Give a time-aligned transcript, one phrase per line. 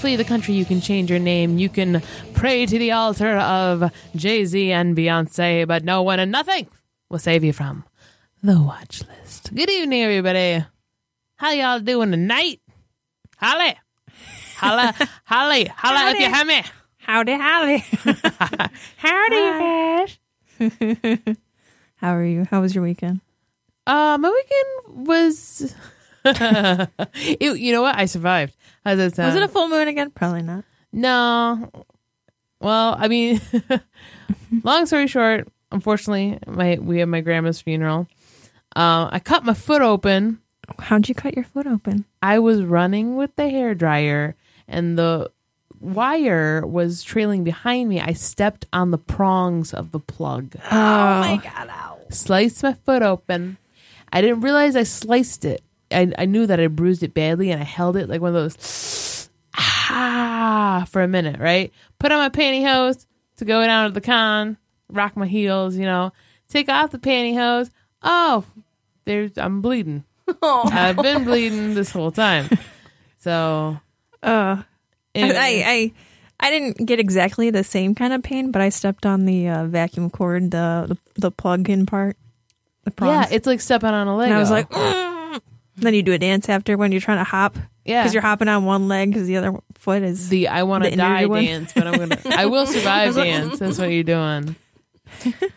[0.00, 0.54] gentlemen, you can flee the country.
[0.54, 1.58] You can change your name.
[1.58, 2.02] You can
[2.34, 6.66] pray to the altar of Jay Z and Beyonce, but no one and nothing
[7.08, 7.84] will save you from
[8.42, 9.54] the watch list.
[9.54, 10.64] Good evening, everybody.
[11.36, 12.60] How y'all doing tonight?
[13.36, 13.74] Holly.
[14.56, 16.62] Holla, Holly, holla if you have me.
[16.98, 17.78] Howdy, howdy.
[18.98, 20.06] howdy,
[20.58, 21.36] fish.
[21.96, 22.46] How are you?
[22.50, 23.20] How was your weekend?
[23.86, 25.74] Uh, my weekend was.
[27.40, 27.96] you know what?
[27.96, 28.54] I survived.
[28.84, 29.34] How's that sound?
[29.34, 30.10] Was it a full moon again?
[30.10, 30.64] Probably not.
[30.92, 31.70] No.
[32.60, 33.40] Well, I mean,
[34.64, 38.06] long story short, unfortunately, my we had my grandma's funeral.
[38.76, 40.40] Uh, I cut my foot open.
[40.78, 42.04] How'd you cut your foot open?
[42.22, 44.36] I was running with the hair dryer,
[44.68, 45.30] and the
[45.80, 48.00] wire was trailing behind me.
[48.00, 50.54] I stepped on the prongs of the plug.
[50.56, 51.68] Oh, my god!
[51.70, 51.98] Ow.
[52.10, 53.56] Sliced my foot open.
[54.12, 55.62] I didn't realize I sliced it.
[55.92, 58.34] I, I knew that I bruised it badly, and I held it like one of
[58.34, 61.38] those ah for a minute.
[61.40, 61.72] Right.
[61.98, 64.56] Put on my pantyhose to go down to the con.
[64.90, 65.76] Rock my heels.
[65.76, 66.12] You know.
[66.48, 67.70] Take off the pantyhose.
[68.02, 68.44] Oh,
[69.04, 70.04] there's I'm bleeding.
[70.42, 72.48] I've been bleeding this whole time.
[73.18, 73.78] So
[74.22, 74.62] Uh,
[75.14, 75.36] anyway.
[75.36, 75.92] I, I
[76.42, 79.64] I didn't get exactly the same kind of pain, but I stepped on the uh,
[79.66, 82.16] vacuum cord, the the, the plug-in part.
[82.84, 84.28] The yeah, it's like stepping on a leg.
[84.30, 85.19] and I was like, "Mm."
[85.86, 88.48] Then you do a dance after when you're trying to hop yeah, because you're hopping
[88.48, 90.28] on one leg because the other foot is.
[90.28, 91.44] the I want to die one.
[91.44, 93.58] dance, but I'm gonna I will survive dance.
[93.58, 94.56] That's what you're doing.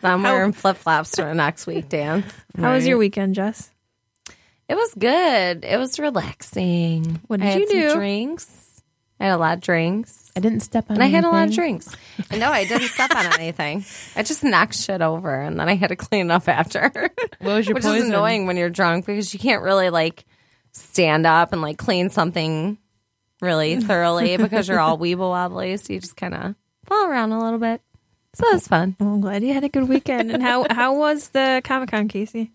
[0.02, 2.32] I'm wearing flip flops for the next week dance.
[2.58, 3.70] How was your weekend, Jess?
[4.68, 5.64] It was good.
[5.64, 7.20] It was relaxing.
[7.26, 7.94] What I did had you some do?
[7.94, 8.82] Drinks.
[9.20, 10.23] I had a lot of drinks.
[10.36, 10.96] I didn't step on.
[11.00, 11.02] Anything.
[11.02, 11.94] And I had a lot of drinks.
[12.36, 13.84] No, I didn't step on anything.
[14.16, 16.90] I just knocked shit over and then I had to clean up after.
[17.38, 18.02] What was your Which poison?
[18.02, 20.24] is annoying when you're drunk because you can't really like
[20.72, 22.78] stand up and like clean something
[23.40, 25.76] really thoroughly because you're all weeble wobbly.
[25.76, 26.54] So you just kind of
[26.86, 27.80] fall around a little bit.
[28.34, 28.96] So it's fun.
[28.98, 30.32] Well, I'm glad you had a good weekend.
[30.32, 32.50] And how how was the Comic Con, Casey?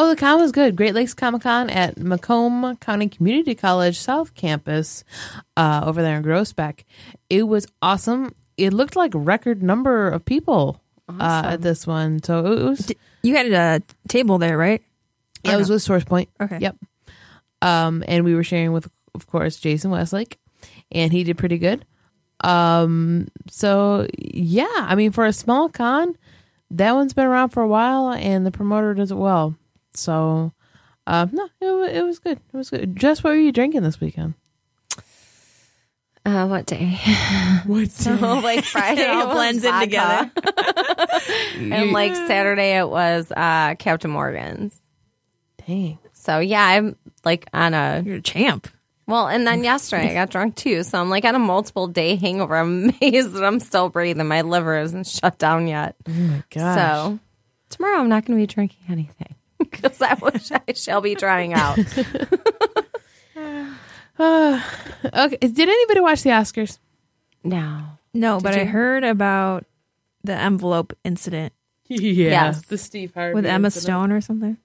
[0.00, 0.76] Oh, the con was good.
[0.76, 5.02] Great Lakes Comic Con at Macomb County Community College South Campus,
[5.56, 6.84] uh, over there in Groesbeck.
[7.28, 8.32] It was awesome.
[8.56, 12.22] It looked like record number of people uh, at this one.
[12.22, 12.92] So it was.
[13.22, 14.80] You had a table there, right?
[15.42, 16.28] Yeah, it was with Source Point.
[16.40, 16.58] Okay.
[16.60, 16.76] Yep.
[17.62, 20.38] Um, and we were sharing with, of course, Jason Westlake,
[20.92, 21.84] and he did pretty good.
[22.38, 26.16] Um, so yeah, I mean, for a small con,
[26.70, 29.56] that one's been around for a while, and the promoter does it well.
[29.98, 30.52] So,
[31.06, 32.38] um, no, it, it was good.
[32.52, 32.96] It was good.
[32.96, 34.34] Just what were you drinking this weekend?
[36.24, 36.98] Uh, what day?
[37.66, 37.90] What?
[37.90, 40.30] So like Friday It all blends in together.
[41.58, 44.80] and like Saturday it was uh, Captain Morgan's.
[45.66, 45.98] Dang.
[46.12, 48.68] So yeah, I'm like on a You're a champ.
[49.06, 50.82] well, and then yesterday I got drunk too.
[50.82, 52.56] So I'm like on a multiple day hangover.
[52.56, 54.26] I'm amazed that I'm still breathing.
[54.28, 55.96] My liver isn't shut down yet.
[56.08, 56.76] Oh my gosh.
[56.76, 57.18] So
[57.70, 59.34] tomorrow I'm not going to be drinking anything
[59.70, 61.78] because I wish I shall be trying out.
[64.20, 65.36] okay.
[65.40, 66.78] Did anybody watch the Oscars?
[67.44, 67.84] no.
[68.14, 69.66] No, but I heard about
[70.24, 71.52] the envelope incident
[71.88, 72.30] Yeah.
[72.30, 72.62] Yes.
[72.62, 73.84] The Steve Harvey with Emma incident.
[73.84, 74.56] Stone or something.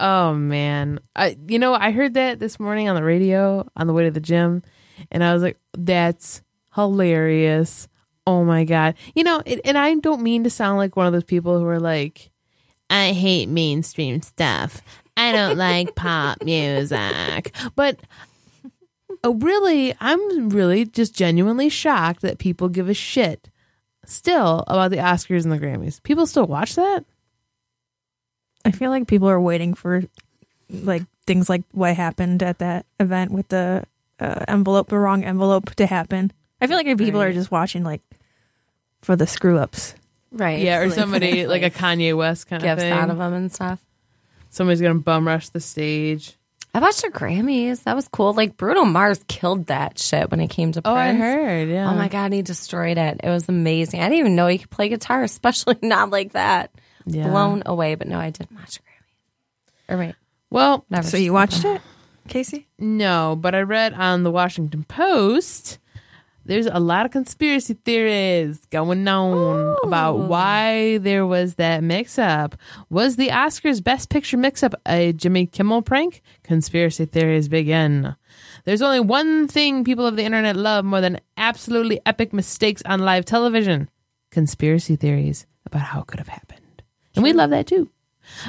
[0.00, 3.92] Oh man, I you know I heard that this morning on the radio on the
[3.92, 4.62] way to the gym,
[5.10, 6.42] and I was like, "That's
[6.74, 7.88] hilarious!"
[8.26, 11.12] Oh my god, you know, it, and I don't mean to sound like one of
[11.14, 12.30] those people who are like,
[12.90, 14.82] "I hate mainstream stuff.
[15.16, 17.98] I don't like pop music," but
[19.24, 23.48] uh, really, I'm really just genuinely shocked that people give a shit
[24.04, 26.02] still about the Oscars and the Grammys.
[26.02, 27.04] People still watch that.
[28.64, 30.02] I feel like people are waiting for
[30.70, 33.84] like things like what happened at that event with the
[34.18, 36.32] uh, envelope, the wrong envelope to happen.
[36.60, 38.02] I feel like people are just watching like
[39.02, 39.94] for the screw ups.
[40.36, 40.60] Right.
[40.60, 42.92] Yeah, or So somebody finish, like a Kanye West kind of gifts thing.
[42.92, 43.80] out of them and stuff.
[44.50, 46.34] Somebody's gonna bum rush the stage.
[46.74, 47.84] I watched the Grammys.
[47.84, 48.34] That was cool.
[48.34, 51.68] Like Bruno Mars killed that shit when it came to Oh, I heard.
[51.70, 51.90] Yeah.
[51.90, 53.20] Oh my god, he destroyed it.
[53.24, 54.00] It was amazing.
[54.00, 56.70] I didn't even know he could play guitar, especially not like that.
[57.06, 57.28] Yeah.
[57.28, 59.94] Blown away, but no, I didn't watch the Grammys.
[59.94, 60.14] Or wait,
[60.50, 61.06] Well, never.
[61.08, 61.80] So you watched it,
[62.28, 62.66] Casey?
[62.78, 65.78] no, but I read on the Washington Post.
[66.46, 72.54] There's a lot of conspiracy theories going on about why there was that mix up.
[72.88, 76.22] Was the Oscars Best Picture mix up a Jimmy Kimmel prank?
[76.44, 78.14] Conspiracy theories begin.
[78.64, 83.00] There's only one thing people of the internet love more than absolutely epic mistakes on
[83.00, 83.90] live television
[84.30, 86.82] conspiracy theories about how it could have happened.
[87.14, 87.90] And we love that too.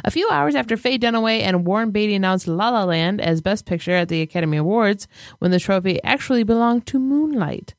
[0.04, 3.66] A few hours after Faye Dunaway and Warren Beatty announced La La Land as Best
[3.66, 5.08] Picture at the Academy Awards,
[5.40, 7.76] when the trophy actually belonged to Moonlight.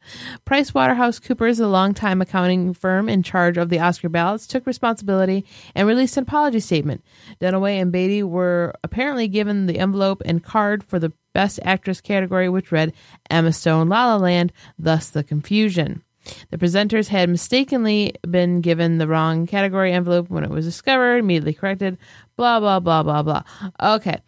[0.47, 6.17] PricewaterhouseCoopers, the longtime accounting firm in charge of the Oscar ballots, took responsibility and released
[6.17, 7.05] an apology statement.
[7.41, 12.49] Dunaway and Beatty were apparently given the envelope and card for the Best Actress category,
[12.49, 12.93] which read
[13.31, 16.03] Emma Stone La La Land, thus the confusion.
[16.50, 21.54] The presenters had mistakenly been given the wrong category envelope when it was discovered, immediately
[21.54, 21.98] corrected,
[22.36, 23.42] blah, blah, blah, blah, blah.
[23.80, 24.19] Okay,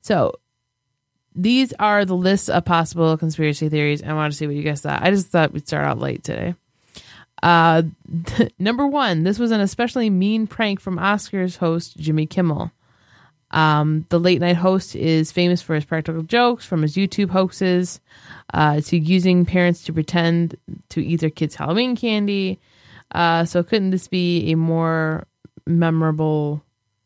[0.00, 0.32] so
[1.34, 4.02] these are the lists of possible conspiracy theories.
[4.02, 5.02] I want to see what you guys thought.
[5.02, 6.54] I just thought we'd start out late today.
[7.42, 7.82] Uh,
[8.58, 12.72] number one, this was an especially mean prank from Oscars host Jimmy Kimmel.
[13.52, 18.00] Um, the late night host is famous for his practical jokes from his YouTube hoaxes
[18.54, 20.56] uh, to using parents to pretend
[20.90, 22.60] to eat their kids' Halloween candy.
[23.12, 25.26] Uh, so couldn't this be a more
[25.66, 26.62] memorable?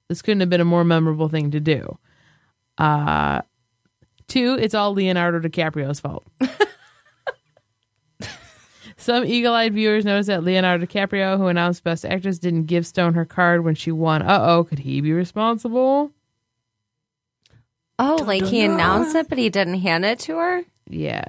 [0.08, 1.98] This couldn't have been a more memorable thing to do.
[2.76, 3.40] Uh,
[4.28, 6.26] two, it's all Leonardo DiCaprio's fault.
[8.96, 13.24] Some eagle-eyed viewers noticed that Leonardo DiCaprio, who announced Best Actress, didn't give Stone her
[13.24, 14.22] card when she won.
[14.22, 16.12] Uh oh, could he be responsible?
[17.98, 20.62] Oh, like he announced it, but he didn't hand it to her?
[20.88, 21.24] Yeah.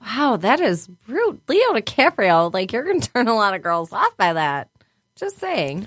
[0.00, 1.40] Wow, that is rude.
[1.48, 4.68] Leo DiCaprio, like you're gonna turn a lot of girls off by that.
[5.16, 5.86] Just saying.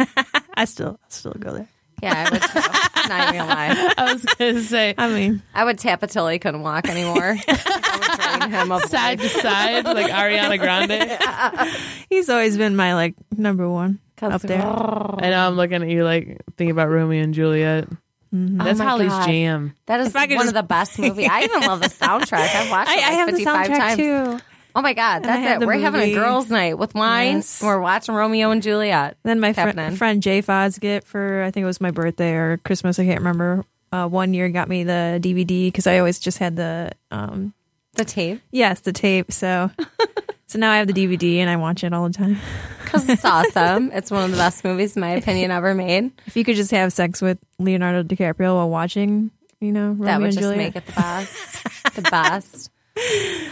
[0.54, 1.68] I still still go there.
[2.02, 3.08] Yeah, I would too.
[3.08, 3.94] Not even lie.
[3.96, 7.36] I was gonna say I mean, I would tap it till he couldn't walk anymore.
[7.46, 11.76] I would drain him of side to side like Ariana Grande.
[12.10, 14.62] he's always been my like number one up there.
[14.62, 17.88] I know I'm looking at you like thinking about Romeo and Juliet.
[18.32, 19.26] That's Oh Holly's God.
[19.26, 19.74] jam.
[19.86, 21.28] That is I one just- of the best movies.
[21.30, 22.54] I even love the soundtrack.
[22.54, 23.96] I've watched I, it I like have the 55 soundtrack times.
[23.98, 24.44] too.
[24.74, 25.66] Oh my God, that's it.
[25.66, 27.36] We're having a girls' night with wine.
[27.36, 27.62] Yes.
[27.62, 29.18] We're watching Romeo and Juliet.
[29.22, 29.96] Then my happening.
[29.96, 32.98] friend Jay Fosgit for I think it was my birthday or Christmas.
[32.98, 33.64] I can't remember.
[33.92, 37.52] Uh, one year got me the DVD because I always just had the um
[37.96, 38.40] The tape.
[38.50, 39.30] yes the tape.
[39.30, 39.70] So
[40.52, 42.38] so now I have the DVD and I watch it all the time.
[42.92, 43.90] Because it's awesome.
[43.92, 46.12] It's one of the best movies, in my opinion, ever made.
[46.26, 50.18] If you could just have sex with Leonardo DiCaprio while watching, you know, Romeo that
[50.18, 50.58] would and just Juliet.
[50.58, 51.64] make it the best.
[51.94, 52.70] the best.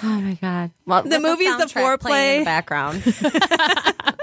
[0.02, 0.72] Oh my god!
[0.84, 3.02] Well, The with movie's the soundtrack playing in the background.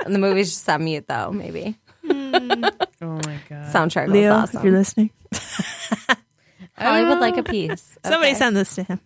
[0.05, 1.31] and the movie's just on mute, though.
[1.31, 2.63] Maybe hmm.
[3.01, 3.73] Oh my god.
[3.73, 4.57] soundtrack Leo, was awesome.
[4.59, 6.15] if you're listening, oh,
[6.77, 7.97] Holly would like a piece.
[8.05, 8.37] somebody Okay.
[8.37, 8.99] send this to him.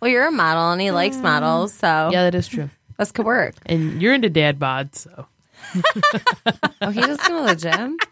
[0.00, 2.70] Well, you're a model, and he likes models, so Yeah, that is true.
[2.98, 3.54] this could work.
[3.66, 5.26] And you're into dad bods, so.
[6.82, 7.96] Oh, he doesn't go to the gym.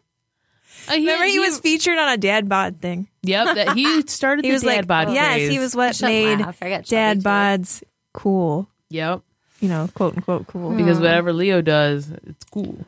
[0.87, 3.09] Uh, Remember, he was featured on a dad bod thing.
[3.23, 5.51] Yep, that he started He the was dad like, bod yes, craze.
[5.51, 6.59] he was what shouldn't made laugh.
[6.61, 7.23] I got chubby, dad too.
[7.27, 7.83] bods
[8.13, 8.69] cool.
[8.91, 9.23] Yep,
[9.61, 10.73] You know, quote unquote cool.
[10.77, 12.85] because whatever Leo does, it's cool.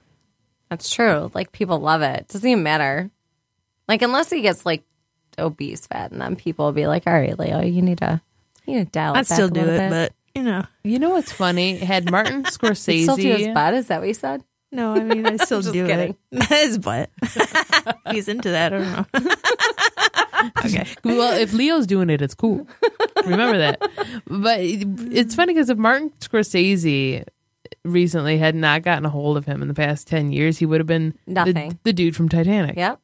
[0.69, 1.31] That's true.
[1.33, 2.29] Like people love it.
[2.29, 3.11] Doesn't even matter.
[3.89, 4.83] Like unless he gets like
[5.39, 8.21] obese fat, and then people will be like, "All right, Leo, you need to,
[8.67, 10.65] you need to dial it I'd back still do little it, bit." but you know,
[10.85, 11.77] You know what's funny?
[11.79, 13.55] Had Martin He'd still do his Scorsese.
[13.55, 13.75] butt.
[13.75, 14.43] Is that what you said?
[14.73, 16.17] no, I mean, I still just do kidding.
[16.33, 16.43] it.
[16.45, 17.09] His butt.
[18.11, 18.73] He's into that.
[18.75, 18.93] I don't
[19.25, 19.31] know.
[20.67, 20.87] okay.
[21.05, 22.67] Well, if Leo's doing it, it's cool.
[23.25, 23.81] Remember that.
[24.27, 27.25] But it's funny because if Martin Scorsese
[27.85, 30.81] recently had not gotten a hold of him in the past 10 years, he would
[30.81, 31.79] have been the, Nothing.
[31.85, 32.77] the dude from Titanic.
[32.77, 33.01] Yep.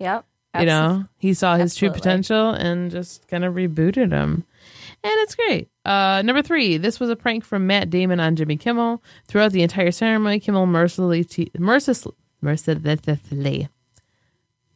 [0.00, 0.24] Yep.
[0.58, 4.44] You know, he saw his true potential and just kind of rebooted him.
[5.02, 5.70] And it's great.
[5.84, 9.02] Uh, number three, this was a prank from Matt Damon on Jimmy Kimmel.
[9.28, 13.68] Throughout the entire ceremony, Kimmel mercilessly, te- mercilessly, mercilessly,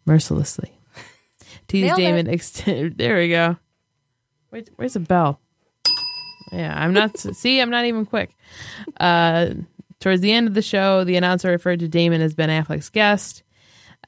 [0.07, 0.79] mercilessly
[1.69, 2.27] teased Damon.
[2.27, 3.57] Ext- there we go.
[4.51, 5.41] Wait, where's the bell?
[6.53, 7.19] Yeah, I'm not.
[7.35, 8.31] see, I'm not even quick.
[8.99, 9.51] Uh,
[10.01, 13.43] towards the end of the show, the announcer referred to Damon as Ben Affleck's guest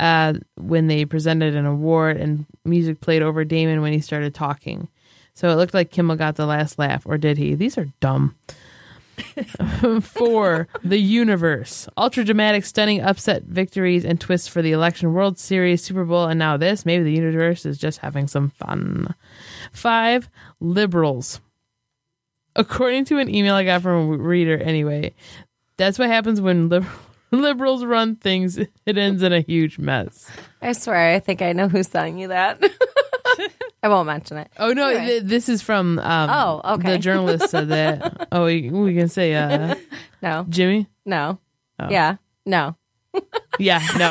[0.00, 4.88] uh, when they presented an award, and music played over Damon when he started talking.
[5.36, 7.54] So it looked like Kimmel got the last laugh, or did he?
[7.54, 8.36] These are dumb.
[10.00, 11.86] Four, the universe.
[11.98, 16.38] Ultra dramatic, stunning upset victories and twists for the election, World Series, Super Bowl, and
[16.38, 16.86] now this.
[16.86, 19.14] Maybe the universe is just having some fun.
[19.72, 21.40] Five, liberals.
[22.56, 25.14] According to an email I got from a reader, anyway,
[25.76, 26.86] that's what happens when lib-
[27.30, 28.56] liberals run things.
[28.56, 30.30] It ends in a huge mess.
[30.62, 32.58] I swear, I think I know who's telling you that.
[33.86, 34.50] I won't mention it.
[34.58, 35.06] Oh no, Anyway.
[35.06, 36.90] th- this is from um, Oh, okay.
[36.92, 38.26] the journalist said that.
[38.32, 39.76] oh, we, we can say uh,
[40.20, 40.88] No, Jimmy.
[41.04, 41.38] no,
[41.78, 41.88] Oh.
[41.88, 42.74] yeah, no.
[43.60, 44.10] Yeah, no,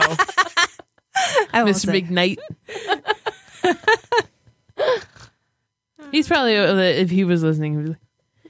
[1.54, 1.76] Mr.
[1.76, 2.02] say.
[2.02, 2.38] McKnight.
[6.12, 8.00] He's probably uh, if he was listening, he'd be like,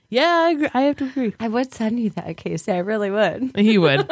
[0.10, 0.70] "Yeah, I, agree.
[0.74, 2.72] I have to agree." I would send you that, Casey.
[2.72, 3.52] I really would.
[3.58, 4.08] He would.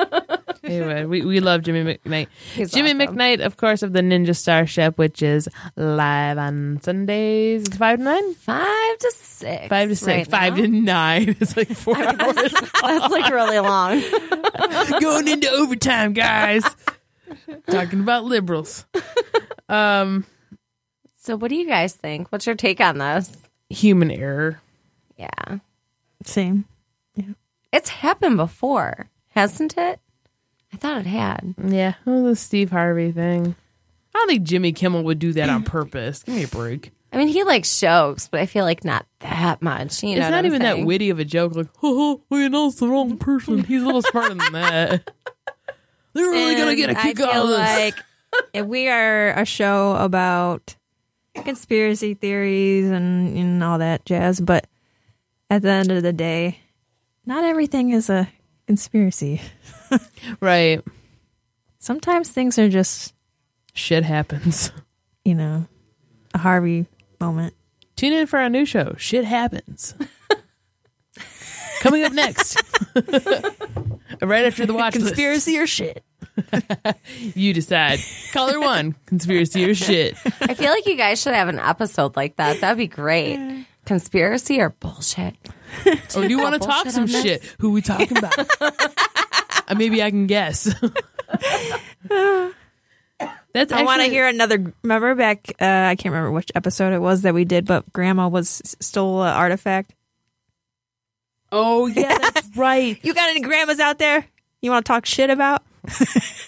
[0.74, 1.10] Yeah, He would.
[1.10, 2.28] We we love Jimmy McKnight.
[2.54, 3.16] He's Jimmy awesome.
[3.18, 7.64] McKnight, of course, of the Ninja Starship, which is live on Sundays.
[7.68, 8.34] It's five to nine.
[8.36, 9.68] Five to six.
[9.68, 10.08] Five to six.
[10.08, 10.62] right five now.
[10.62, 11.36] to nine.
[11.42, 12.14] It's like four hours.
[12.82, 14.02] That's like really long.
[15.00, 16.64] Going into overtime, guys.
[17.70, 18.86] Talking about liberals.
[19.70, 20.26] Um,
[21.18, 22.32] So, what do you guys think?
[22.32, 23.32] What's your take on this?
[23.70, 24.62] human error.
[25.18, 25.58] Yeah,
[26.26, 26.66] Same.
[27.16, 27.34] Yeah.
[27.72, 30.00] it's happened before, hasn't it?
[30.74, 31.54] I thought it had.
[31.64, 33.56] Yeah, oh, the Steve Harvey thing.
[34.14, 36.24] I don't think Jimmy Kimmel would do that on purpose.
[36.24, 36.92] Give me a break.
[37.12, 40.02] I mean, he likes jokes, but I feel like not that much.
[40.02, 40.80] You know, it's what not I'm even saying?
[40.82, 41.56] that witty of a joke.
[41.56, 43.64] Like, oh, we announced the wrong person.
[43.64, 45.12] He's a little smarter than that.
[46.14, 47.60] They're really gonna get a kick out feel of this.
[47.60, 47.96] like
[48.54, 50.76] if we are a show about
[51.36, 54.68] conspiracy theories and, and all that jazz, but
[55.50, 56.60] at the end of the day,
[57.26, 58.28] not everything is a
[58.68, 59.42] conspiracy.
[60.40, 60.82] Right.
[61.80, 63.14] Sometimes things are just,
[63.74, 64.72] Shit happens.
[65.26, 65.68] you know,
[66.34, 66.86] a Harvey
[67.20, 67.54] moment.
[67.96, 68.96] Tune in for our new show.
[68.98, 69.96] Shit happens.
[71.82, 72.62] Coming up next,
[74.22, 75.08] right after the watch list.
[75.08, 76.04] Conspiracy or shit?
[77.36, 78.00] You decide.
[78.32, 80.16] Caller one, conspiracy or shit.
[80.42, 82.62] I feel like you guys should have an episode like that.
[82.62, 83.66] That'd be great.
[83.86, 85.36] Conspiracy or bullshit?
[86.16, 87.22] Or do you want to talk some on this?
[87.22, 87.56] shit?
[87.60, 88.34] Who we talking about?
[89.74, 90.74] Uh, maybe I can guess.
[93.54, 94.74] That's I want to hear another.
[94.82, 95.48] Remember back?
[95.62, 99.22] Uh, I can't remember which episode it was that we did, but Grandma was stole
[99.22, 99.94] an artifact.
[101.52, 102.98] Oh yeah, that's right.
[103.04, 104.26] You got any grandmas out there?
[104.62, 105.62] You want to talk shit about?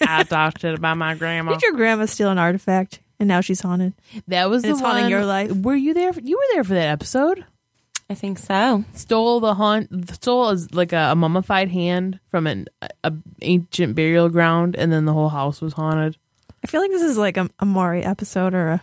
[0.00, 1.52] I talked shit about my grandma.
[1.52, 3.94] Did your grandma steal an artifact and now she's haunted?
[4.26, 5.10] That was And the it's haunting one.
[5.10, 5.52] your life?
[5.52, 6.12] Were you there?
[6.20, 7.44] You were there for that episode.
[8.08, 8.84] I think so.
[8.94, 10.10] Stole the haunt.
[10.14, 12.66] Stole is like a, a mummified hand from an
[13.02, 16.16] a, ancient burial ground, and then the whole house was haunted.
[16.62, 18.82] I feel like this is like a, a Maury episode or a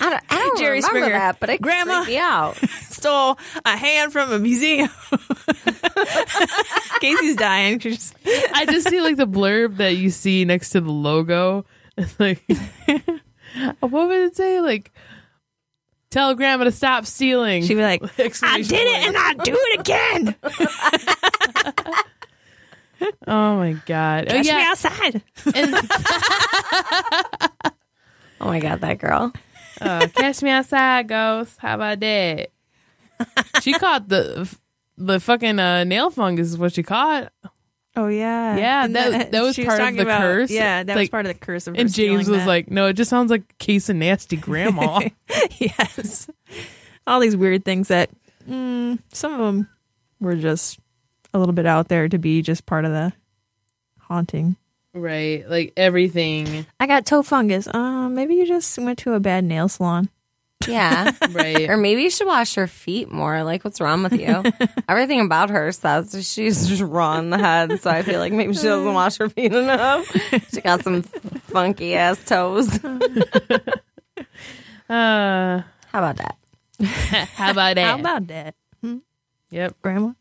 [0.00, 1.18] I don't, I don't Jerry remember Springer.
[1.18, 1.94] that, but it Grandma.
[2.04, 2.56] creeped me out.
[2.90, 4.90] stole a hand from a museum.
[7.00, 7.78] Casey's dying.
[7.78, 8.14] Just-
[8.54, 11.64] I just see like the blurb that you see next to the logo.
[11.96, 12.44] It's like,
[13.80, 14.60] what would it say?
[14.60, 14.92] Like,
[16.10, 17.62] tell grandma to stop stealing.
[17.64, 20.34] She'd be like, I did it and I do it again.
[23.28, 24.24] Oh my god!
[24.28, 25.22] Oh, Catch me outside.
[25.54, 25.74] and,
[28.40, 29.32] Oh my god, that girl.
[29.80, 31.54] uh, catch me outside, ghost.
[31.58, 32.48] How about that?
[33.62, 34.52] She caught the
[34.96, 36.48] the fucking uh, nail fungus.
[36.48, 37.32] Is what she caught.
[37.98, 40.50] Oh yeah, Yeah, And that- that was part of the about- curse.
[40.52, 41.74] Yeah, that was part of the curse of.
[41.76, 42.46] And James was that.
[42.46, 45.00] like, "No, it just sounds like a case of nasty grandma."
[45.58, 46.30] yes,
[47.08, 48.10] all these weird things that
[48.48, 49.68] mm, some of them
[50.20, 50.78] were just
[51.34, 53.12] a little bit out there to be just part of the
[53.98, 54.56] haunting.
[54.94, 56.66] right, like everything.
[56.78, 57.66] I got toe fungus.
[57.66, 60.08] Uh, maybe you just went to a bad nail salon.
[60.66, 61.12] Yeah.
[61.30, 61.68] Right.
[61.68, 63.42] or maybe you should wash her feet more.
[63.44, 64.42] Like, what's wrong with you?
[64.88, 67.80] Everything about her says she's just raw in the head.
[67.80, 70.10] So I feel like maybe she doesn't wash her feet enough.
[70.52, 72.78] She got some funky ass toes.
[74.90, 75.60] Uh,
[75.92, 76.36] How about that?
[77.34, 77.86] how about that?
[77.86, 78.54] How about that,
[79.50, 79.74] Yep.
[79.82, 80.12] Grandma?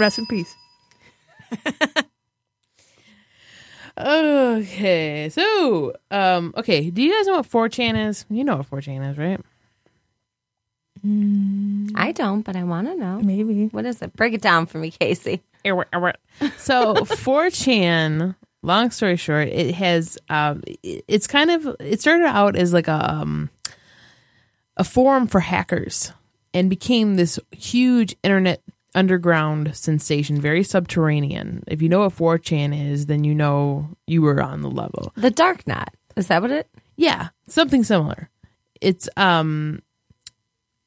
[0.00, 0.52] Rest in peace.
[3.98, 5.28] Okay.
[5.30, 6.90] So, um, okay.
[6.90, 8.26] Do you guys know what 4chan is?
[8.28, 9.40] You know what 4chan is, right?
[11.94, 13.20] I don't, but I want to know.
[13.20, 13.66] Maybe.
[13.66, 14.14] What is it?
[14.16, 15.42] Break it down for me, Casey.
[16.58, 22.72] So 4chan, long story short, it has um it's kind of it started out as
[22.72, 23.50] like a um
[24.76, 26.12] a forum for hackers
[26.54, 28.62] and became this huge internet
[28.94, 31.62] underground sensation, very subterranean.
[31.66, 35.12] If you know what 4chan is, then you know you were on the level.
[35.16, 35.94] The dark net.
[36.16, 36.68] Is that what it?
[36.96, 38.30] Yeah, something similar.
[38.80, 39.82] It's um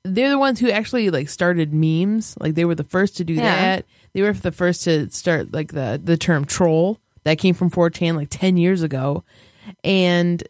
[0.04, 2.36] they're the ones who actually like started memes.
[2.40, 3.44] Like they were the first to do Yeah.
[3.44, 3.86] that.
[4.14, 8.16] They were the first to start like the the term troll that came from 4chan
[8.16, 9.24] like 10 years ago.
[9.84, 10.42] And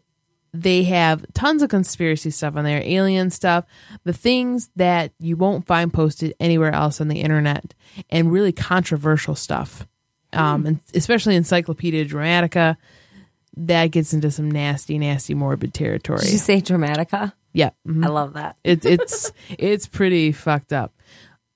[0.52, 3.64] they have tons of conspiracy stuff on there, alien stuff,
[4.04, 7.72] the things that you won't find posted anywhere else on the internet,
[8.08, 9.86] and really controversial stuff.
[10.32, 12.76] Um, and especially Encyclopedia Dramatica,
[13.58, 16.20] that gets into some nasty, nasty, morbid territory.
[16.20, 17.32] Did you say Dramatica?
[17.52, 18.04] Yeah, mhm.
[18.04, 18.56] I love that.
[18.64, 20.94] it's it's it's pretty fucked up.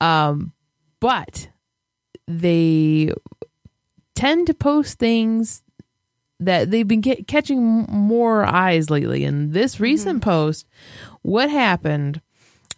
[0.00, 0.52] Um,
[1.00, 1.48] but
[2.26, 3.12] they
[4.14, 5.62] tend to post things
[6.40, 9.24] that they've been get, catching more eyes lately.
[9.24, 10.66] And this recent post,
[11.22, 12.20] what happened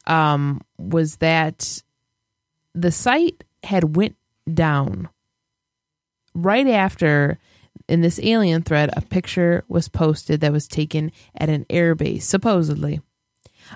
[0.07, 1.83] um, was that
[2.75, 4.17] the site had went
[4.53, 5.09] down
[6.35, 7.39] right after
[7.89, 13.01] in this alien thread, a picture was posted that was taken at an airbase, supposedly,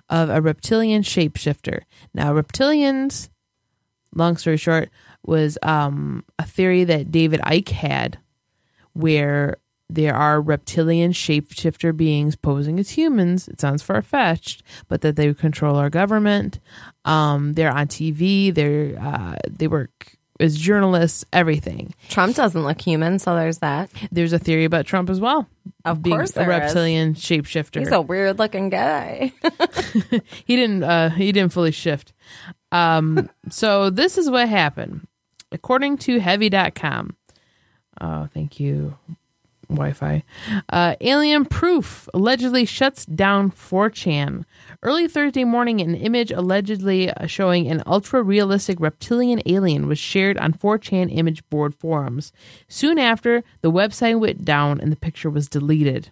[0.09, 1.83] of a reptilian shapeshifter.
[2.15, 3.29] Now, reptilians,
[4.15, 4.91] long story short,
[5.25, 8.19] was um, a theory that David Icke had
[8.93, 9.57] where
[9.89, 13.49] there are reptilian shapeshifter beings posing as humans.
[13.49, 16.61] It sounds far fetched, but that they control our government.
[17.05, 18.55] Um, they're on TV.
[18.55, 21.25] They're uh, they work as journalists.
[21.33, 21.95] Everything.
[22.09, 23.91] Trump doesn't look human, so there's that.
[24.11, 25.47] There's a theory about Trump as well.
[25.85, 26.61] Of being course a there is.
[26.61, 27.81] reptilian shapeshifter.
[27.81, 29.33] He's a weird looking guy.
[30.45, 32.13] he didn't uh he didn't fully shift
[32.73, 35.07] um so this is what happened
[35.53, 37.17] according to heavy.com
[38.01, 38.97] oh thank you
[39.75, 40.23] wi-fi
[40.71, 44.45] uh alien proof allegedly shuts down 4chan
[44.83, 50.37] early thursday morning an image allegedly uh, showing an ultra realistic reptilian alien was shared
[50.39, 52.33] on 4chan image board forums
[52.69, 56.11] soon after the website went down and the picture was deleted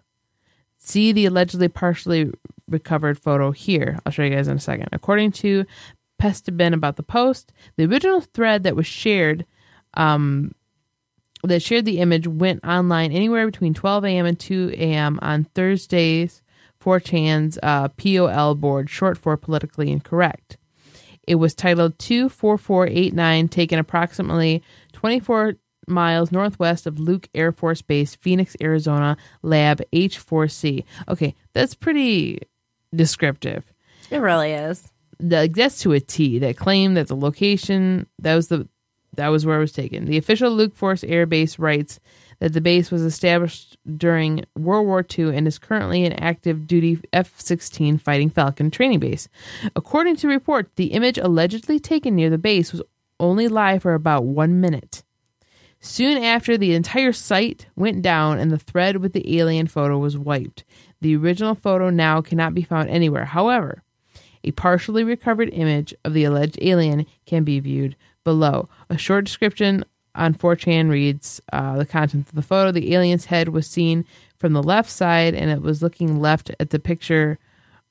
[0.78, 2.30] See the allegedly partially
[2.68, 3.98] recovered photo here.
[4.06, 4.88] I'll show you guys in a second.
[4.92, 5.66] According to
[6.18, 9.44] Pastebin about the post, the original thread that was shared,
[9.94, 10.52] um,
[11.44, 14.26] that shared the image went online anywhere between 12 a.m.
[14.26, 15.18] and 2 a.m.
[15.22, 16.42] on Thursdays.
[16.82, 20.56] 4chan's uh, POL board, short for politically incorrect.
[21.26, 25.54] It was titled 24489, taken approximately 24
[25.86, 30.84] miles northwest of Luke Air Force Base, Phoenix, Arizona, Lab H4C.
[31.08, 32.40] Okay, that's pretty
[32.94, 33.64] descriptive.
[34.10, 34.90] it really is.
[35.20, 36.38] Like that's to a T.
[36.38, 38.68] That claim that the location that was the
[39.18, 40.06] that was where it was taken.
[40.06, 42.00] The official Luke Force Air Base writes
[42.38, 47.00] that the base was established during World War II and is currently an active duty
[47.12, 49.28] F 16 Fighting Falcon training base.
[49.74, 52.82] According to reports, the image allegedly taken near the base was
[53.18, 55.02] only live for about one minute.
[55.80, 60.16] Soon after, the entire site went down and the thread with the alien photo was
[60.16, 60.64] wiped.
[61.00, 63.24] The original photo now cannot be found anywhere.
[63.24, 63.82] However,
[64.44, 67.96] a partially recovered image of the alleged alien can be viewed
[68.28, 68.68] below.
[68.90, 72.70] A short description on 4chan reads uh, the contents of the photo.
[72.70, 74.04] The alien's head was seen
[74.36, 77.38] from the left side and it was looking left at the picture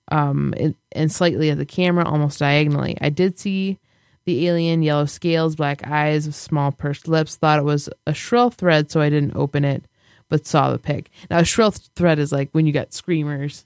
[0.09, 2.95] um, and, and slightly at the camera, almost diagonally.
[3.01, 3.79] I did see
[4.25, 7.35] the alien, yellow scales, black eyes, small pursed lips.
[7.35, 9.85] Thought it was a shrill thread, so I didn't open it,
[10.29, 11.09] but saw the pic.
[11.31, 13.65] Now, a shrill thread is like when you got screamers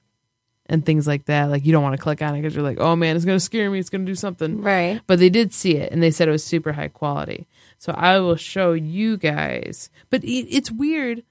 [0.72, 1.52] and things like that.
[1.52, 3.40] Like you don't want to click on it because you're like, oh man, it's gonna
[3.40, 3.78] scare me.
[3.78, 4.62] It's gonna do something.
[4.62, 5.00] Right.
[5.06, 7.48] But they did see it, and they said it was super high quality.
[7.78, 9.90] So I will show you guys.
[10.10, 11.24] But it, it's weird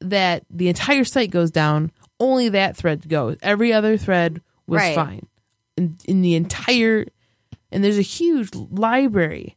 [0.00, 1.92] that the entire site goes down.
[2.18, 3.36] Only that thread goes.
[3.42, 4.94] Every other thread was Right.
[4.94, 5.26] fine.
[5.76, 7.06] In, in the entire,
[7.70, 9.56] and there's a huge library,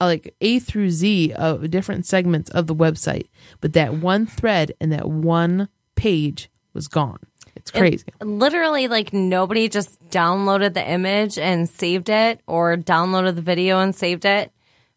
[0.00, 3.28] like A through Z of different segments of the website.
[3.60, 7.18] But that one thread and that one page was gone.
[7.64, 8.04] It's crazy.
[8.20, 13.94] Literally, like nobody just downloaded the image and saved it or downloaded the video and
[13.94, 14.52] saved it.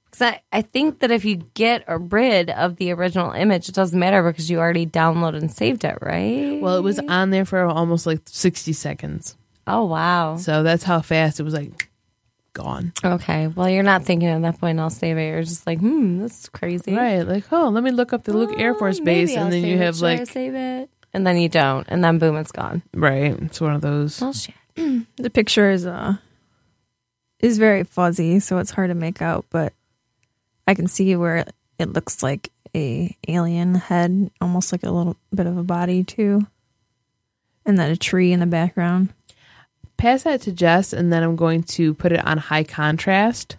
[0.06, 3.98] Because I, I think that if you get rid of the original image, it doesn't
[3.98, 6.60] matter because you already downloaded and saved it, right?
[6.62, 9.36] well, it was on there for almost like 60 seconds.
[9.66, 10.38] Oh, wow.
[10.38, 11.90] So that's how fast it was like
[12.54, 12.92] gone.
[13.04, 13.48] Okay.
[13.48, 15.28] Well, you're not thinking at that point, I'll save it.
[15.30, 16.94] You're just like, hmm, that's crazy.
[16.96, 17.22] Right.
[17.24, 19.36] Like, oh, let me look up the Luke Air Force Oh, Base.
[19.36, 19.80] And then you it.
[19.82, 20.90] have like, save it.
[21.18, 21.84] And then you don't.
[21.90, 22.84] And then boom, it's gone.
[22.94, 23.36] right.
[23.42, 24.22] It's one of those.
[24.22, 24.54] Oh, shit.
[25.18, 26.18] The picture is uh
[27.40, 29.74] is very fuzzy, so it's hard to make out, but
[30.68, 31.48] I can see where
[31.80, 36.46] it looks like a alien head, almost like a little bit of a body too.
[37.66, 39.10] And then a tree in the background.
[39.98, 43.58] Pass that to Jess, and then I'm going to put it on high contrast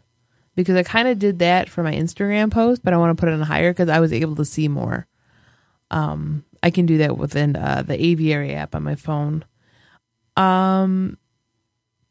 [0.55, 3.29] because I kind of did that for my Instagram post, but I want to put
[3.29, 5.09] it on higher because I was able to see more.
[5.91, 9.45] Um, I can do that within uh, the Aviary app on my phone.
[10.37, 11.17] Um,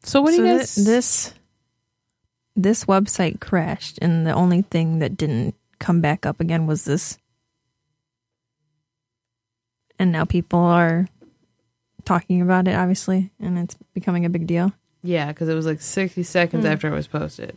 [0.02, 0.74] so what do you guys?
[0.74, 1.34] this
[2.56, 7.18] this website crashed and the only thing that didn't come back up again was this.
[9.98, 11.08] And now people are
[12.04, 14.72] talking about it obviously and it's becoming a big deal.
[15.02, 17.56] Yeah, because it was like 60 seconds after it was posted.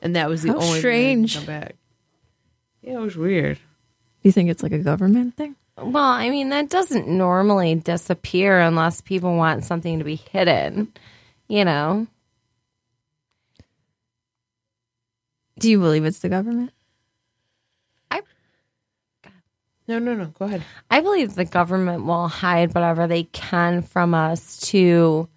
[0.00, 0.58] And that was the Hmm.
[0.58, 1.36] How only strange.
[1.36, 1.76] thing that come back.
[2.82, 3.56] Yeah, it was weird.
[3.56, 5.56] Do you think it's like a government thing?
[5.76, 10.92] Well, I mean, that doesn't normally disappear unless people want something to be hidden,
[11.48, 12.06] you know?
[15.58, 16.72] Do you believe it's the government?
[18.10, 18.20] I
[19.88, 20.26] No, no, no.
[20.26, 20.64] Go ahead.
[20.90, 25.28] I believe the government will hide whatever they can from us to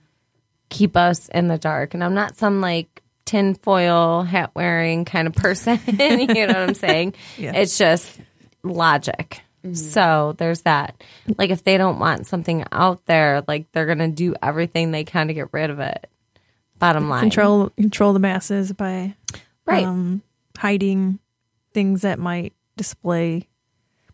[0.69, 1.93] keep us in the dark.
[1.93, 5.80] And I'm not some like tinfoil hat wearing kind of person.
[5.88, 7.13] you know what I'm saying?
[7.38, 7.54] Yeah.
[7.54, 8.19] It's just
[8.63, 9.41] logic.
[9.73, 11.01] So there's that.
[11.38, 15.28] Like if they don't want something out there, like they're gonna do everything they can
[15.28, 16.10] to get rid of it.
[16.78, 17.21] Bottom line.
[17.21, 19.15] Control control the masses by
[19.65, 19.86] Right.
[19.86, 20.21] um,
[20.58, 21.19] hiding
[21.73, 23.47] things that might display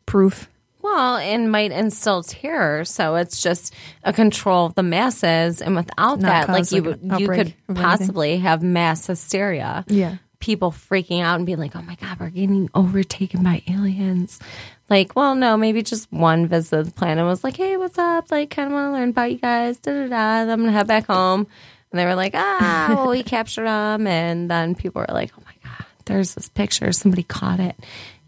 [0.06, 0.48] proof.
[0.82, 2.86] Well, and might instill terror.
[2.86, 7.20] So it's just a control of the masses, and without Not that, like you, like,
[7.20, 7.76] you could of anything.
[7.76, 9.86] possibly have mass hysteria.
[9.88, 10.18] Yeah.
[10.40, 14.40] People freaking out and being like, "Oh my god, we're getting overtaken by aliens."
[14.92, 18.50] Like, well, no, maybe just one visited the planet was like, "Hey, what's up?" Like,
[18.50, 19.78] kind of want to learn about you guys.
[19.78, 20.44] Da da da.
[20.44, 21.48] Then I'm gonna head back home,
[21.92, 25.44] and they were like, "Ah, well, we captured them," and then people were like, "Oh
[25.46, 26.92] my god, there's this picture.
[26.92, 27.78] Somebody caught it,"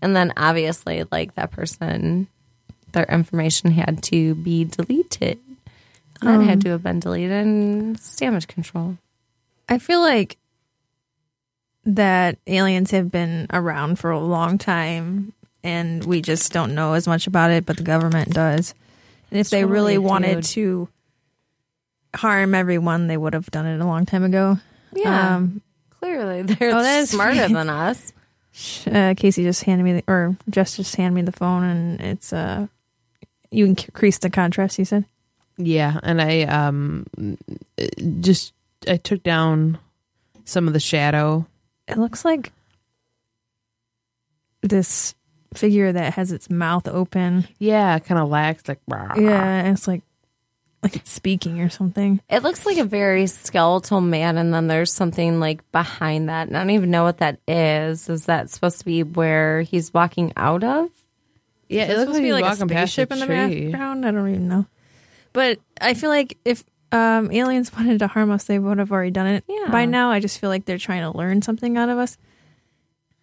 [0.01, 2.29] and then obviously, like that person
[2.93, 5.39] their information had to be deleted.
[6.21, 8.97] That had to have been deleted and it's damage control.
[9.67, 10.37] I feel like
[11.83, 17.07] that aliens have been around for a long time and we just don't know as
[17.07, 18.73] much about it, but the government does.
[19.31, 20.43] And if they Totally, really wanted dude.
[20.45, 20.89] to
[22.15, 24.57] harm everyone, they would have done it a long time ago.
[24.93, 25.35] Yeah.
[25.35, 28.11] Um, Clearly, they're Oh, that is smarter than us.
[28.91, 32.33] uh, Casey just handed me the, or Jess just handed me the phone and it's,
[32.33, 32.67] uh,
[33.49, 35.05] you increase the contrast, you said?
[35.57, 37.05] Yeah, and I um
[38.19, 38.53] just
[38.87, 39.77] I took down
[40.45, 41.45] some of the shadow.
[41.87, 42.51] It looks like
[44.61, 45.13] this
[45.57, 47.47] figure that has its mouth open.
[47.59, 49.13] Yeah, kind of lax, like rah.
[49.17, 50.01] Yeah, and it's like
[50.81, 52.19] like it's speaking or something.
[52.29, 56.47] It looks like a very skeletal man, and then there's something like behind that.
[56.47, 58.09] And I don't even know what that is.
[58.09, 60.89] Is that supposed to be where he's walking out of?
[61.69, 61.85] yeah.
[61.85, 63.71] It looks like to be he's like a walking past spaceship a in the tree.
[63.71, 64.05] background.
[64.05, 64.65] I don't even know.
[65.31, 69.09] But I feel like if um, aliens wanted to harm us, they would have already
[69.11, 69.69] done it Yeah.
[69.71, 70.11] by now.
[70.11, 72.17] I just feel like they're trying to learn something out of us.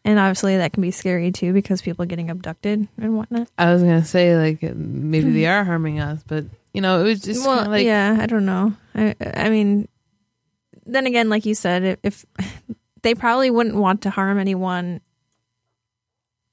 [0.04, 3.48] And obviously, that can be scary too because people getting abducted and whatnot.
[3.58, 5.60] I was gonna say like maybe they mm-hmm.
[5.60, 8.72] are harming us, but you know it was just well, like yeah, I don't know.
[8.94, 9.88] I, I mean,
[10.86, 12.26] then again, like you said, if, if
[13.02, 15.02] they probably wouldn't want to harm anyone,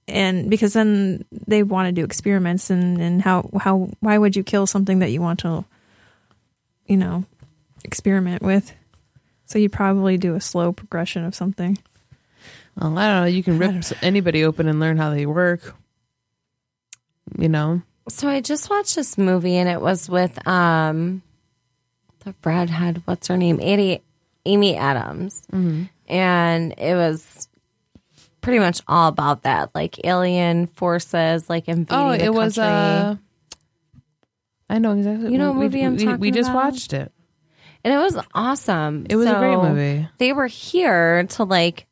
[0.10, 4.43] and because then they want to do experiments, and and how how why would you
[4.43, 5.63] kill something that you want to,
[6.86, 7.23] you know,
[7.86, 8.73] experiment with?
[9.45, 11.77] So you probably do a slow progression of something.
[12.80, 13.26] Well, I don't know.
[13.28, 15.76] You can rip anybody open and learn how they work.
[17.38, 21.22] You know, So I just watched this movie, and it was with um
[22.20, 23.02] the redhead.
[23.06, 23.60] What's her name?
[23.62, 24.02] Amy,
[24.46, 25.46] Amy Adams,
[26.08, 27.50] and it was
[28.42, 31.98] pretty much all about that, like alien forces, like invading.
[32.02, 32.56] oh, it was.
[32.56, 32.74] country.
[32.74, 33.16] uh
[34.70, 35.32] I know exactly.
[35.32, 36.72] You know what we, movie I'm we, we just about?
[36.72, 37.12] watched it.
[37.84, 39.06] and it was awesome.
[39.10, 40.08] It was a great movie.
[40.18, 41.87] They were here to like.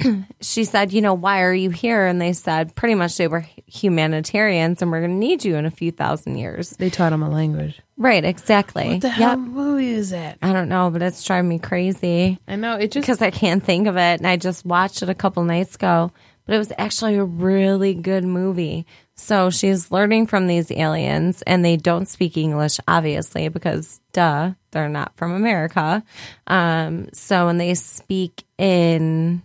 [0.40, 3.46] she said, "You know, why are you here?" And they said, pretty much, they were
[3.66, 6.70] humanitarians, and we're going to need you in a few thousand years.
[6.70, 7.80] They taught them a language.
[7.96, 8.24] Right?
[8.24, 8.88] Exactly.
[8.88, 9.16] What the Yep.
[9.18, 10.38] hell movie is that?
[10.42, 13.62] I don't know, but it's driving me crazy I know it just because I can't
[13.62, 14.18] think of it.
[14.20, 16.10] And I just watched it a couple nights ago,
[16.44, 18.84] but it was actually a really good movie.
[19.14, 24.88] So she's learning from these aliens, and they don't speak English, obviously, because duh, they're
[24.88, 26.02] not from America.
[26.48, 29.40] Um, so when they speak in,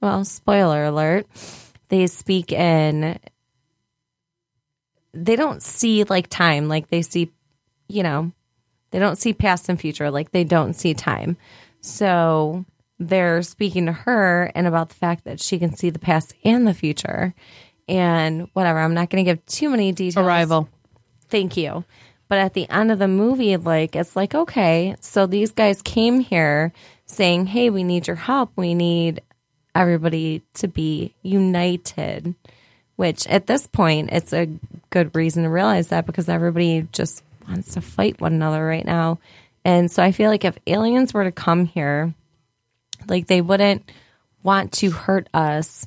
[0.00, 1.26] well, spoiler alert,
[1.88, 3.18] they speak in,
[5.12, 7.32] they don't see like time, like they see,
[7.88, 8.32] you know,
[8.90, 11.36] they don't see past and future, like they don't see time.
[11.80, 12.64] So
[12.98, 16.66] they're speaking to her and about the fact that she can see the past and
[16.66, 17.34] the future.
[17.88, 20.24] And whatever, I'm not going to give too many details.
[20.24, 20.68] Arrival.
[21.28, 21.84] Thank you.
[22.28, 26.18] But at the end of the movie, like, it's like, okay, so these guys came
[26.18, 26.72] here
[27.04, 28.50] saying, hey, we need your help.
[28.56, 29.22] We need
[29.76, 32.34] everybody to be united.
[32.96, 34.48] Which at this point, it's a
[34.88, 39.18] good reason to realize that because everybody just wants to fight one another right now.
[39.66, 42.14] And so I feel like if aliens were to come here,
[43.06, 43.90] like they wouldn't
[44.42, 45.86] want to hurt us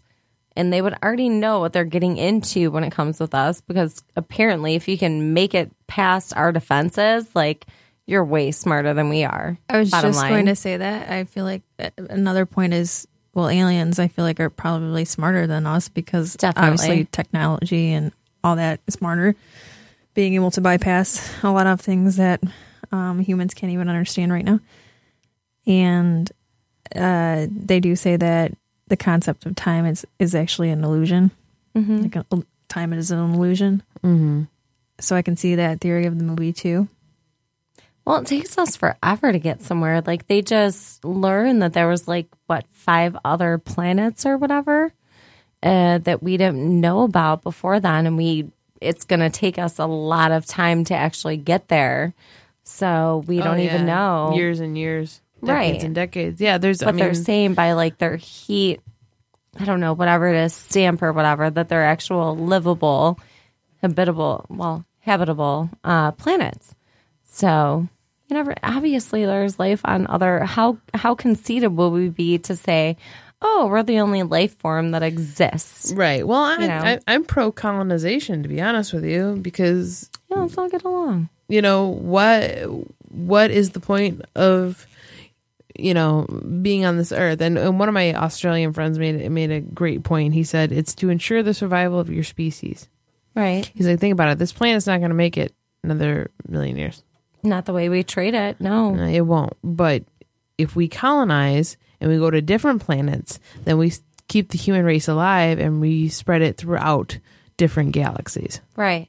[0.55, 4.03] and they would already know what they're getting into when it comes with us because
[4.17, 7.65] apparently if you can make it past our defenses like
[8.05, 10.31] you're way smarter than we are I was just line.
[10.31, 11.09] going to say that.
[11.09, 13.99] I feel like uh, another point is well, aliens.
[13.99, 16.71] I feel like are probably smarter than us because Definitely.
[16.71, 18.11] obviously technology and
[18.43, 19.35] all that is smarter.
[20.13, 22.41] Being able to bypass a lot of things that
[22.91, 24.59] um, humans can't even understand right now,
[25.67, 26.29] and
[26.95, 28.51] uh, they do say that
[28.87, 31.31] the concept of time is is actually an illusion.
[31.75, 32.01] Mm-hmm.
[32.01, 32.25] Like a,
[32.67, 33.83] time is an illusion.
[34.03, 34.43] Mm-hmm.
[34.99, 36.87] So I can see that theory of the movie too.
[38.09, 42.07] Well it takes us forever to get somewhere like they just learned that there was
[42.07, 44.91] like what five other planets or whatever
[45.61, 48.49] uh, that we didn't know about before then, and we
[48.81, 52.13] it's going to take us a lot of time to actually get there.
[52.63, 55.83] So we don't Oh, even know years and years, decades Right.
[55.83, 56.39] and decades.
[56.39, 56.79] Yeah, there's.
[56.79, 58.79] what I mean, they're saying by like their heat.
[59.59, 63.19] I don't know whatever it is, stamp or whatever that they're actual livable,
[63.81, 66.73] habitable, well, habitable uh, planets.
[67.25, 67.89] So
[68.29, 68.53] you never.
[68.63, 70.43] Obviously, there's life on other.
[70.45, 72.95] How how conceited will we be to say,
[73.41, 75.91] "Oh, we're the only life form that exists"?
[75.93, 76.25] right.
[76.27, 76.77] Well, I, You know.
[76.83, 81.29] I, I'm pro colonization to be honest with you because Yeah, let's all get along.
[81.47, 82.43] you know what
[83.11, 84.85] what is the point of
[85.77, 86.25] you know
[86.61, 90.03] being on this earth and, and one of my australian friends made made a great
[90.03, 92.87] point he said it's to ensure the survival of your species
[93.35, 93.65] Right.
[93.73, 97.01] he's like think about it this planet's not going to make it another million years
[97.43, 98.59] Not the way we treat it.
[98.59, 98.95] No.
[98.95, 100.03] It won't but
[100.57, 104.83] if we colonize and we go to different planets then we s- keep the human
[104.85, 107.17] race alive and we spread it throughout
[107.57, 109.07] different galaxies Right.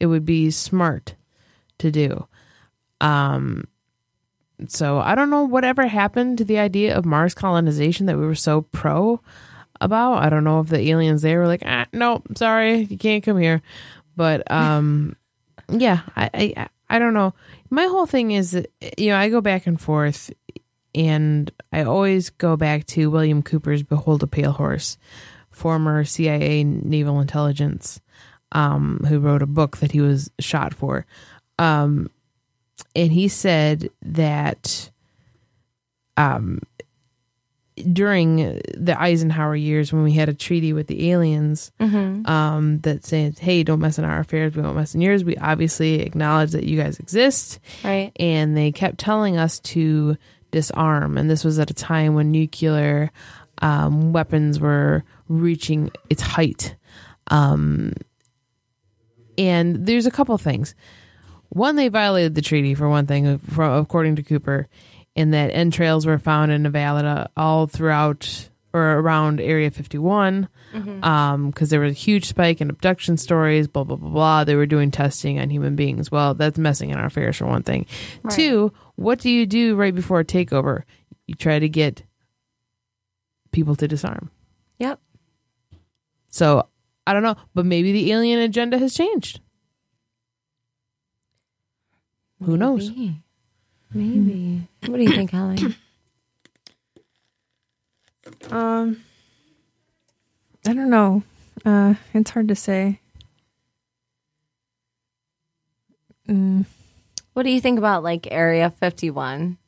[0.00, 1.14] it would be smart
[1.78, 2.26] to do.
[3.00, 3.66] Um,
[4.68, 8.34] so I don't know whatever happened to the idea of Mars colonization that we were
[8.36, 9.20] so pro
[9.80, 10.22] about.
[10.22, 13.38] I don't know if the aliens there were like, ah, no, sorry, you can't come
[13.38, 13.62] here.
[14.16, 15.16] But um,
[15.68, 17.32] yeah, I, I I don't know.
[17.70, 18.52] My whole thing is,
[18.98, 20.30] you know, I go back and forth,
[20.94, 24.98] and I always go back to William Cooper's "Behold a Pale Horse,"
[25.50, 27.98] former CIA naval intelligence
[28.52, 31.06] um, who wrote a book that he was shot for.
[31.58, 32.10] Um,
[32.94, 34.90] and he said that
[36.18, 36.60] um,
[37.92, 41.72] during the Eisenhower years, when we had a treaty with the aliens
[42.26, 45.36] um, that said, hey, don't mess in our affairs, we won't mess in yours, we
[45.36, 47.60] obviously acknowledge that you guys exist.
[47.82, 48.12] Right.
[48.16, 50.16] And they kept telling us to
[50.50, 51.16] disarm.
[51.16, 53.10] And this was at a time when nuclear
[53.62, 56.76] um, weapons were reaching its height.
[57.28, 57.94] Um,
[59.38, 60.74] and there's a couple things.
[61.48, 64.68] One, they violated the treaty for one thing, according to Cooper,
[65.14, 71.04] in that entrails were found in Nevada all throughout or around Area 51, mm-hmm.
[71.04, 73.68] um, because there was a huge spike in abduction stories.
[73.68, 74.44] Blah blah blah blah.
[74.44, 76.10] They were doing testing on human beings.
[76.10, 77.86] Well, that's messing in our affairs for one thing.
[78.30, 80.84] Two, what do you do right before a takeover?
[81.26, 82.02] You try to get
[83.50, 84.30] people to disarm.
[84.78, 84.98] Yep.
[86.30, 86.66] So
[87.06, 89.40] I don't know, but maybe the alien agenda has changed.
[92.44, 92.90] Who knows?
[93.94, 94.66] Maybe.
[94.86, 95.74] What do you think, Holly?
[98.50, 99.02] Um,
[100.66, 101.22] I don't know.
[101.64, 103.00] Uh, it's hard to say.
[106.28, 106.64] Mm,
[107.32, 109.58] What do you think about like Area 51?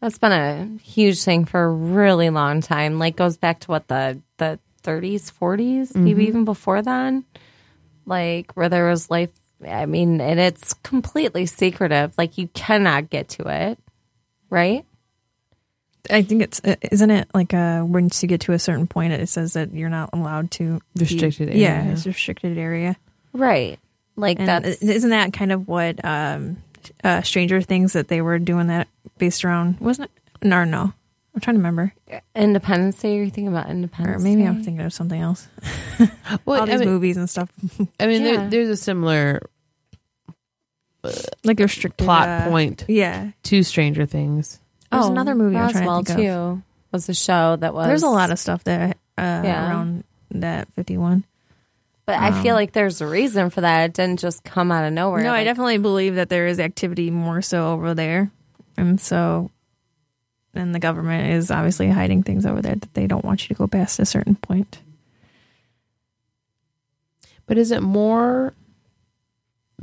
[0.00, 2.98] That's been a huge thing for a really long time.
[2.98, 7.24] Like goes back to what the the 30s, 40s, maybe even before then.
[8.04, 9.30] Like where there was life
[9.66, 12.12] I mean, and it's completely secretive.
[12.18, 13.78] Like you cannot get to it.
[14.50, 14.84] Right?
[16.10, 19.14] I think it's uh, isn't it like uh once you get to a certain point,
[19.14, 22.96] it says that you're not allowed to be- Restricted Yeah, it's a restricted area.
[23.32, 23.78] Right.
[24.16, 26.58] Like that's isn't that kind of what um,
[27.02, 28.86] uh, Stranger Things that they were doing that
[29.18, 29.80] based around?
[29.80, 30.46] Wasn't it?
[30.46, 30.92] No, no.
[31.34, 31.92] I'm trying to remember,
[32.36, 33.16] Independence Day.
[33.16, 34.46] You're thinking about Independence or maybe Day?
[34.46, 35.48] I'm thinking of something else.
[35.98, 36.08] Well,
[36.60, 37.50] All I these mean, movies and stuff,
[37.98, 38.36] I mean Yeah.
[38.36, 39.42] there, there's a similar
[41.44, 44.60] like a restricted plot uh, point Yeah, to Stranger Things.
[44.90, 46.24] There's another movie I'm trying to Roswell think of.
[46.56, 46.62] too.
[46.92, 49.68] Was a show that was there's a lot of stuff that uh, Yeah.
[49.68, 51.24] around that 51.
[52.06, 53.84] But I feel like there's a reason for that.
[53.86, 55.22] It didn't just come out of nowhere.
[55.22, 58.30] No, I definitely believe that there is activity more so over there,
[58.76, 59.50] and so,
[60.52, 63.58] and the government is obviously hiding things over there that they don't want you to
[63.58, 64.80] go past a certain point.
[67.46, 68.52] But is it more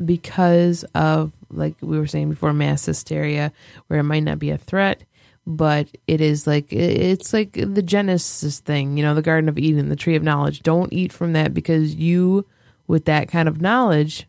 [0.06, 3.52] because of like we were saying before mass hysteria
[3.88, 5.04] where it might not be a threat
[5.46, 9.90] but it is like it's like the genesis thing you know the garden of eden
[9.90, 12.46] the tree of knowledge don't eat from that because you
[12.88, 14.28] with that kind of knowledge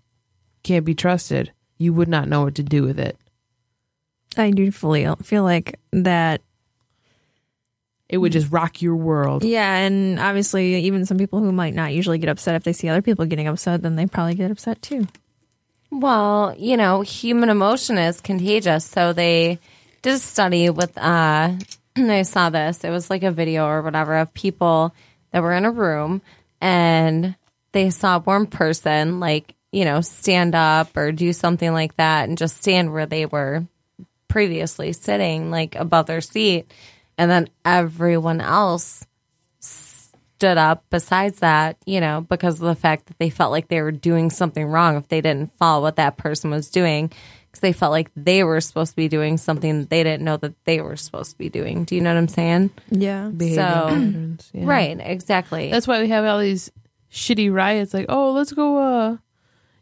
[0.62, 3.16] can't be trusted you would not know what to do with it
[4.36, 6.40] I do fully feel like that.
[8.08, 11.92] it would just rock your world Yeah, and obviously, even some people who might not
[11.92, 14.80] usually get upset if they see other people getting upset, then they probably get upset
[14.80, 15.06] too.
[15.92, 18.86] Well, you know, human emotion is contagious.
[18.86, 19.58] So they
[20.00, 21.52] did a study with, uh,
[21.96, 22.82] I saw this.
[22.82, 24.94] It was like a video or whatever of people
[25.32, 26.22] that were in a room
[26.62, 27.36] and
[27.72, 32.38] they saw one person, like, you know, stand up or do something like that and
[32.38, 33.66] just stand where they were
[34.28, 36.72] previously sitting, like above their seat.
[37.18, 39.06] And then everyone else
[40.42, 43.80] stood up besides that, you know, because of the fact that they felt like they
[43.80, 47.06] were doing something wrong if they didn't follow what that person was doing
[47.46, 50.36] because they felt like they were supposed to be doing something that they didn't know
[50.38, 51.84] that they were supposed to be doing.
[51.84, 52.70] Do you know what I'm saying?
[52.90, 53.28] Yeah.
[53.28, 54.50] behaving So- patterns.
[54.52, 54.64] Yeah.
[54.66, 55.70] Right, exactly.
[55.70, 56.72] That's why we have all these
[57.12, 57.94] shitty riots.
[57.94, 59.16] Like, oh, let's go, uh,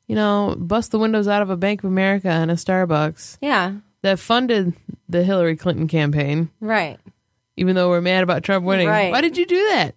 [0.09, 3.77] you know, bust the windows out of a Bank of America and a Starbucks yeah,
[4.03, 4.75] that funded
[5.09, 6.51] the Hillary Clinton campaign.
[6.61, 6.99] right.
[7.57, 9.11] Even though we're mad about Trump winning, Right.
[9.11, 9.95] why did you do that?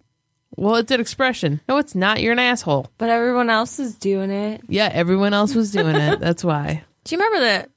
[0.56, 1.60] Well, it's an expression.
[1.68, 2.20] No, it's not.
[2.22, 2.90] You're an asshole.
[2.98, 4.60] But everyone else is doing it.
[4.68, 6.20] Yeah, everyone else was doing it.
[6.20, 6.84] That's why.
[7.04, 7.70] Do you remember that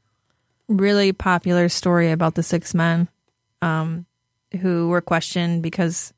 [0.68, 3.08] really popular story about the six men
[3.62, 4.06] um,
[4.62, 6.13] who were questioned because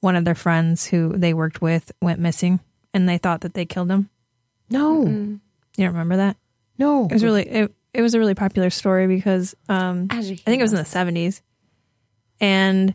[0.00, 2.60] one of their friends who they worked with went missing
[2.92, 4.10] and they thought that they killed him?
[4.70, 5.40] No, You
[5.76, 6.36] don't remember that?
[6.76, 7.06] no.
[7.06, 10.62] It was really it, it was a really popular story because um, I think it
[10.62, 11.40] was in the seventies,
[12.40, 12.94] and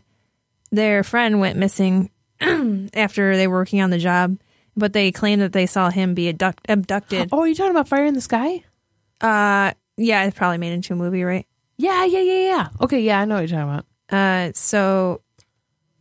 [0.70, 2.10] their friend went missing
[2.94, 4.38] after they were working on the job,
[4.76, 7.28] but they claimed that they saw him be abduct- abducted.
[7.32, 8.64] Oh, you talking about Fire in the Sky?
[9.20, 11.46] Uh, yeah, it's probably made into a movie, right?
[11.76, 12.68] Yeah, yeah, yeah, yeah.
[12.80, 13.86] Okay, yeah, I know what you're talking about.
[14.10, 15.22] Uh, so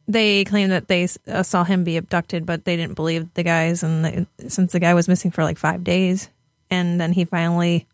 [0.08, 3.84] they claimed that they uh, saw him be abducted, but they didn't believe the guys,
[3.84, 6.30] and they, since the guy was missing for like five days,
[6.70, 7.88] and then he finally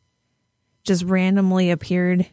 [0.84, 2.26] just randomly appeared.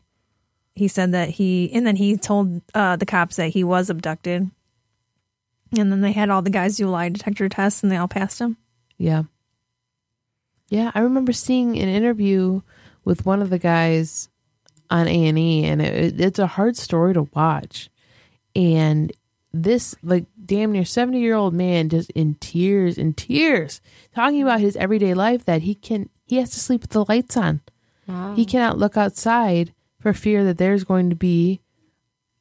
[0.74, 4.50] He said that he, and then he told uh, the cops that he was abducted,
[5.78, 8.40] and then they had all the guys do lie detector tests, and they all passed
[8.40, 8.56] him.
[8.98, 9.24] Yeah.
[10.68, 12.62] Yeah, I remember seeing an interview
[13.04, 14.28] with one of the guys
[14.90, 17.88] on A and E, and it's a hard story to watch.
[18.54, 19.12] And
[19.52, 23.80] this, like, damn near seventy year old man, just in tears, in tears,
[24.14, 27.36] talking about his everyday life that he can, he has to sleep with the lights
[27.36, 27.60] on.
[28.36, 31.60] He cannot look outside for fear that there's going to be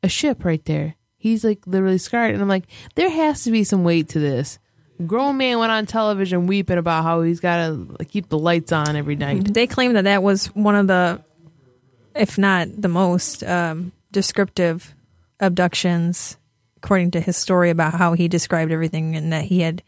[0.03, 0.95] a ship right there.
[1.25, 4.59] He's like literally scarred, and I'm like, there has to be some weight to this.
[5.07, 8.95] Grown man went on television weeping about how he's got to keep the lights on
[8.95, 9.51] every night.
[9.51, 11.23] They claim that that was one of the,
[12.13, 14.93] if not the most um, descriptive
[15.39, 16.37] abductions,
[16.77, 19.81] according to his story about how he described everything and that he had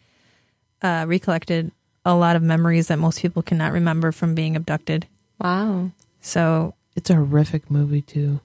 [0.81, 1.71] uh, recollected
[2.03, 5.05] a lot of memories that most people cannot remember from being abducted.
[5.39, 5.91] Wow.
[6.19, 8.39] So It's a horrific movie too.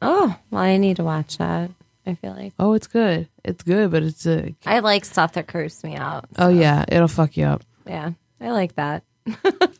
[0.00, 1.70] Oh, well, I need to watch that.
[2.06, 3.28] I feel like Oh, it's good.
[3.44, 6.26] It's good, but it's a I like stuff that creeps me out.
[6.38, 7.62] oh yeah, it'll fuck you up.
[7.86, 9.02] Yeah, I like that.
[9.26, 9.78] it's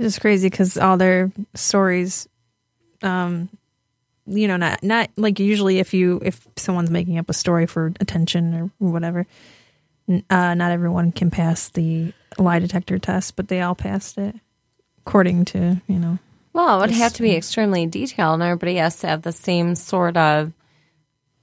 [0.00, 2.28] just crazy because all their stories,
[3.02, 3.48] um,
[4.26, 7.92] you know, not not like usually if you if someone's making up a story for
[8.00, 9.26] attention or whatever,
[10.08, 14.34] n- uh, not everyone can pass the lie detector test, but they all passed it
[15.06, 16.18] according to you know.
[16.52, 19.74] Well, it would have to be extremely detailed, and everybody has to have the same
[19.74, 20.52] sort of,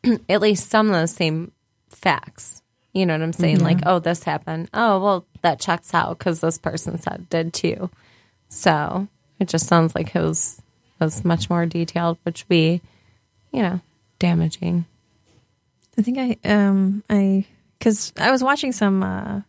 [0.30, 1.52] at least some of the same
[1.90, 2.62] facts.
[2.94, 3.60] You know what I'm saying?
[3.60, 4.70] Like, oh, this happened.
[4.74, 7.90] Oh, well, that checks out because this person said it did too.
[8.50, 9.08] So
[9.40, 10.62] it just sounds like it was
[11.00, 12.82] was much more detailed, which would be,
[13.52, 13.80] you know,
[14.18, 14.86] damaging.
[15.98, 17.46] I think I um I
[17.78, 19.42] because I was watching some uh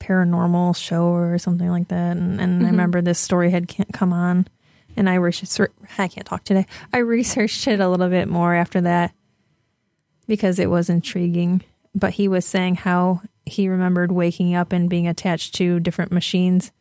[0.00, 4.12] paranormal show or something like that, and, and I remember this story had can't come
[4.12, 4.48] on,
[4.96, 5.72] and I researched.
[5.98, 6.66] I can't talk today.
[6.92, 9.12] I researched it a little bit more after that
[10.26, 11.62] because it was intriguing.
[11.94, 16.72] But he was saying how he remembered waking up and being attached to different machines,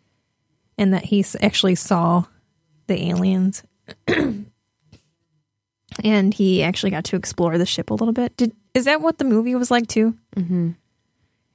[0.78, 2.26] and that he actually saw
[2.88, 3.64] the aliens
[6.04, 8.36] and he actually got to explore the ship a little bit.
[8.38, 10.18] Did is that what the movie was like too?
[10.36, 10.72] Mm-hmm.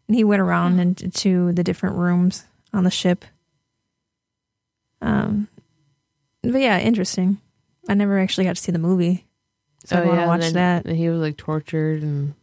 [0.08, 3.24] And he went around into the different rooms on the ship.
[5.00, 5.48] Um,
[6.52, 7.38] but yeah, interesting.
[7.88, 9.26] I never actually got to see the movie,
[9.84, 10.84] so I oh, want to watch and that.
[10.84, 12.34] then He was like tortured and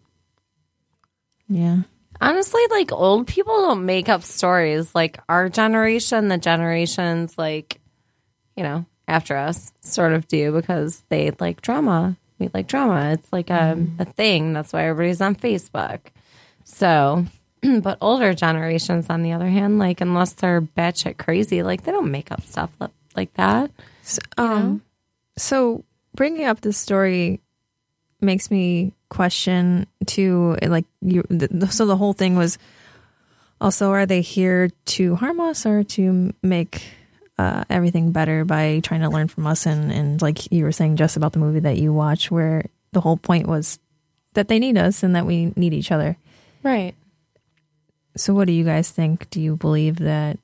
[1.47, 1.81] Yeah,
[2.21, 4.95] Honestly, like old people don't make up stories.
[4.95, 7.81] Like our generation, the generations like,
[8.55, 12.15] you know, after us sort of do because they like drama.
[12.39, 13.11] We like drama.
[13.11, 14.53] It's like a, a thing.
[14.53, 15.99] That's why everybody's on Facebook.
[16.63, 17.25] So,
[17.81, 22.11] but older generations, on the other hand, like unless they're batshit crazy, like they don't
[22.11, 22.71] make up stuff
[23.17, 23.69] like that.
[24.03, 24.83] So, um,
[25.37, 25.83] so
[26.13, 27.39] bringing up this story
[28.21, 30.57] makes me question too.
[30.61, 32.57] Like you, the, so the whole thing was
[33.59, 36.83] also: are they here to harm us or to make
[37.37, 39.65] uh, everything better by trying to learn from us?
[39.65, 43.01] And and like you were saying, just about the movie that you watch, where the
[43.01, 43.79] whole point was
[44.33, 46.17] that they need us and that we need each other.
[46.61, 46.93] Right.
[48.17, 49.29] So, what do you guys think?
[49.29, 50.37] Do you believe that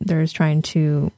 [0.00, 1.10] they're trying to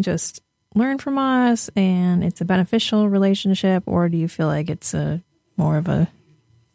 [0.00, 0.42] just
[0.74, 5.22] learn from us and it's a beneficial relationship, or do you feel like it's a
[5.56, 6.08] more of a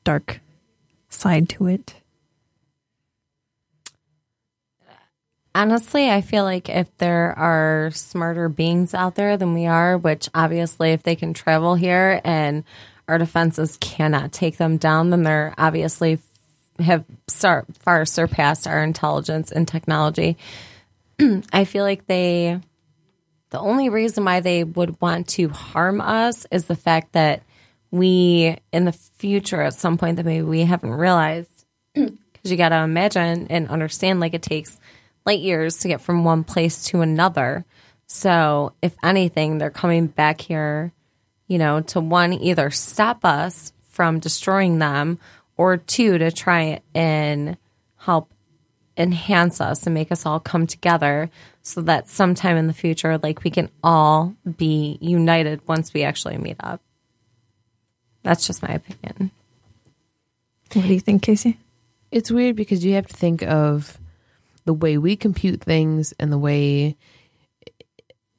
[0.03, 0.39] dark
[1.09, 1.95] side to it.
[5.53, 10.29] Honestly, I feel like if there are smarter beings out there than we are, which
[10.35, 12.63] obviously if they can travel here and
[13.07, 16.19] our defenses cannot take them down, then they're obviously
[16.79, 20.37] have far surpassed our intelligence and technology.
[21.53, 22.59] I feel like they
[23.49, 27.43] the only reason why they would want to harm us is the fact that
[27.91, 32.69] we in the future at some point that maybe we haven't realized because you got
[32.69, 34.79] to imagine and understand like it takes
[35.25, 37.65] light years to get from one place to another.
[38.07, 40.93] So, if anything, they're coming back here,
[41.47, 45.19] you know, to one, either stop us from destroying them,
[45.57, 47.57] or two, to try and
[47.97, 48.31] help
[48.97, 51.29] enhance us and make us all come together
[51.63, 56.37] so that sometime in the future, like we can all be united once we actually
[56.37, 56.81] meet up.
[58.23, 59.31] That's just my opinion.
[60.73, 61.57] What do you think, Casey?
[62.11, 63.97] It's weird because you have to think of
[64.65, 66.95] the way we compute things and the way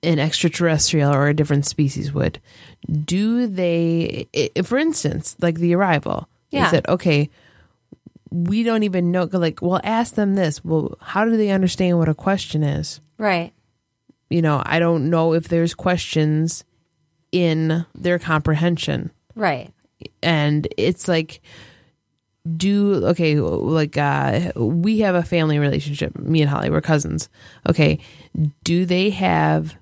[0.02, 2.40] an extraterrestrial or a different species would.
[3.04, 6.28] Do they, i- for instance, like the arrival?
[6.50, 6.64] Yeah.
[6.64, 7.30] They said, okay,
[8.30, 9.28] we don't even know.
[9.30, 10.64] Like, well, ask them this.
[10.64, 13.00] Well, how do they understand what a question is?
[13.18, 13.52] Right.
[14.30, 16.64] You know, I don't know if there's questions
[17.32, 19.70] in their comprehension Right.
[20.22, 21.40] and it's like
[22.56, 27.28] do okay like uh we have a family relationship me and holly we're cousins
[27.68, 27.98] okay
[28.62, 29.74] do they have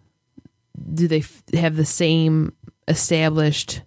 [0.94, 2.54] do they f- have the same
[2.88, 3.82] established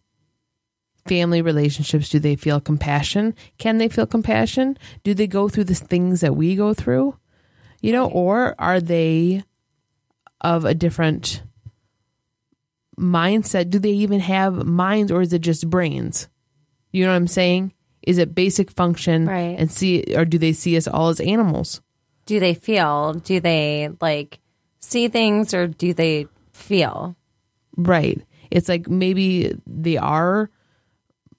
[1.07, 3.33] family relationships do they feel compassion?
[3.57, 4.77] Can they feel compassion?
[5.03, 7.17] Do they go through the things that we go through?
[7.81, 9.43] You know or are they
[10.41, 11.43] of a different
[12.99, 13.69] mindset?
[13.69, 16.27] Do they even have minds or is it just brains?
[16.91, 17.73] You know what i'm saying?
[18.01, 19.55] Is it basic function Right.
[19.59, 21.81] and see or do they see us all as animals?
[22.25, 23.13] Do they feel?
[23.13, 24.39] Do they like
[24.79, 27.15] see things or do they feel?
[27.75, 28.21] right.
[28.49, 30.49] It's like maybe they are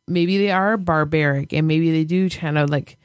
[0.08, 2.98] maybe they are barbaric and maybe they do kind of like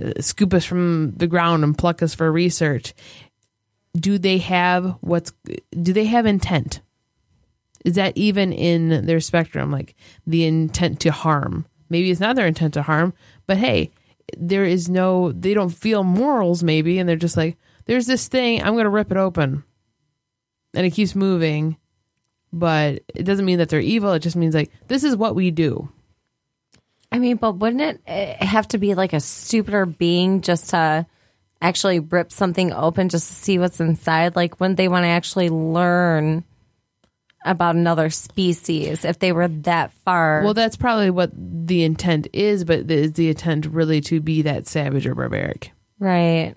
[0.00, 2.94] uh, scoop us from the ground and pluck us for research.
[3.94, 5.32] Do they have what's
[5.70, 6.80] do they have intent?
[7.84, 9.94] Is that even in their spectrum like
[10.26, 11.66] the intent to harm?
[11.88, 13.14] Maybe it's not their intent to harm
[13.46, 13.90] but hey
[14.36, 17.56] there is no they don't feel morals maybe and they're just like
[17.86, 19.64] there's this thing i'm gonna rip it open.
[20.74, 21.78] And it keeps moving
[22.52, 25.50] but it doesn't mean that they're evil it just means like this is what we
[25.50, 25.90] do
[27.10, 31.06] I mean, but wouldn't it eh, have to be like a stupider being just to
[31.60, 34.36] actually rip something open just to see what's inside?
[34.36, 36.44] Like, wouldn't they want to actually learn
[37.44, 40.42] about another species if they were that far?
[40.42, 44.66] well that's probably what the intent is but is the intent really to be that
[44.66, 46.52] savage or barbaric right.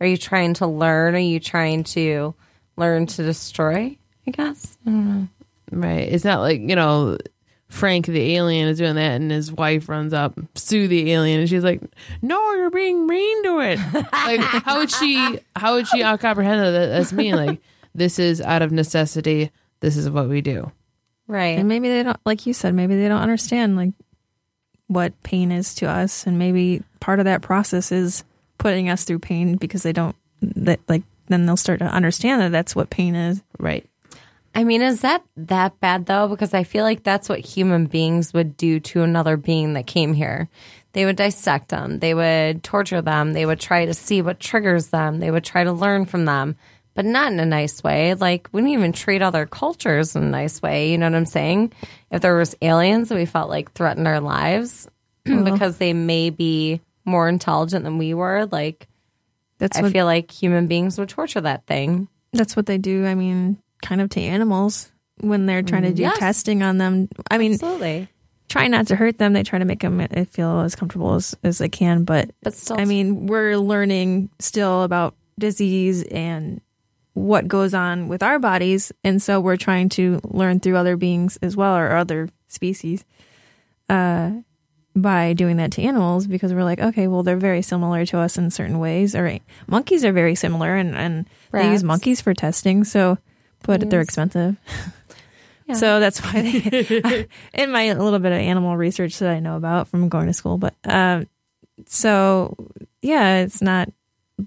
[0.00, 1.14] Are you trying to learn?
[1.14, 2.34] Are you trying to
[2.76, 3.96] learn to destroy?
[4.26, 4.78] I guess.
[4.86, 5.28] I don't know.
[5.70, 6.08] Right.
[6.08, 7.18] It's not like, you know,
[7.70, 11.48] Frank the alien is doing that and his wife runs up, sue the alien and
[11.48, 11.80] she's like,
[12.20, 13.78] No, you're being mean to it.
[14.12, 17.34] like how would she how would she comprehend that that's me?
[17.34, 17.60] Like,
[17.94, 19.50] this is out of necessity,
[19.80, 20.70] this is what we do.
[21.26, 21.58] Right.
[21.58, 23.92] And maybe they don't, like you said, maybe they don't understand like
[24.88, 28.24] what pain is to us, and maybe part of that process is
[28.58, 32.50] putting us through pain because they don't that like then they'll start to understand that
[32.50, 33.42] that's what pain is.
[33.58, 33.86] Right.
[34.54, 36.28] I mean, is that that bad though?
[36.28, 40.12] Because I feel like that's what human beings would do to another being that came
[40.12, 40.48] here.
[40.92, 44.88] They would dissect them, they would torture them, they would try to see what triggers
[44.88, 46.56] them, they would try to learn from them,
[46.94, 48.14] but not in a nice way.
[48.14, 50.90] Like we didn't even treat other cultures in a nice way.
[50.90, 51.72] You know what I'm saying?
[52.10, 54.88] If there was aliens that we felt like threatened our lives
[55.28, 55.44] uh-huh.
[55.44, 58.88] because they may be more intelligent than we were, like
[59.58, 62.08] That's I what feel like human beings would torture that thing.
[62.32, 63.06] that's what they do.
[63.06, 66.18] I mean, kind of to animals when they're trying to do Yes.
[66.18, 67.08] testing on them.
[67.30, 68.08] I mean, Absolutely.
[68.48, 69.32] try not to hurt them.
[69.32, 72.04] They try to make them feel as comfortable as, as they can.
[72.04, 76.60] But But still I mean, we're learning still about disease and
[77.14, 78.92] what goes on with our bodies.
[79.04, 83.04] And so we're trying to learn through other beings as well or other species
[83.88, 84.30] uh,
[84.96, 88.38] by doing that to animals because we're like, okay, well, they're very similar to us
[88.38, 89.14] in certain ways.
[89.14, 92.84] Or monkeys are very similar and, and they use monkeys for testing.
[92.84, 93.18] So,
[93.64, 94.56] but they're expensive.
[95.66, 95.74] Yeah.
[95.76, 99.86] So that's why they, in my little bit of animal research that I know about
[99.86, 100.58] from going to school.
[100.58, 101.28] But um,
[101.86, 102.56] so
[103.02, 103.88] yeah, it's not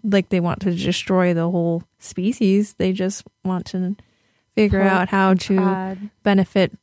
[0.04, 2.74] like they want to destroy the whole species.
[2.74, 3.96] They just want to
[4.54, 6.10] figure out how to prod.
[6.24, 6.74] benefit,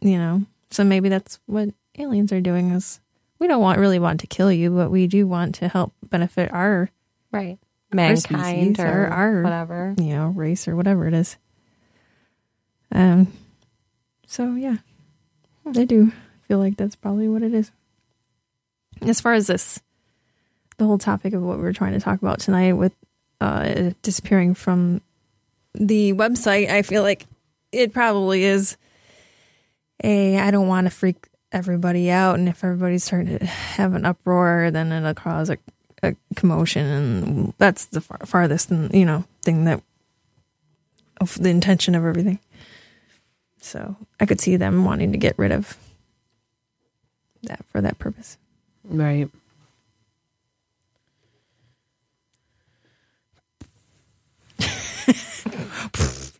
[0.00, 0.42] you know.
[0.72, 2.98] So maybe that's what aliens are doing is
[3.38, 6.52] we don't want really want to kill you, but we do want to help benefit
[6.52, 6.90] our
[7.30, 7.58] Right.
[7.92, 9.94] Mankind species, or, our- our- whatever.
[9.98, 11.36] you know race or whatever it is.
[12.92, 13.32] Um.
[14.26, 14.78] So yeah,
[15.66, 16.12] I do
[16.46, 17.70] feel like that's probably what it is.
[19.02, 19.80] As far as this,
[20.76, 22.92] the whole topic of what we were trying to talk about tonight with
[23.40, 25.00] uh, disappearing from
[25.74, 27.26] the website, I feel like
[27.72, 28.76] it probably is
[30.02, 34.04] a I don't want to freak everybody out, and if everybody's starting to have an
[34.04, 35.58] uproar, then it'll cause a,
[36.02, 39.82] a commotion, and that's the far, farthest, you know, thing that
[41.20, 42.38] of the intention of everything.
[43.68, 45.76] So I could see them wanting to get rid of
[47.42, 48.38] that for that purpose.
[48.84, 49.28] Right.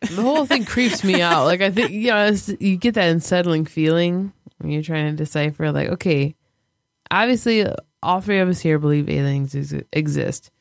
[0.01, 1.45] the whole thing creeps me out.
[1.45, 5.17] Like I think you know, it's, you get that unsettling feeling when you're trying to
[5.17, 5.71] decipher.
[5.71, 6.35] Like, okay,
[7.11, 7.65] obviously,
[8.01, 10.51] all three of us here believe aliens ex- exist,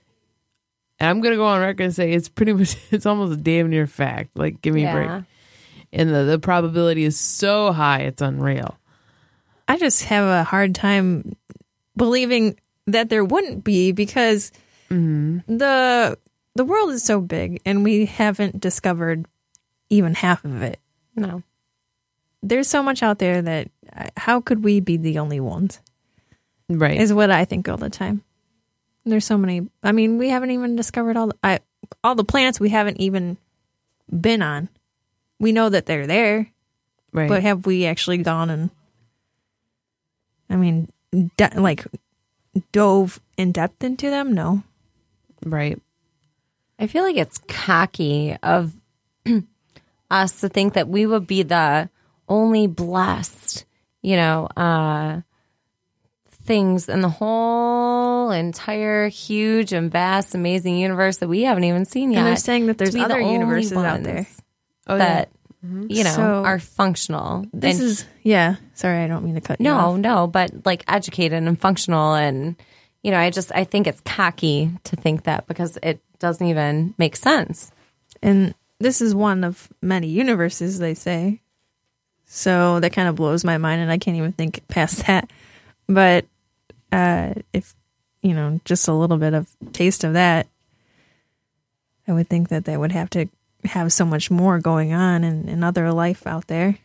[0.98, 3.70] and I'm gonna go on record and say it's pretty much, it's almost a damn
[3.70, 4.36] near fact.
[4.36, 5.24] Like, give me a break.
[5.92, 6.00] Yeah.
[6.00, 8.78] And the, the probability is so high, it's unreal.
[9.66, 11.36] I just have a hard time
[11.96, 14.50] believing that there wouldn't be because
[14.88, 16.18] the
[16.54, 19.26] the world is so big and we haven't discovered
[19.90, 20.80] even half of it.
[21.14, 21.42] No.
[22.42, 25.80] There's so much out there that uh, how could we be the only ones?
[26.68, 27.00] Right.
[27.00, 28.22] Is what I think all the time.
[29.04, 29.68] There's so many.
[29.82, 31.60] I mean, we haven't even discovered all the, I,
[32.02, 33.38] all the planets we haven't even
[34.10, 34.68] been on.
[35.38, 36.50] We know that they're there,
[37.12, 37.28] right.
[37.28, 38.70] but have we actually gone and
[40.50, 40.88] I mean,
[41.36, 41.86] de- like
[42.72, 44.32] dove in depth into them?
[44.32, 44.62] No.
[45.44, 45.80] right.
[46.78, 48.72] I feel like it's cocky of
[50.10, 51.90] us to think that we would be the
[52.28, 53.64] only blessed,
[54.00, 55.20] you know, uh,
[56.44, 62.12] things in the whole entire huge and vast, amazing universe that we haven't even seen
[62.12, 62.18] yet.
[62.18, 64.26] And they're saying that there's be the other only universes out ones there.
[64.88, 64.98] Oh, yeah.
[64.98, 65.28] that
[65.62, 67.44] you know So- are functional.
[67.52, 68.56] This and is yeah.
[68.74, 69.98] Sorry, I don't mean to cut you no, off.
[69.98, 72.56] no, but like educated and functional and
[73.02, 76.94] you know, I just I think it's cocky to think that because it doesn't even
[76.98, 77.70] make sense.
[78.22, 81.40] And this is one of many universes, they say.
[82.26, 85.30] So that kind of blows my mind, and I can't even think past that.
[85.86, 86.26] But
[86.92, 87.74] uh, if
[88.22, 90.46] you know, just a little bit of taste of that,
[92.06, 93.28] I would think that they would have to
[93.64, 96.78] have so much more going on and, and other life out there.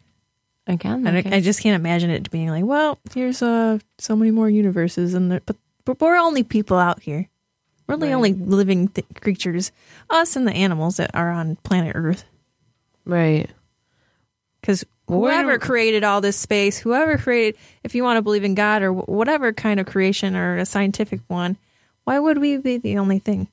[0.65, 4.15] Again, I, like don't- I just can't imagine it being like, well, here's uh so
[4.15, 7.27] many more universes, and there, but but we're only people out here.
[7.87, 8.13] We're the Right.
[8.13, 9.73] only living th- creatures,
[10.09, 12.23] us and the animals that are on planet Earth.
[13.05, 13.49] Right.
[14.61, 18.81] Because whoever created all this space, whoever created, if you want to believe in God
[18.83, 21.57] or whatever kind of creation or a scientific one,
[22.05, 23.49] why would we be the only thing?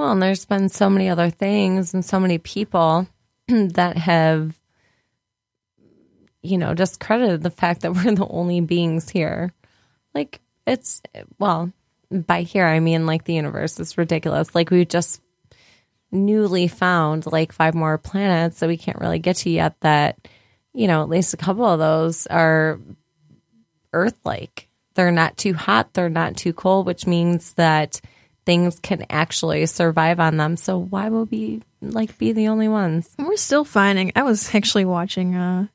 [0.00, 3.06] Well, and there's been so many other things and so many people
[3.48, 4.58] that have,
[6.40, 9.52] you know, discredited the fact that we're the only beings here.
[10.14, 11.02] Like, it's,
[11.38, 11.70] well,
[12.10, 14.54] by here, I mean, like, the universe is ridiculous.
[14.54, 15.20] Like, we just
[16.10, 20.16] newly found like five more planets that we can't really get to yet that,
[20.72, 22.80] you know, at least a couple of those are
[23.92, 24.66] Earth like.
[24.94, 28.00] They're not too hot, they're not too cold, which means that
[28.46, 30.56] things can actually survive on them.
[30.56, 33.08] So why will we like be the only ones?
[33.18, 34.12] We're still finding.
[34.16, 35.66] I was actually watching, uh,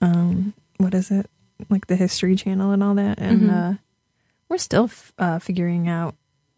[0.00, 1.28] um, what is it?
[1.70, 3.72] Like the History Channel and all that, and uh,
[4.48, 6.14] we're still f- uh, figuring out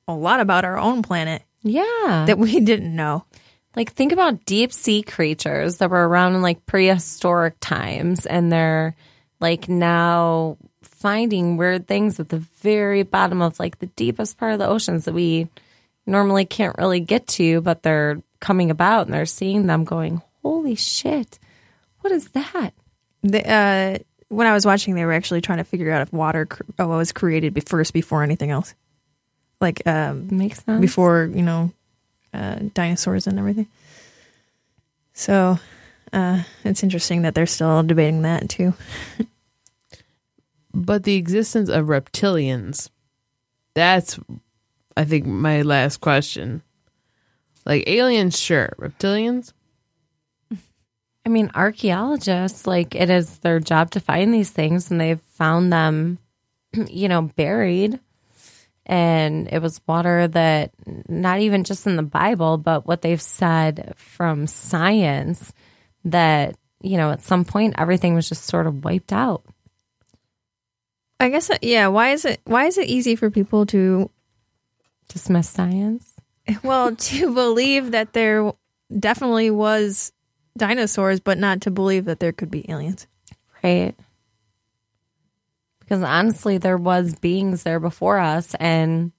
[0.08, 2.24] a lot about our own planet Yeah.
[2.26, 3.24] that we didn't know.
[3.76, 8.96] like think about deep sea creatures that were around in like prehistoric times and they're
[9.38, 10.56] like now
[11.06, 15.04] finding weird things at the very bottom of like the deepest part of the oceans
[15.04, 15.46] that we
[16.04, 20.74] normally can't really get to, but they're coming about and they're seeing them going, Holy
[20.74, 21.38] shit.
[22.00, 22.72] What is that?
[23.22, 23.98] The, uh,
[24.30, 26.88] when I was watching, they were actually trying to figure out if water cr- uh,
[26.88, 28.74] was created be- first before anything else,
[29.60, 30.80] like um, Makes sense.
[30.80, 31.70] before you know
[32.34, 33.68] uh, dinosaurs and everything.
[35.12, 35.60] So
[36.12, 38.74] uh, it's interesting that they're still debating that too.
[40.76, 42.90] But the existence of reptilians,
[43.74, 44.20] that's,
[44.94, 46.62] I think, my last question.
[47.64, 48.74] Like aliens, sure.
[48.78, 49.54] Reptilians?
[51.24, 55.72] I mean, archaeologists, like, it is their job to find these things, and they've found
[55.72, 56.18] them,
[56.90, 57.98] you know, buried.
[58.84, 60.72] And it was water that,
[61.08, 65.54] not even just in the Bible, but what they've said from science,
[66.04, 69.42] that, you know, at some point everything was just sort of wiped out.
[71.18, 71.88] I guess uh, yeah.
[71.88, 74.10] Why is it why is it easy for people to
[75.08, 76.14] Dismiss science.
[76.62, 78.52] well to believe that there
[78.96, 80.12] definitely was
[80.56, 83.06] dinosaurs, but not to believe that there could be aliens?
[83.62, 83.94] Right.
[85.80, 89.12] Because honestly, there was beings there before us, and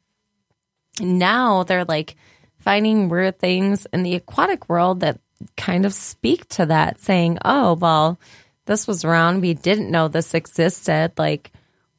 [1.00, 2.16] now they're like
[2.60, 5.20] finding weird things in the aquatic world that
[5.56, 8.20] kind of speak to that, saying, "Oh, well,
[8.66, 9.42] this was around.
[9.42, 11.54] We didn't know this existed." Like,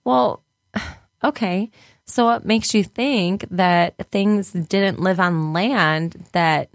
[0.08, 0.42] well,
[1.24, 1.70] okay.
[2.06, 6.70] So what makes you think that things didn't live on land that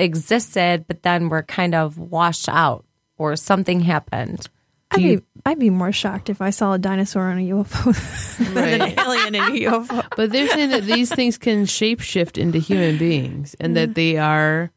[0.00, 2.84] existed, but then were kind of washed out,
[3.16, 4.48] or something happened?
[4.90, 7.94] I'd be I'd be more shocked if I saw a dinosaur on a UFO
[8.54, 10.04] than an alien in a UFO.
[10.16, 14.62] But they're saying that these things can shapeshift into human beings and that they are
[14.62, 14.70] n-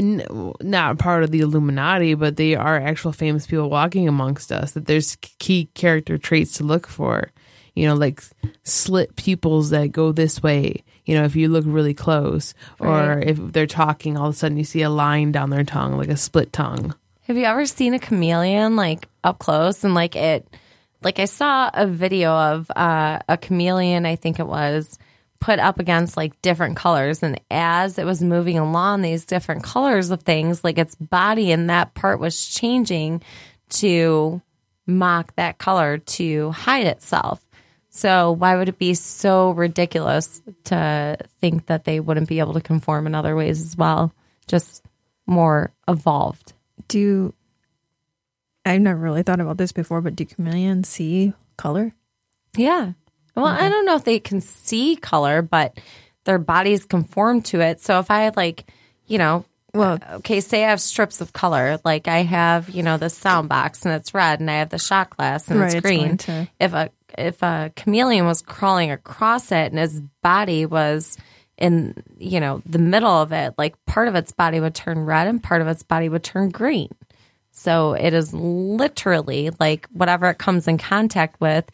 [0.00, 4.72] not part of the Illuminati, but they are actual famous people walking amongst us.
[4.72, 7.30] That there's key character traits to look for.
[7.74, 8.22] You know, like
[8.64, 10.82] slit pupils that go this way.
[11.04, 13.28] You know, if you look really close, or Right.
[13.28, 16.08] if they're talking, all of a sudden you see a line down their tongue, like
[16.08, 16.94] a split tongue.
[17.22, 20.46] Have you ever seen a chameleon like up close and like it?
[21.02, 24.98] Like I saw a video of uh, a chameleon, I think it was,
[25.40, 30.10] put up against like different colors, and as it was moving along these different colors
[30.10, 33.22] of things, like its body and that part was changing
[33.70, 34.42] to
[34.86, 37.44] mock that color to hide itself.
[37.90, 42.60] So why would it be so ridiculous to think that they wouldn't be able to
[42.60, 44.12] conform in other ways as well?
[44.46, 44.84] Just
[45.26, 46.52] more evolved.
[46.88, 47.34] Do
[48.64, 51.94] I've never really thought about this before, but do chameleons see color?
[52.56, 52.92] Yeah.
[53.42, 53.70] Well, I mm-hmm.
[53.70, 55.78] don't know if they can see color, but
[56.24, 57.80] their bodies conform to it.
[57.80, 58.70] So if I had like,
[59.06, 62.96] you know, Well, okay, say I have strips of color, like I have, you know,
[62.96, 65.74] the sound box and it's red, and I have the shot glass and Right, it's
[65.76, 66.06] it's green.
[66.06, 71.16] going to- If a if a chameleon was crawling across it and his body was
[71.56, 75.26] in, you know, the middle of it, like part of its body would turn red
[75.26, 76.90] and part of its body would turn green.
[77.50, 81.64] So it is literally like whatever it comes in contact with,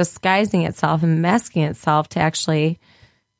[0.00, 2.78] disguising itself and masking itself to actually,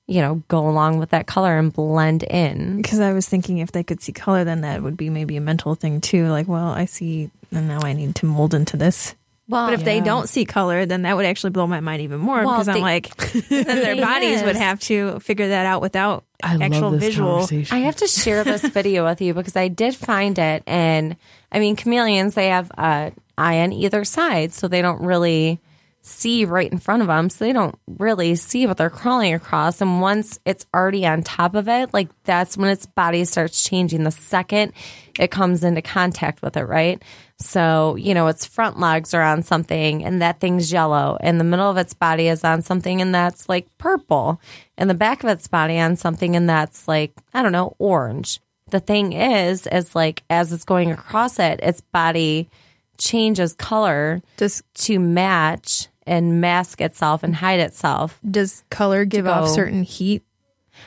[0.06, 2.76] you know, go along with that color and blend in.
[2.76, 5.40] because I was thinking if they could see color, then that would be maybe a
[5.40, 6.26] mental thing too.
[6.28, 9.14] Like, well, I see, and now I need to mold into this.
[9.48, 12.20] Well, But if they don't see color, then that would actually blow my mind even
[12.20, 13.16] more Well, because they- I'm like,
[13.48, 17.48] then their bodies would have to figure that out without I actual love this visual.
[17.72, 20.62] I have to share this video with you because I did find it.
[20.68, 21.16] And
[21.50, 25.58] I mean, chameleons, they have an eye on either side, so they don't really
[26.02, 27.28] see right in front of them.
[27.30, 29.80] So they don't really see what they're crawling across.
[29.80, 34.04] And once it's already on top of it, like that's when its body starts changing
[34.04, 34.72] the second
[35.18, 37.02] it comes into contact with it, right?
[37.38, 41.44] So, you know, its front legs are on something and that thing's yellow, and the
[41.44, 44.40] middle of its body is on something and that's like purple,
[44.78, 48.40] and the back of its body on something and that's like, I don't know, orange.
[48.70, 52.48] The thing is, is like as it's going across it, its body
[52.96, 58.18] changes color just to match and mask itself and hide itself.
[58.28, 60.22] does color give off certain heat?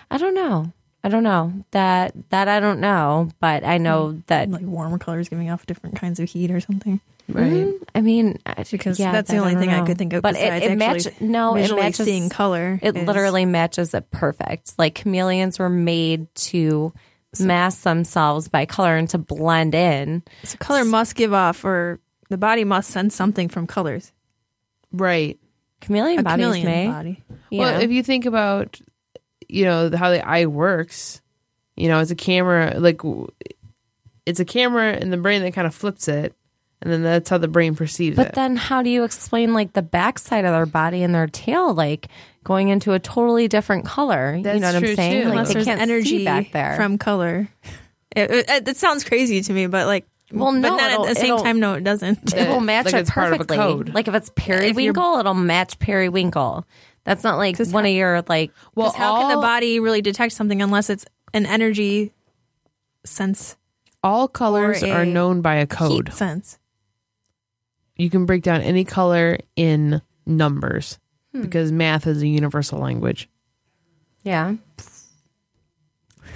[0.10, 0.72] I don't know.
[1.04, 4.20] I don't know that that I don't know, but I know hmm.
[4.28, 7.02] that Like warmer colors giving off different kinds of heat or something?
[7.28, 7.64] right.
[7.68, 7.72] Hmm?
[7.96, 8.40] I mean,
[8.72, 10.22] Because yeah, that's the that only don't thing I could think of.
[10.22, 12.80] But it, besides it match actually no, it visually matches seeing color.
[12.82, 14.74] It is- literally matches it perfect.
[14.78, 16.94] Like chameleons were made to
[17.40, 20.24] mask themselves by color and to blend in.
[20.44, 22.00] so color must give off, or
[22.30, 24.12] the body must sense something from colors.
[24.94, 25.40] Right.
[25.82, 26.88] Chameleon A bodies chameleon may.
[26.88, 27.24] body.
[27.50, 27.80] you well, know.
[27.82, 28.80] if you think about,
[29.50, 31.22] you know, how the eye works,
[31.76, 33.02] you know, it's a camera, like
[34.26, 36.34] it's a camera in the brain that kind of flips it,
[36.82, 38.34] and then that's how the brain perceives But it.
[38.36, 42.08] then how do you explain like the backside of their body and their tail like
[42.44, 44.40] going into a totally different color?
[44.42, 45.12] That's you know what true, I'm saying?
[45.24, 45.30] too.
[45.30, 46.76] Like Unless they there's can't see energy back there.
[46.78, 47.50] from color.
[48.16, 51.16] It, it, it sounds crazy to me, but like, Well, but no, not it'll- at
[51.16, 51.60] the same time.
[51.60, 52.34] No, it doesn't.
[52.36, 53.58] it will match like it it's part of a perfectly.
[53.58, 53.94] code.
[53.94, 56.66] Like if it's periwinkle, it'll match periwinkle.
[57.04, 60.34] That's not like one of your like well, Because how can the body really detect
[60.34, 62.14] something unless it's an energy
[63.06, 63.58] sense,
[64.02, 66.08] all colors are known by a code.
[66.10, 66.58] heat sense?
[67.98, 70.98] You can break down any color in numbers
[71.34, 71.42] Hmm.
[71.42, 73.30] because math is a universal language.
[74.24, 74.56] yeah.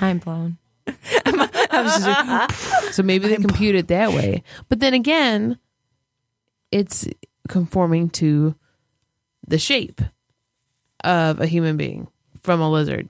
[0.02, 0.58] I'm blown.
[2.92, 4.44] So maybe they compute it that way.
[4.70, 5.58] But then again,
[6.72, 7.08] it's
[7.48, 8.56] conforming to
[9.48, 10.02] the shape
[11.04, 12.08] of a human being
[12.44, 13.08] from a lizard.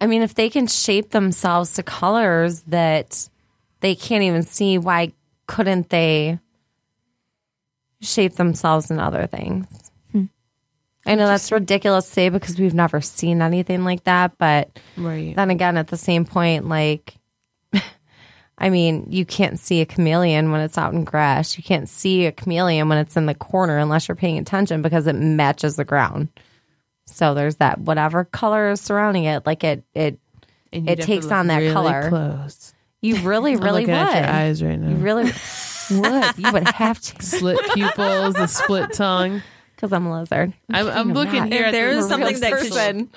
[0.00, 3.28] I mean, if they can shape themselves to colors that
[3.80, 5.12] they can't even see, why
[5.46, 6.38] couldn't they
[8.00, 9.66] shape themselves in other things.
[10.12, 10.24] Hmm.
[11.06, 15.34] I know that's ridiculous to say because we've never seen anything like that, but Right.
[15.34, 17.16] then again, at the same point, like,
[18.60, 21.56] I mean, you can't see a chameleon when it's out in grass.
[21.56, 25.06] You can't see a chameleon when it's in the corner unless you're paying attention because
[25.06, 26.28] it matches the ground.
[27.06, 30.18] So there's that whatever color is surrounding it, like it, it,
[30.72, 32.08] And it takes on that really color.
[32.08, 32.74] Close.
[33.00, 34.00] you really, I'm really looking would.
[34.08, 34.88] at your eyes right now.
[34.90, 35.24] You really
[35.90, 36.38] would.
[36.38, 39.40] You would have to Slit pupils, the split tongue.
[39.74, 40.52] because I'm a lizard.
[40.70, 41.52] I'm, I'm looking not.
[41.52, 43.08] here If there the is something real that could-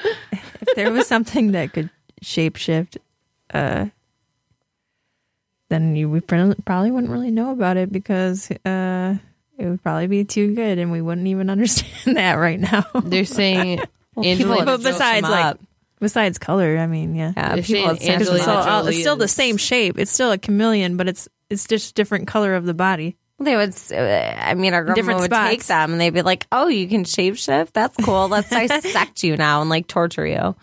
[0.61, 1.89] if there was something that could
[2.23, 2.97] shapeshift,
[3.53, 3.87] uh,
[5.71, 9.15] then you we probably wouldn't really know about it because uh,
[9.57, 12.85] it would probably be too good, and we wouldn't even understand that right now.
[13.03, 13.79] They're saying
[14.15, 15.59] Well, Angelina people but besides, like, up.
[16.01, 18.99] besides color, I mean, yeah, yeah, They're people would saying search It's, Angelina all- it's
[18.99, 19.97] still the same shape.
[19.97, 23.15] It's still a chameleon, but it's it's just different color of the body.
[23.39, 23.69] They would.
[23.69, 25.49] s- uh, I mean, our grandma Different would spots.
[25.49, 27.71] take them, and they'd be like, "Oh, you can shapeshift.
[27.71, 28.27] That's cool.
[28.27, 30.55] Let's dissect you now and like torture you."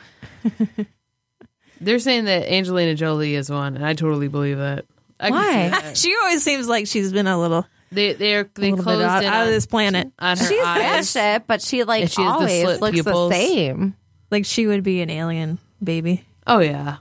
[1.80, 4.84] they're saying that Angelina Jolie is one, and I totally believe that.
[5.20, 5.92] I Why?
[5.94, 9.06] She always seems like she's been a little, They they're they a little closed bit
[9.08, 10.12] out, in out of on- this planet.
[10.18, 11.10] on her She's bad eyes.
[11.10, 13.30] shit, but she like And she has the always slit looks pupils.
[13.30, 13.96] the same.
[14.30, 16.96] Like she would be an alien baby, Oh yeah,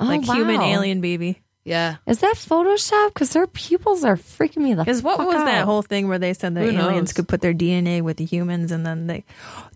[0.00, 0.66] Oh, like human wow.
[0.66, 1.40] alien baby.
[1.64, 1.96] yeah.
[2.06, 3.08] Is that Photoshop?
[3.14, 4.82] Because her pupils are freaking me the.
[4.84, 7.12] Because what fuck was that whole thing where they said that Who aliens knows?
[7.12, 9.24] could put their DNA with the humans, and then they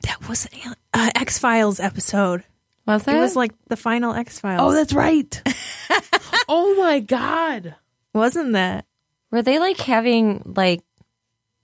[0.03, 2.43] that was an alien, uh, X Files episode.
[2.87, 3.15] Was it?
[3.15, 4.61] It was like the final X Files.
[4.63, 5.43] Oh, that's right.
[6.49, 7.75] oh my god.
[8.13, 8.85] wasn't that?
[9.31, 10.83] Were they like having like?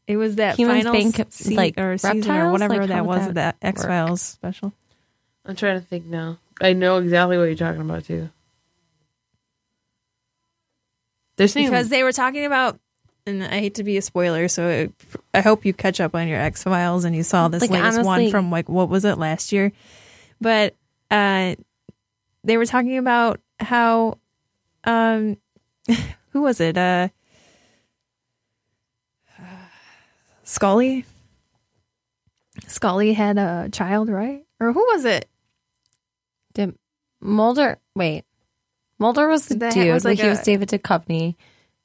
[0.07, 2.53] It was that Humans final being, se- like, or season or reptiles?
[2.53, 4.73] whatever Like, that was that that X Files special.
[5.47, 6.39] I'm trying to think now.
[6.61, 8.29] I know exactly what you're talking about too.
[11.37, 12.79] They're saying because they were talking about
[13.27, 14.93] and I hate to be a spoiler, so it,
[15.33, 18.03] I hope you catch up on your X Files and you saw this Like, latest
[18.03, 19.73] one from like what was it last year?
[20.41, 20.75] But
[21.11, 21.55] uh,
[22.43, 24.19] they were talking about how
[24.85, 25.37] um,
[26.31, 26.77] who was it?
[26.77, 27.09] Uh,
[30.45, 31.05] Scully.
[32.67, 34.45] Scully had a child, right?
[34.61, 35.29] Or who was it?
[36.55, 36.77] Did
[37.21, 37.79] Mulder?
[37.95, 38.25] Wait,
[38.99, 39.93] Mulder was the That dude.
[39.93, 41.37] was like he was David Duchovny,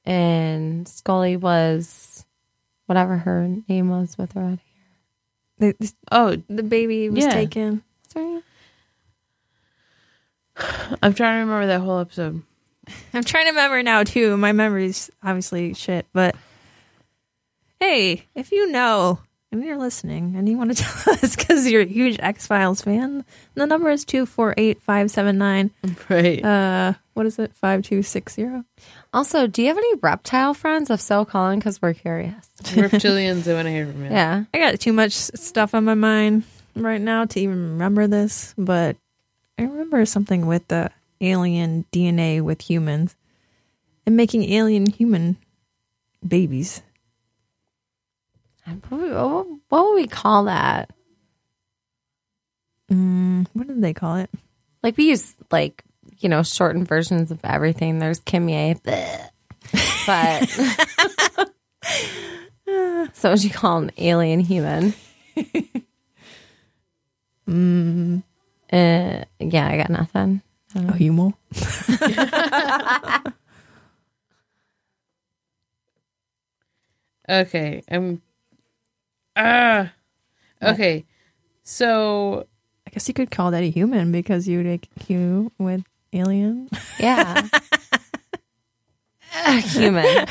[0.05, 2.25] and Scully was
[2.85, 4.59] whatever her name was with her.
[5.59, 7.31] The, the, oh, the baby was Yeah.
[7.33, 7.83] taken.
[8.09, 8.41] Sorry.
[11.01, 12.43] I'm trying to remember that whole episode.
[13.13, 14.37] I'm trying to remember now too.
[14.37, 16.35] My memory's obviously shit, but
[17.79, 19.19] hey, if you know
[19.51, 22.81] and you're listening and you want to tell us because you're a huge X Files
[22.81, 23.23] fan,
[23.55, 25.71] the number is two four eight five seven nine.
[26.09, 26.43] Right.
[26.43, 27.53] Uh, what is it?
[27.53, 28.65] Five two six zero.
[29.13, 30.89] Also, do you have any reptile friends?
[30.89, 32.49] If so, call in because we're curious.
[32.63, 34.11] Reptilians, I want to hear from you.
[34.11, 34.43] Yeah.
[34.53, 36.43] I got too much stuff on my mind
[36.75, 38.97] right now to even remember this, but
[39.57, 40.91] I remember something with the
[41.21, 43.15] alien DNA with humans
[44.05, 45.37] and making alien human
[46.25, 46.81] babies.
[48.65, 49.01] What would
[49.97, 50.89] we- what call that?
[52.91, 54.29] Mm, what did they call it?
[54.83, 55.83] Like we use like
[56.19, 57.99] you know shortened versions of everything.
[57.99, 58.79] There's Kimye,
[60.05, 60.49] but
[63.15, 64.93] so would you call an alien human?
[67.47, 68.23] Mm,
[68.73, 70.41] Uh, yeah, I got nothing.
[70.77, 71.33] A humo.
[77.29, 77.83] Okay.
[77.89, 78.21] I'm.
[79.35, 79.91] Ah.
[80.63, 81.05] Okay.
[81.63, 82.47] So
[82.87, 86.69] I guess you could call that a human because you would like you with alien.
[86.99, 87.47] Yeah,
[89.59, 90.05] human.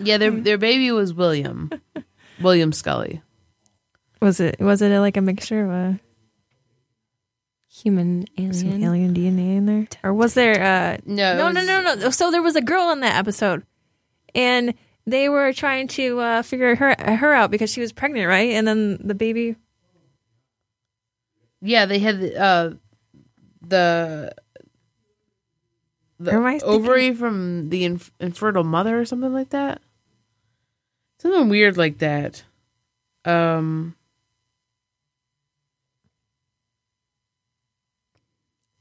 [0.00, 1.70] yeah, their their baby was William,
[2.40, 3.20] William Scully.
[4.22, 6.00] Was it was it like a mixture of a
[7.84, 8.82] Human some alien.
[8.82, 10.60] alien DNA in there, or was there?
[10.62, 12.10] Uh, No, no, no, no, no.
[12.10, 13.64] So there was a girl in that episode,
[14.34, 14.72] and
[15.06, 18.52] they were trying to uh, figure her her out because she was pregnant, right?
[18.52, 19.56] And then the baby.
[21.60, 22.70] Yeah, they had uh
[23.60, 24.34] the
[26.18, 29.82] the Or am thinking- ovary from the inf- infertile mother or something like that.
[31.18, 32.44] Something weird like that.
[33.26, 33.94] Um.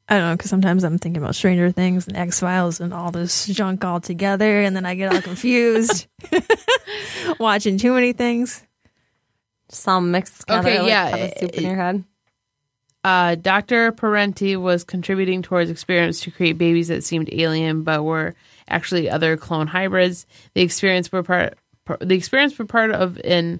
[0.09, 3.11] I don't know because sometimes I'm thinking about Stranger Things and X Files and all
[3.11, 6.07] this junk all together, and then I get all confused
[7.39, 8.63] watching too many things.
[9.69, 10.69] Just all mixed together.
[10.69, 12.03] Okay, like yeah, pot of soup in your head.
[13.03, 13.91] Uh, Dr.
[13.91, 18.33] Parenti was contributing towards experiments to create babies that seemed alien but were
[18.67, 20.25] actually other clone hybrids.
[20.53, 21.57] The experiments were part
[21.99, 23.59] the experiments were part of an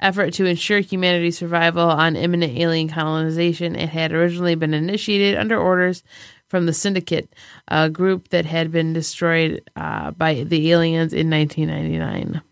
[0.00, 3.76] effort to ensure humanity's survival on imminent alien colonization.
[3.76, 6.02] It had originally been initiated under orders
[6.48, 7.30] from the Syndicate,
[7.68, 12.42] a group that had been destroyed uh, by the aliens in 1999.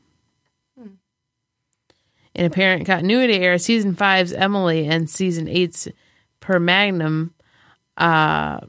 [2.34, 5.86] In apparent continuity era, season five's Emily and season eight's
[6.40, 7.34] Per Manum
[7.97, 8.61] uh,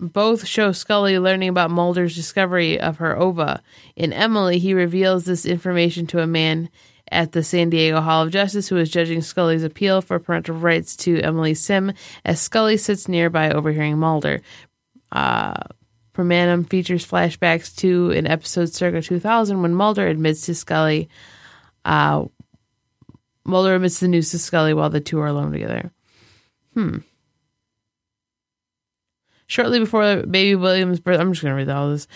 [0.00, 3.62] both show Scully learning about Mulder's discovery of her ova.
[3.96, 6.68] In Emily, he reveals this information to a man
[7.10, 10.96] at the San Diego Hall of Justice who is judging Scully's appeal for parental rights
[10.96, 11.92] to Emily Sim
[12.24, 14.40] as Scully sits nearby overhearing Mulder.
[15.12, 15.54] Uh,
[16.14, 21.08] Per Manum features flashbacks to an episode circa 2000 when Mulder admits to Scully.
[21.84, 22.26] Uh,
[23.44, 25.90] Mulder admits the news to Scully while the two are alone together.
[26.72, 26.98] Hmm.
[29.46, 32.06] Shortly before baby William's birth, I'm just going to read all this.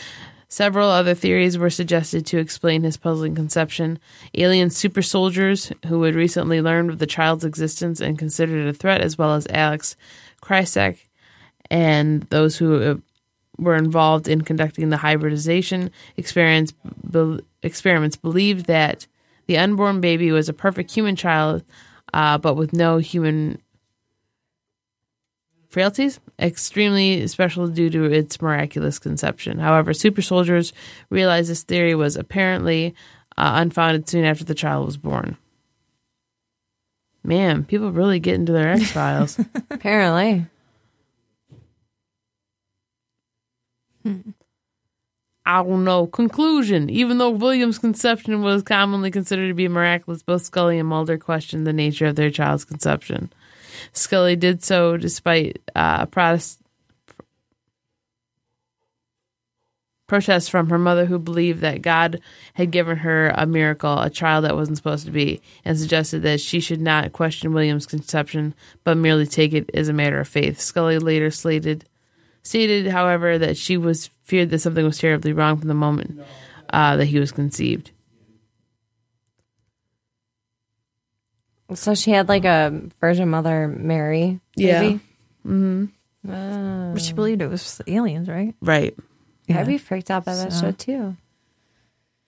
[0.51, 3.99] Several other theories were suggested to explain his puzzling conception.
[4.35, 8.73] Alien super soldiers who had recently learned of the child's existence and considered it a
[8.73, 9.95] threat, as well as Alex
[10.43, 10.99] Krycek
[11.71, 12.95] and those who uh,
[13.59, 16.73] were involved in conducting the hybridization experience,
[17.11, 19.07] be, experiments, believed that
[19.47, 21.63] the unborn baby was a perfect human child,
[22.15, 23.61] uh, but with no human
[25.69, 29.59] frailties, extremely special due to its miraculous conception.
[29.59, 30.73] However, super soldiers
[31.11, 32.95] realized this theory was apparently
[33.37, 35.37] uh, unfounded soon after the child was born.
[37.23, 39.39] Man, people really get into their X Files.
[39.71, 40.47] Apparently.
[45.45, 46.07] I don't know.
[46.07, 46.89] Conclusion.
[46.89, 51.67] Even though William's conception was commonly considered to be miraculous, both Scully and Mulder questioned
[51.67, 53.31] the nature of their child's conception.
[53.93, 56.61] Scully did so despite uh, protest-
[60.07, 62.21] protests from her mother, who believed that God
[62.55, 66.41] had given her a miracle, a child that wasn't supposed to be, and suggested that
[66.41, 70.61] she should not question William's conception, but merely take it as a matter of faith.
[70.61, 71.85] Scully later slated,
[72.43, 76.21] stated, however, that she was feared that something was terribly wrong from the moment
[76.73, 77.93] uh, that he was conceived.
[81.75, 84.41] So she had like a Virgin Mother Mary.
[84.57, 84.81] Yeah.
[84.81, 85.01] Baby?
[85.47, 85.85] Mm-hmm.
[86.31, 86.91] Ah.
[86.95, 88.55] But she believed it was aliens, right?
[88.61, 88.95] Right.
[89.51, 91.17] I'd be freaked out by that So- shit too.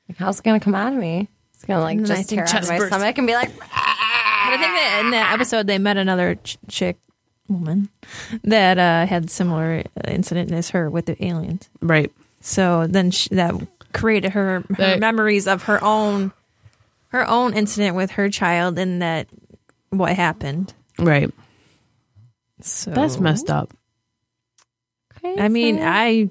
[0.08, 1.28] Like, how's it gonna come out of me?
[1.54, 2.92] It's gonna like And then I just tear out my burst.
[2.92, 5.34] stomach and be like, But I think that in that ah!
[5.34, 6.96] episode they met another ch- chick,
[7.48, 7.88] woman,
[8.42, 11.68] that uh, had similar uh, incident as her with the aliens.
[11.80, 12.10] Right.
[12.40, 13.54] So then she, that
[13.92, 16.32] created her, her That- memories of her own
[17.10, 19.28] her own incident with her child and that
[19.90, 20.74] what happened.
[20.98, 21.32] Right.
[22.60, 23.70] So That's messed up.
[25.22, 26.30] I mean, I,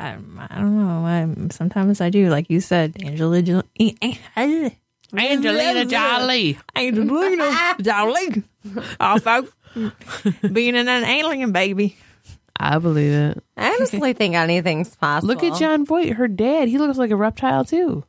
[0.00, 1.04] I, I don't know.
[1.06, 3.42] I, sometimes I do, like you said, Angela.
[3.42, 3.62] Jo-
[5.16, 6.58] Angelina Jolie.
[6.74, 8.42] Angelina Jolie.
[8.98, 9.46] Also,
[10.52, 11.96] being an alien baby.
[12.56, 13.44] I believe it.
[13.56, 15.28] I honestly think anything's possible.
[15.28, 16.68] Look at Jon Voight, her dad.
[16.68, 18.04] He looks like a reptile too.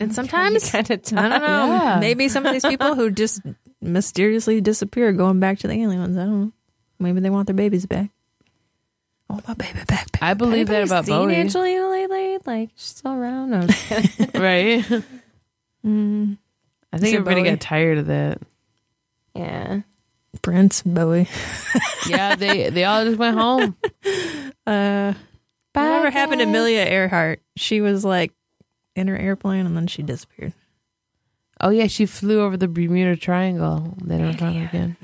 [0.00, 1.66] And sometimes kind of I don't know.
[1.66, 1.98] Yeah.
[2.00, 3.40] Maybe some of these people who just
[3.80, 6.16] mysteriously disappear going back to the aliens.
[6.16, 6.52] I don't know.
[6.98, 8.10] Maybe they want their babies back.
[9.28, 10.12] Oh, my baby back.
[10.12, 10.18] baby.
[10.22, 11.36] I believe that about seen Bowie.
[11.36, 12.38] Angelina lately?
[12.44, 13.50] Like she's still around.
[13.50, 14.40] No, I'm just kidding.
[14.40, 14.84] right?
[15.84, 16.38] Mm,
[16.92, 17.50] I think it everybody Bowie?
[17.50, 18.38] got tired of that.
[19.34, 19.80] yeah.
[20.40, 21.28] Prince Bowie.
[22.08, 23.76] Yeah, they they all just went home.
[24.66, 25.12] Uh,
[25.72, 27.40] whatever happened to Amelia Earhart?
[27.56, 28.32] She was like
[28.96, 30.52] in her airplane and then she disappeared.
[31.60, 33.94] Oh yeah, she flew over the Bermuda Triangle.
[34.02, 34.96] They never found her again.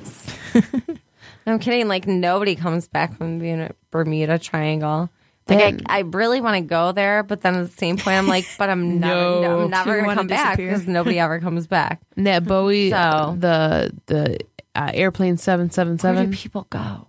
[1.46, 1.88] No, I'm kidding.
[1.88, 5.08] Like nobody comes back from the Bermuda Triangle.
[5.48, 8.18] Like Then- I, I really want to go there, but then at the same point,
[8.18, 9.40] I'm like, but I'm never, No.
[9.40, 12.02] no, I'm You never gonna wanna come back because nobody ever comes back.
[12.18, 14.38] And that Bowie, So- the the
[14.74, 17.08] uh, airplane seven seven Where do people go?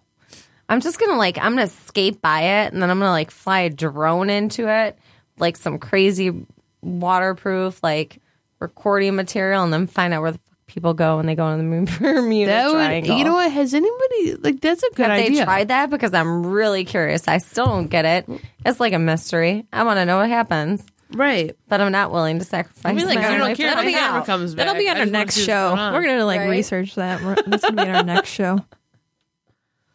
[0.70, 3.62] I'm just gonna like, I'm gonna skate by it, and then I'm gonna like fly
[3.62, 4.98] a drone into it,
[5.38, 6.46] like some crazy
[6.82, 8.20] waterproof like
[8.60, 11.58] recording material, and then find out where the fuck people go when they go in
[11.58, 13.18] the Bermuda That would, Triangle.
[13.18, 13.52] you know what?
[13.52, 15.40] Has anybody like that's a good Have idea?
[15.40, 15.90] they tried that?
[15.90, 17.28] Because I'm really curious.
[17.28, 18.30] I still don't get it.
[18.66, 19.66] It's like a mystery.
[19.74, 21.56] I want to know what happens, right?
[21.68, 22.96] but I'm not willing to sacrifice.
[22.96, 23.26] Really my good.
[23.26, 24.26] own You don't life care to if find he ever out.
[24.26, 24.66] comes back.
[24.68, 25.68] That'll be I on our just wanna next see what's show.
[25.70, 25.94] going on.
[25.94, 26.50] We're gonna like Right.
[26.50, 27.22] research that.
[27.24, 28.60] We're- That's gonna be on our next show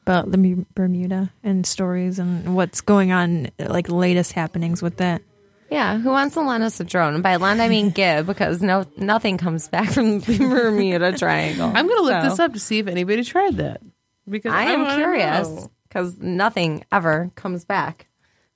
[0.02, 5.22] about the Mu- Bermuda and stories and what's going on, like latest happenings with that.
[5.70, 7.14] Yeah, who wants to lend us a drone?
[7.14, 11.72] And by lend, I mean give, because no, nothing comes back from the Bermuda Triangle.
[11.74, 13.80] I'm gonna look So, this up to see if anybody tried that
[14.28, 18.08] because I am curious because nothing ever comes back.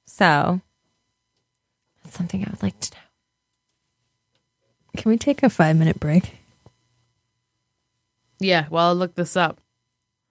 [0.05, 0.61] So
[2.05, 3.01] that's something I would like to know.
[5.03, 6.37] Can we take a five minute break?
[8.41, 9.61] Yeah, well, I'll look this up.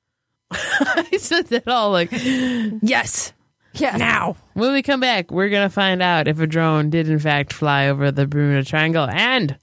[0.51, 3.33] I said that all like Yes.
[3.79, 3.99] Yes.
[3.99, 4.35] Now.
[4.53, 7.87] when we come back, we're gonna find out if a drone did in fact fly
[7.89, 9.57] over the Bermuda Triangle, and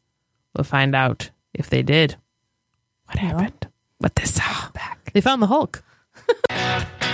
[0.55, 2.17] we'll find out if they did.
[3.07, 3.69] What happened?
[3.99, 4.71] What they saw.
[4.73, 5.13] Back.
[5.13, 5.83] They found the Hulk.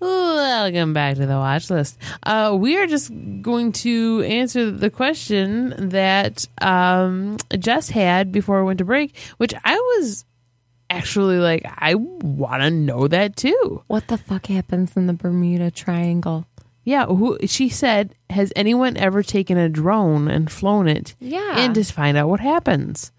[0.00, 1.98] Welcome back to the watch list.
[2.22, 3.10] Uh, we are just
[3.42, 9.54] going to answer the question that um, Jess had before we went to break, which
[9.64, 10.24] I was
[10.90, 13.82] actually like, I want to know that too.
[13.86, 16.46] What the fuck happens in the Bermuda Triangle?
[16.84, 21.16] Yeah, who she said, has anyone ever taken a drone and flown it?
[21.18, 21.58] Yeah.
[21.58, 23.10] and just find out what happens.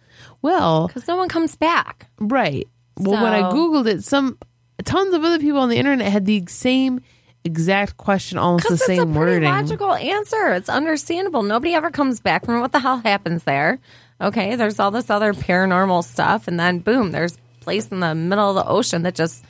[0.42, 2.10] Well, Because no one comes back.
[2.20, 2.68] right.
[3.00, 4.38] Well, when I googled it, some
[4.84, 7.02] tons of other people on the internet had the same
[7.44, 9.50] exact question, almost the Because it's a same wording.
[9.50, 10.54] logical answer.
[10.54, 11.44] It's understandable.
[11.44, 13.80] Nobody ever comes back from what the hell happens there.
[14.20, 17.38] Okay, there's all this other paranormal stuff, and then boom, there's
[17.68, 19.44] place in the middle of the ocean that just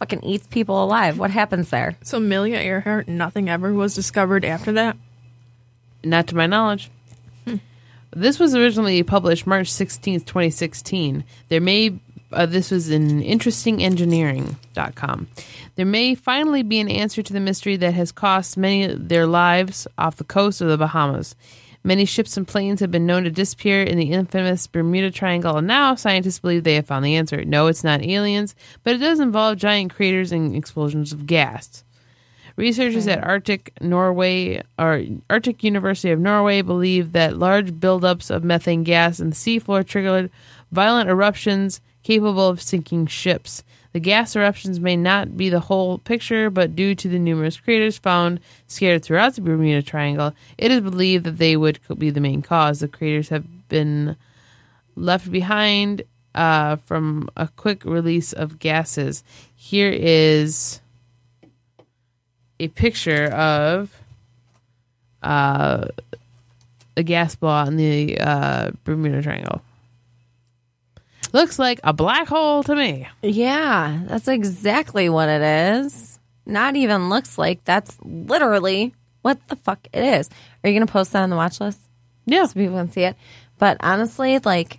[0.00, 1.20] fucking eats people alive.
[1.20, 1.96] What happens there?
[2.02, 4.96] So Amelia Earhart, nothing ever was discovered after that.
[6.02, 6.90] Not to my knowledge.
[8.12, 11.22] This was originally published March 16th, 2016.
[11.48, 12.00] There may
[12.32, 15.28] uh, this was in interestingengineering.com.
[15.76, 19.86] There may finally be an answer to the mystery that has cost many their lives
[19.96, 21.36] off the coast of the Bahamas.
[21.82, 25.66] Many ships and planes have been known to disappear in the infamous Bermuda Triangle, and
[25.66, 27.42] now scientists believe they have found the answer.
[27.44, 28.54] No, it's not aliens,
[28.84, 31.82] but it does involve giant craters and explosions of gas.
[32.56, 38.82] Researchers at Arctic Norway or Arctic University of Norway believe that large buildups of methane
[38.82, 40.30] gas in the seafloor triggered
[40.70, 43.64] violent eruptions capable of sinking ships.
[43.92, 47.98] The gas eruptions may not be the whole picture, but due to the numerous craters
[47.98, 52.42] found scattered throughout the Bermuda Triangle, it is believed that they would be the main
[52.42, 52.80] cause.
[52.80, 54.16] The craters have been
[54.94, 56.02] left behind
[56.34, 59.24] uh, from a quick release of gases.
[59.56, 60.80] Here is
[62.60, 64.00] a picture of
[65.22, 65.88] uh,
[66.96, 69.62] a gas ball in the uh, Bermuda Triangle.
[71.32, 73.06] Looks like a black hole to me.
[73.22, 76.18] Yeah, that's exactly what it is.
[76.46, 77.64] Not even looks like.
[77.64, 80.28] That's literally what the fuck it is.
[80.64, 81.80] Are you going to post that on the watch list?
[82.26, 82.46] Yeah.
[82.46, 83.16] so people can see it.
[83.58, 84.78] But honestly, like,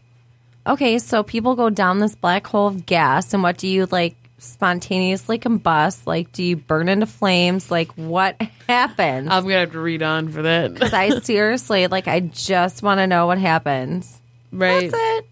[0.65, 4.15] okay, so people go down this black hole of gas, and what do you like
[4.39, 6.05] spontaneously combust?
[6.07, 7.69] Like, do you burn into flames?
[7.71, 9.29] Like, what happens?
[9.29, 10.73] I'm gonna have to read on for that.
[10.73, 14.19] Because I seriously, like, I just want to know what happens.
[14.51, 14.89] right.
[14.91, 15.25] That's it.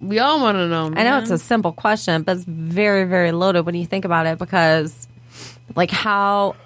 [0.00, 0.92] We all want to know.
[0.94, 4.26] I know it's a simple question, but it's very, very loaded when you think about
[4.26, 5.08] it because,
[5.74, 6.56] like, how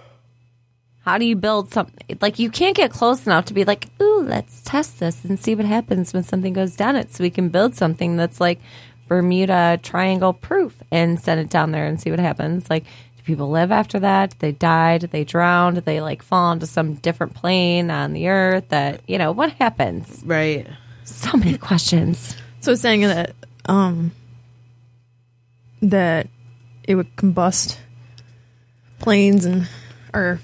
[1.09, 2.19] how do you build something?
[2.21, 5.55] Like, you can't get close enough to be like, ooh, let's test this and see
[5.55, 8.61] what happens when something goes down it, so we can build something that's like
[9.09, 12.69] Bermuda Triangle proof and send it down there and see what happens.
[12.69, 12.85] Like,
[13.17, 14.35] do people live after that?
[14.39, 15.03] They died?
[15.03, 15.79] They drowned?
[15.79, 18.69] They like fall into some different plane on the earth?
[18.69, 20.23] That you know what happens?
[20.27, 20.67] right.
[21.05, 22.37] So many questions.
[22.69, 24.13] So it's saying that um
[25.81, 26.29] that
[26.85, 27.79] it would combust
[28.99, 29.67] planes and
[30.13, 30.39] or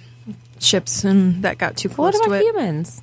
[0.59, 2.45] ships and that got too What close to about it.
[2.45, 3.03] humans?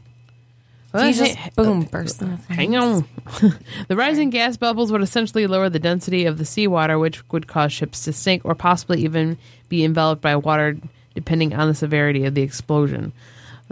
[0.91, 2.57] Well, Do hey- just boom burst into flames?
[2.59, 3.05] Hang on.
[3.87, 7.71] the rising gas bubbles would essentially lower the density of the seawater, which would cause
[7.71, 9.37] ships to sink or possibly even
[9.69, 10.77] be enveloped by water,
[11.13, 13.13] depending on the severity of the explosion.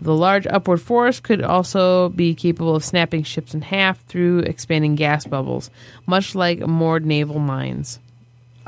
[0.01, 4.95] The large upward force could also be capable of snapping ships in half through expanding
[4.95, 5.69] gas bubbles,
[6.05, 7.99] much like moored naval mines.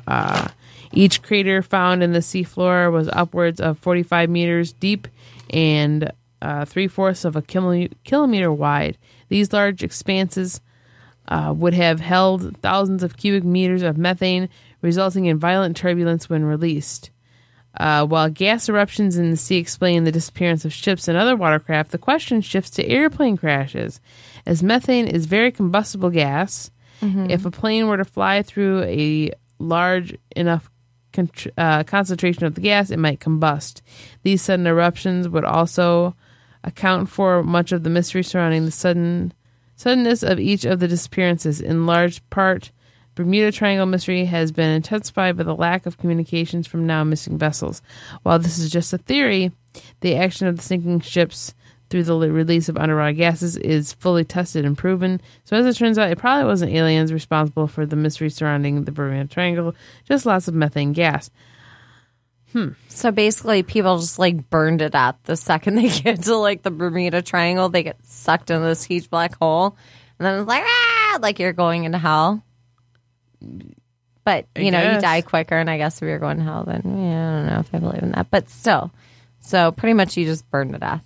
[0.08, 0.50] Uh,
[0.92, 5.08] each crater found in the seafloor was upwards of 45 meters deep
[5.50, 6.12] and
[6.42, 8.98] uh, three fourths of a kilo- kilometer wide.
[9.30, 10.60] These large expanses
[11.28, 14.50] uh, would have held thousands of cubic meters of methane,
[14.82, 17.10] resulting in violent turbulence when released.
[17.78, 21.92] Uh, while gas eruptions in the sea explain the disappearance of ships and other watercraft,
[21.92, 24.02] the question shifts to airplane crashes.
[24.46, 26.70] As methane is very combustible gas,
[27.32, 30.70] if a plane were to fly through a large enough
[31.14, 33.82] contr- uh, concentration of the gas, it might combust.
[34.24, 36.16] These sudden eruptions would also
[36.64, 39.34] account for much of the mystery surrounding the sudden
[39.76, 41.60] suddenness of each of the disappearances.
[41.60, 42.72] In large part,
[43.16, 47.82] Bermuda Triangle mystery has been intensified by the lack of communications from now missing vessels.
[48.24, 49.52] While this is just a theory,
[50.00, 51.54] the action of the sinking ships
[51.90, 55.22] through the release of underwater gases is fully tested and proven.
[55.44, 58.92] So, as it turns out, it probably wasn't aliens responsible for the mystery surrounding the
[58.92, 61.30] Bermuda Triangle, just lots of methane gas.
[62.54, 62.70] Hmm.
[62.90, 66.72] So basically, people just like burned it up the second they get to like the
[66.72, 67.70] Bermuda Triangle.
[67.70, 69.78] They get sucked into this huge black hole,
[70.18, 72.44] and then it's like ah, like you're going into hell.
[74.24, 76.64] But I you know, you die quicker, and I guess if you're going to hell,
[76.64, 78.30] then yeah, I don't know if I believe in that.
[78.30, 78.92] But still,
[79.40, 81.06] so pretty much you just burn to death.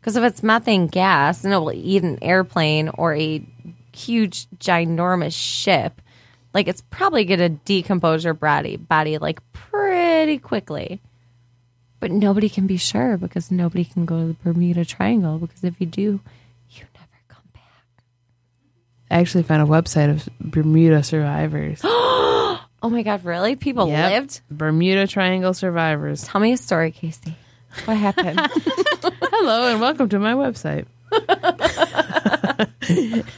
[0.00, 3.44] Because if it's methane gas and it will eat an airplane or a
[3.94, 6.00] huge, ginormous ship,
[6.54, 11.00] like it's probably going to decompose your body, body like pretty quickly.
[12.00, 15.80] But nobody can be sure because nobody can go to the Bermuda Triangle because if
[15.80, 16.20] you do,
[16.70, 17.84] you never come back.
[19.10, 21.82] I actually found a website of Bermuda survivors.
[22.80, 23.56] Oh my God, really?
[23.56, 24.12] People Yep.
[24.12, 24.40] lived?
[24.52, 26.22] Bermuda Triangle survivors.
[26.22, 27.34] Tell me a story, Casey.
[27.86, 28.38] What happened?
[29.02, 30.86] Hello and welcome to my website.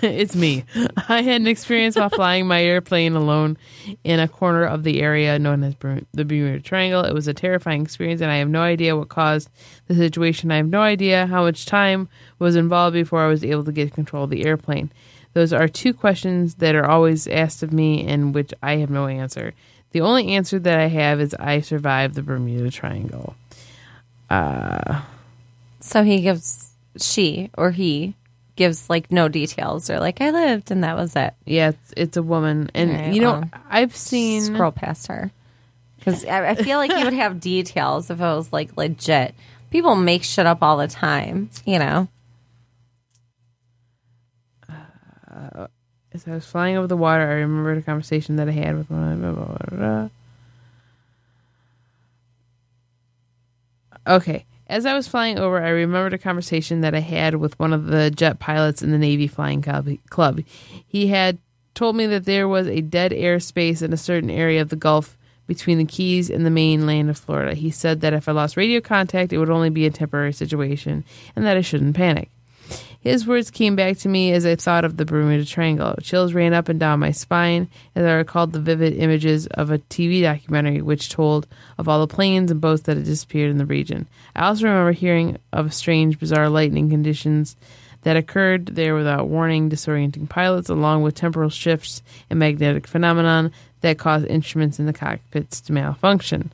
[0.02, 0.64] it's me.
[1.08, 3.56] I had an experience while flying my airplane alone
[4.04, 5.74] in a corner of the area known as
[6.12, 7.04] the Bermuda Triangle.
[7.04, 9.48] It was a terrifying experience, and I have no idea what caused
[9.86, 10.50] the situation.
[10.52, 13.94] I have no idea how much time was involved before I was able to get
[13.94, 14.92] control of the airplane.
[15.32, 19.06] Those are two questions that are always asked of me, and which I have no
[19.06, 19.54] answer.
[19.92, 23.34] The only answer that I have is I survived the Bermuda Triangle.
[24.28, 25.02] Uh,
[25.80, 28.14] so he gives, she or he
[28.56, 29.86] gives like no details.
[29.86, 31.34] They're like, I lived and that was it.
[31.44, 34.42] Yeah, it's, it's a woman, and Alright, you know well, I've seen.
[34.42, 35.30] Scroll past her.
[35.98, 39.34] Because I, I feel like he would have details if it was like legit.
[39.70, 42.08] People make shit up all the time, you know?
[45.40, 45.66] Uh,
[46.12, 48.90] as I was flying over the water, I remembered a conversation that I had with
[48.90, 49.20] one.
[49.20, 50.08] Blah, blah.
[54.06, 54.44] Okay.
[54.66, 57.86] As I was flying over, I remembered a conversation that I had with one of
[57.86, 59.62] the jet pilots in the Navy Flying.
[59.62, 60.40] Club.
[60.86, 61.38] He had
[61.74, 65.16] told me that there was a dead airspace in a certain area of the Gulf
[65.46, 67.54] between the Keys and the mainland of Florida.
[67.54, 71.04] He said that if I lost radio contact, it would only be a temporary situation
[71.34, 72.30] and that I shouldn't panic.
[73.00, 75.94] His words came back to me as I thought of the Bermuda Triangle.
[76.02, 79.78] Chills ran up and down my spine as I recalled the vivid images of a
[79.78, 81.46] TV documentary which told
[81.78, 84.06] of all the planes and boats that had disappeared in the region.
[84.36, 87.56] I also remember hearing of strange, bizarre lightning conditions
[88.02, 93.98] that occurred there without warning, disorienting pilots, along with temporal shifts and magnetic phenomenon that
[93.98, 96.52] caused instruments in the cockpits to malfunction.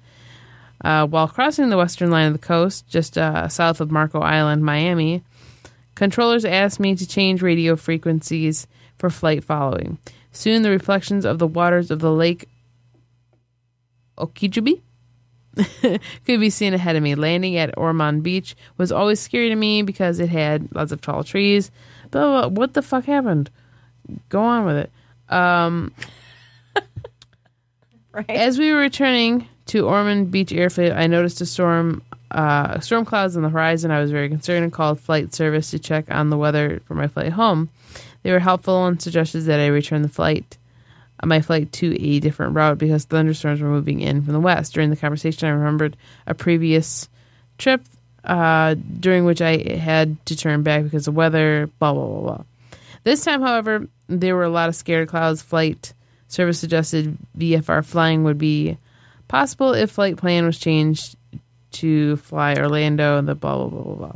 [0.84, 4.64] Uh, while crossing the western line of the coast, just uh, south of Marco Island,
[4.64, 5.24] Miami,
[5.97, 8.68] Controllers asked me to change radio frequencies
[8.99, 9.99] for flight following.
[10.30, 12.49] Soon, the reflections of the waters of the lake
[14.18, 14.82] Okeechobee
[15.80, 17.14] could be seen ahead of me.
[17.16, 21.24] Landing at Ormond Beach was always scary to me because it had lots of tall
[21.24, 21.70] trees.
[22.11, 23.51] But what the fuck happened?
[24.28, 24.92] Go on with it.
[25.28, 25.92] Um,
[28.16, 28.30] Right.
[28.30, 33.36] As we were returning to Ormond Beach Airfield, I noticed a storm, uh, storm clouds
[33.36, 33.90] on the horizon.
[33.90, 37.09] I was very concerned and called flight service to check on the weather for my
[37.09, 37.69] flight home.
[38.23, 40.57] They were helpful and suggested that I return the flight,
[41.20, 44.74] uh, my flight to a different route because thunderstorms were moving in from the west.
[44.74, 45.97] During the conversation, I remembered
[46.27, 47.09] a previous
[47.59, 47.82] trip
[48.24, 51.70] uh, during which I had to turn back because of weather.
[51.78, 52.45] Blah blah blah blah.
[53.05, 55.43] This time, however, there were a lot of scared clouds.
[55.43, 55.93] Flight
[56.28, 58.78] service suggested VFR flying would be
[59.28, 61.16] possible if flight plan was changed
[61.73, 64.12] to fly Orlando and the blah blah blah blah blah.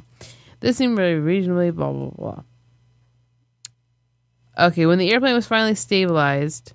[0.60, 2.42] This seemed very reasonably blah blah blah.
[4.58, 6.74] Okay, when the airplane was finally stabilized.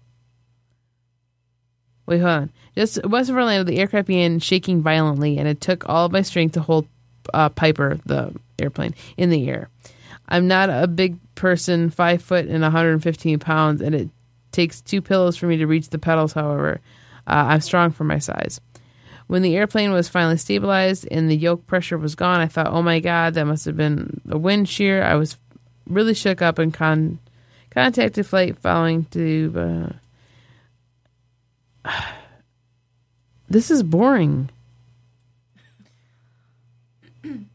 [2.08, 2.52] Wait, hold on.
[2.76, 6.22] Just west of Orlando, the aircraft began shaking violently, and it took all of my
[6.22, 6.88] strength to hold
[7.34, 9.70] uh, Piper, the airplane, in the air.
[10.28, 14.10] I'm not a big person, five foot and 115 pounds, and it
[14.52, 16.34] takes two pillows for me to reach the pedals.
[16.34, 16.82] However,
[17.28, 18.60] uh, I'm strong for my size.
[19.28, 22.82] When the airplane was finally stabilized and the yoke pressure was gone, I thought, "Oh
[22.84, 25.38] my God, that must have been a wind shear." I was
[25.88, 27.20] really shook up and con-
[27.72, 29.98] contacted flight following to.
[31.86, 31.92] Uh...
[33.50, 34.50] this is boring.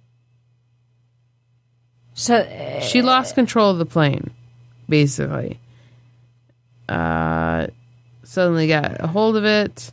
[2.13, 4.31] So, uh, She lost control of the plane,
[4.91, 5.59] basically.
[6.87, 7.69] Uh,
[8.31, 9.91] suddenly got a hold of it.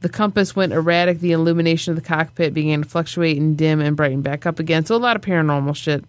[0.00, 1.18] The compass went erratic.
[1.18, 4.84] The illumination of the cockpit began to fluctuate and dim and brighten back up again.
[4.84, 6.04] So a lot of paranormal shit.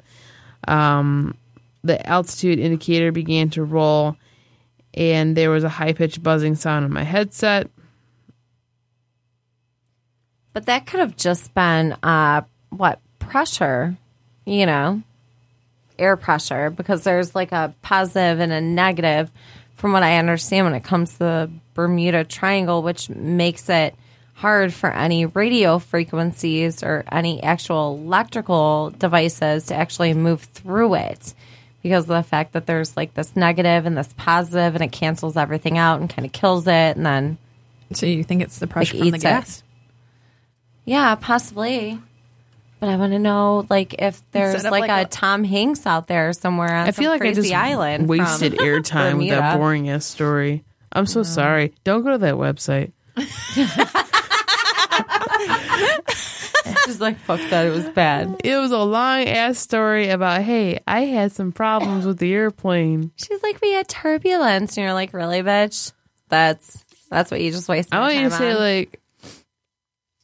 [0.68, 1.36] Um,
[1.84, 4.16] the altitude indicator began to roll,
[4.94, 7.70] and there was a high pitched buzzing sound in my headset.
[10.58, 12.42] but that could have just been, uh,
[12.72, 13.96] what, pressure,
[14.44, 15.04] you know,
[16.00, 19.30] air pressure, because there's like a positive and a negative
[19.78, 23.96] from what I understand, when it comes to the Bermuda Triangle, which makes it
[24.34, 31.34] hard for any radio frequencies or any actual electrical devices to actually move through it
[31.82, 35.38] because of the fact that there's like this negative and this positive and it cancels
[35.38, 37.38] everything out and kind of kills it and then
[37.94, 39.28] So you think it's the pressure Like, from the eats it.
[39.28, 39.64] gas?
[40.86, 42.00] yeah possibly
[42.80, 45.44] but i want to know like if there's Instead of, like, like, a a- tom
[45.44, 48.66] hanks out there somewhere on I feel some like I crazy just island wasted from
[48.66, 49.58] airtime with that Bermuda.
[49.58, 50.64] boring ass story.
[50.92, 51.74] I'm so sorry.
[51.84, 52.92] Don't go to that website.
[56.86, 58.42] She's like, fuck that, it was bad.
[58.44, 63.12] It was a long ass story about hey, I had some problems with the airplane.
[63.18, 64.78] She's like, we had turbulence.
[64.78, 65.92] And you're like, really, bitch?
[66.30, 68.58] That's that's what you just wasted I your want you to time say on.
[68.60, 69.02] like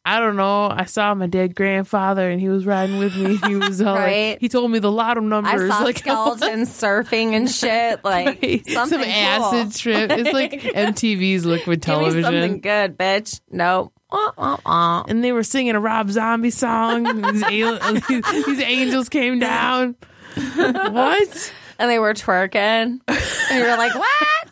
[0.06, 0.68] I don't know.
[0.70, 3.38] I saw my dead grandfather and he was riding with me.
[3.48, 4.32] He was all Right.
[4.32, 5.72] like, he told me the lotto I numbers.
[5.72, 8.00] saw like skeletons surfing and shit.
[8.04, 8.68] Like Right.
[8.68, 9.72] something some acid cool.
[9.72, 10.12] trip.
[10.12, 13.40] It's like MTV's Liquid Give me something good, bitch.
[13.50, 13.94] Nope.
[14.12, 15.04] Wah, wah, wah.
[15.08, 17.04] And they were singing a Rob Zombie song.
[17.32, 19.96] these, al- these angels came down.
[20.36, 21.54] what?
[21.80, 23.00] And they were twerking.
[23.08, 24.48] And you were like, what?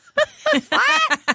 [0.69, 1.30] what?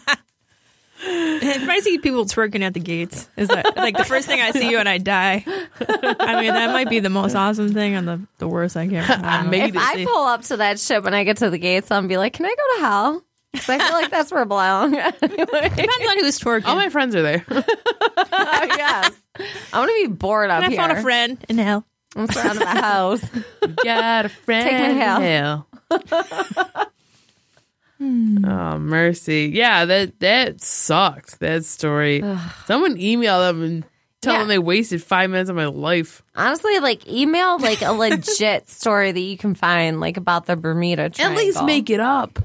[1.08, 4.50] If I see people twerking at the gates, is that like the first thing I
[4.52, 5.44] see when I die?
[5.46, 9.04] I mean, that might be the most awesome thing and the, the worst I can.
[9.04, 9.56] I don't know.
[9.64, 12.16] If I pull up to that ship when I get to the gates, I'll be
[12.16, 13.22] like, can I go to hell?
[13.54, 14.94] 'Cause I feel like that's where I belong.
[14.96, 15.14] anyway.
[15.22, 16.66] Depends on who's twerking.
[16.66, 17.44] All my friends are there.
[18.18, 19.12] Oh, yes.
[19.72, 20.76] I want to be bored up and I here.
[20.78, 21.84] found a friend in hell.
[22.16, 23.22] I'm surrounded by house.
[23.84, 24.68] Got a friend.
[24.70, 25.66] Take me to hell.
[25.90, 26.86] in
[27.98, 28.74] hell.
[28.74, 29.50] oh mercy!
[29.54, 31.40] Yeah, that that sucked.
[31.40, 32.22] That story.
[32.66, 33.84] Someone email them and
[34.22, 34.38] tell Yeah.
[34.40, 36.22] them they wasted five minutes of my life.
[36.34, 41.10] Honestly, like email like a legit story that you can find like about the Bermuda
[41.10, 41.38] Triangle.
[41.38, 42.38] At least make it up.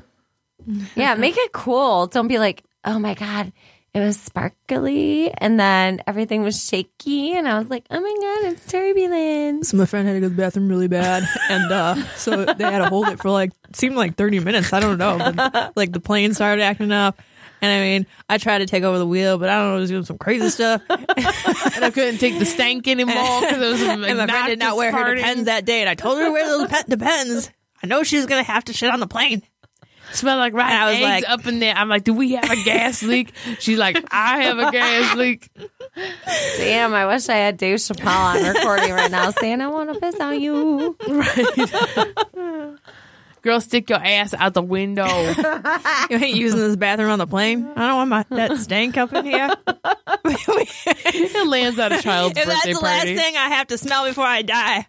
[0.95, 2.07] yeah, make it cool.
[2.07, 3.51] Don't be like, oh my god,
[3.93, 8.51] it was sparkly, and then everything was shaky, and I was like, oh my god,
[8.53, 9.69] it's turbulence.
[9.69, 12.63] So my friend had to go to the bathroom really bad, and uh, so they
[12.63, 14.71] had to hold it for like seemed like thirty minutes.
[14.71, 17.21] I don't know, but like the plane started acting up,
[17.61, 19.81] and I mean, I tried to take over the wheel, but I don't know, it
[19.81, 20.81] was doing some crazy stuff.
[20.89, 24.77] And I couldn't take the stank anymore because it was and my friend did not
[24.77, 25.17] wear her farting.
[25.17, 27.51] depends that day, and I told her to wear those pe- depends.
[27.83, 29.41] I know she was gonna have to shit on the plane.
[30.13, 31.73] Smell like rotten And I was eggs like- up in there.
[31.75, 33.33] I'm like, do we have a gas leak?
[33.59, 35.49] She's like, I have a gas leak.
[36.57, 39.99] Damn, I wish I had Dave Chappelle on recording right now saying I want to
[39.99, 40.95] piss on you.
[41.07, 42.75] Right.
[43.41, 45.07] Girl, stick your ass out the window.
[46.11, 47.65] You ain't using this bathroom on the plane.
[47.75, 49.49] I don't want my that stank up in here.
[50.25, 54.05] it lands at a child's If that's birthday the last thing I have to smell
[54.05, 54.87] before I die.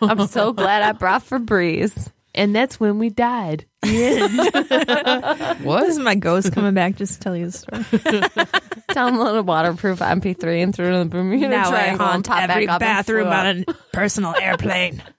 [0.00, 2.10] I'm so glad I brought Febreze.
[2.34, 3.64] And that's when we died.
[5.56, 5.84] This what?
[5.86, 7.82] is my ghost coming back just to tell you the story.
[8.90, 12.50] Download a waterproof MP3 and threw it in the Bermuda now I Triangle and haunt
[12.50, 13.34] every back up and bathroom up.
[13.34, 15.02] on a personal airplane.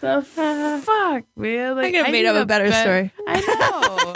[0.00, 1.76] The fuck, man?
[1.76, 3.12] Like, I could have made need up a better bet- story.
[3.28, 4.14] I know.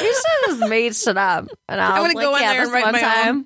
[0.00, 1.46] You should have just made shit up.
[1.68, 3.00] And I I'm was gonna like, go in yeah, there and this write one my
[3.00, 3.44] time, own.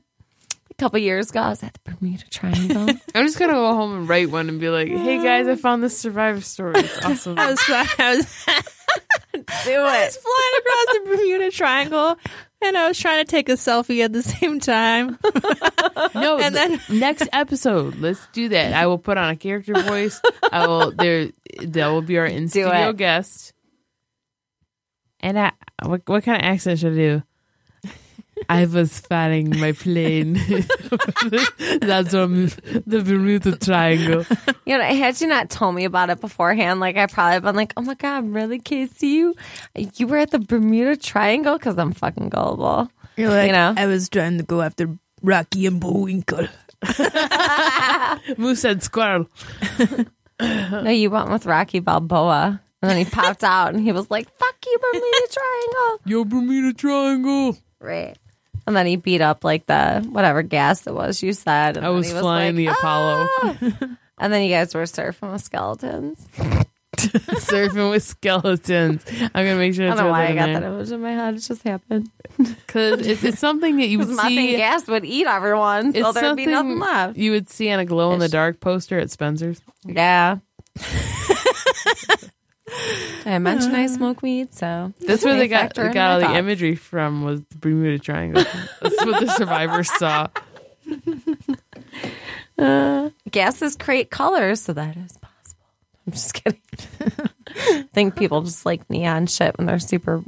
[0.78, 2.88] A couple years ago, I was at the Bermuda Triangle.
[3.14, 5.82] I'm just gonna go home and write one and be like, "Hey guys, I found
[5.82, 6.74] this Survivor story.
[6.76, 8.44] It's awesome." I was, I was,
[9.34, 12.16] Do I was flying across the Bermuda Triangle
[12.62, 15.18] and I was trying to take a selfie at the same time.
[16.14, 18.72] No, And then next episode, let's do that.
[18.72, 20.20] I will put on a character voice.
[20.50, 21.30] I will there.
[21.62, 23.52] That will be our in studio guest.
[25.20, 25.52] And I,
[25.82, 27.22] what what kind of accent should I do?
[28.48, 30.34] I was flying my plane.
[31.80, 32.46] That's from
[32.86, 34.24] the Bermuda Triangle.
[34.64, 37.72] You know, had you not told me about it beforehand, like I probably been like,
[37.76, 39.08] "Oh my god, really, Casey?
[39.08, 39.34] You
[39.96, 42.90] you were at the Bermuda Triangle?" Because I'm fucking gullible.
[43.16, 43.74] You're like, You know?
[43.76, 46.46] I was trying to go after Rocky and Bullwinkle.
[48.38, 49.26] Moose and squirrel.
[50.40, 54.28] No, you went with Rocky Balboa, and then he popped out and he was like,
[54.38, 57.58] "Fuck you, Bermuda Triangle!" Yo, Bermuda Triangle.
[57.80, 58.16] Right.
[58.68, 61.78] And then he beat up like the whatever gas it was you said.
[61.78, 63.56] And I was he flying the like, Apollo, "Ah!"
[64.18, 66.26] And then you guys were surfing with skeletons.
[66.96, 69.06] surfing with skeletons.
[69.08, 69.86] I'm gonna make sure.
[69.90, 70.60] I don't know why I got there.
[70.60, 71.34] that image in my head.
[71.36, 72.10] It just happened.
[72.38, 74.56] Because it's, it's something that you would see.
[74.58, 77.16] gas would eat everyone, so there'd be nothing left.
[77.16, 79.62] you would see on a glow in the dark poster at Spencer's.
[79.86, 80.38] Yeah.
[83.26, 83.88] I mention I uh.
[83.88, 84.54] smoke weed?
[84.54, 87.58] So That's where they got factor they in got all the imagery from was the
[87.58, 88.44] Bermuda Triangle.
[88.80, 90.28] That's what the survivors saw.
[92.58, 95.66] Uh, gases create colors, so that is possible.
[96.06, 96.60] I'm just kidding.
[97.50, 100.24] I think people just like neon shit when they're super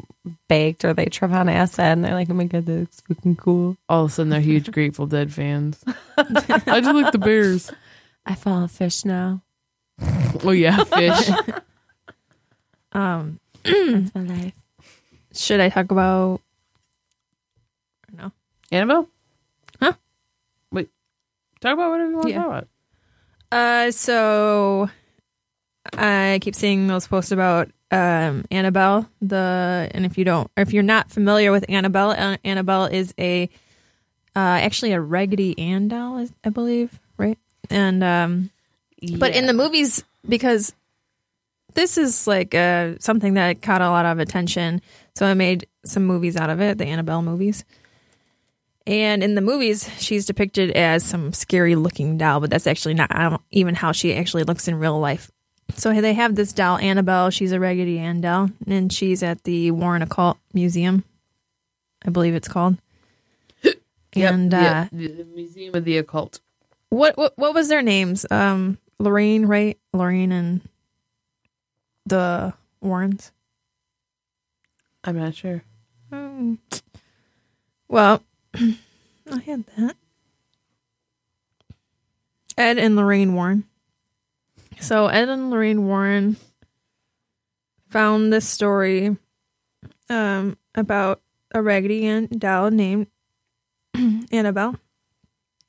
[0.48, 3.36] baked or they trip on acid and they're like, oh my god, that looks fucking
[3.36, 3.76] cool.
[3.88, 5.82] All of a sudden, they're huge Grateful Dead fans.
[6.16, 7.72] I just like the Bears.
[8.26, 9.42] I follow Phish now.
[10.44, 11.62] Oh yeah, Phish.
[12.92, 14.52] Um, That's my life.
[15.34, 16.40] should I talk about?
[18.16, 18.32] No.
[18.72, 19.08] Annabelle.
[19.80, 19.92] Huh?
[20.72, 20.88] Wait.
[21.60, 22.34] Talk about whatever you want Yeah.
[22.34, 22.68] to talk about.
[23.52, 24.90] Uh, so
[25.96, 29.08] I keep seeing those posts about um Annabelle.
[29.20, 33.12] The and if you don't, or if you're not familiar with Annabelle, uh, Annabelle is
[33.18, 33.44] a
[34.36, 37.38] uh actually a Raggedy Ann doll, is- I believe, right?
[37.68, 38.50] And um,
[39.18, 40.72] but in the movies because
[41.74, 44.80] this is like uh something that caught a lot of attention,
[45.14, 47.64] so I made some movies out of it, the Annabelle movies.
[48.86, 53.40] And in the movies, she's depicted as some scary looking doll, but that's actually not
[53.50, 55.30] even how she actually looks in real life.
[55.76, 57.30] So they have this doll, Annabelle.
[57.30, 61.04] She's a Raggedy Ann doll, and she's at the Warren Occult Museum,
[62.04, 62.76] I believe it's called.
[64.16, 66.40] Yep, And uh, the, the Museum of the Occult.
[66.88, 68.26] what what what was their names?
[68.28, 69.78] Um, Lorraine, right?
[69.92, 70.62] Lorraine and
[72.06, 73.32] the Warrens.
[75.04, 75.62] I'm not sure.
[76.12, 76.54] Hmm.
[77.88, 78.22] Well,
[78.54, 79.96] I had that.
[82.56, 83.64] Ed and Lorraine Warren.
[84.80, 86.36] So Ed and Lorraine Warren
[87.88, 89.16] found this story
[90.08, 91.20] um, about
[91.52, 93.06] a Raggedy Ann doll named
[94.32, 94.76] Annabelle,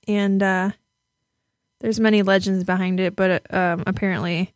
[0.08, 0.72] and uh,
[1.80, 4.54] there's many legends behind it, but um, apparently,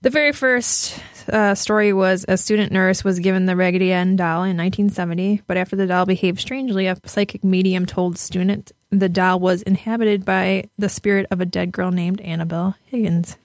[0.00, 0.98] the very first
[1.28, 5.56] uh, story was a student nurse was given the Raggedy Ann doll in 1970, but
[5.56, 10.64] after the doll behaved strangely, a psychic medium told student the doll was inhabited by
[10.78, 13.36] the spirit of a dead girl named Annabelle Higgins.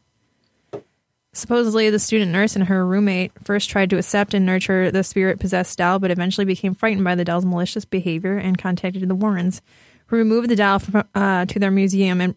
[1.35, 5.39] Supposedly, the student nurse and her roommate first tried to accept and nurture the spirit
[5.39, 9.59] possessed doll, but eventually became frightened by the doll's malicious behavior and contacted the Warrens,
[10.07, 12.35] who removed the doll from, uh, to their museum and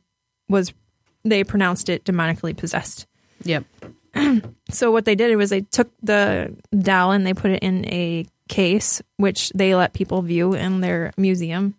[0.48, 0.72] was
[1.24, 3.06] they pronounced it demonically possessed.
[3.42, 3.64] Yep.
[4.68, 8.26] So what they did was they took the doll and they put it in a
[8.48, 11.74] case, which they let people view in their museum,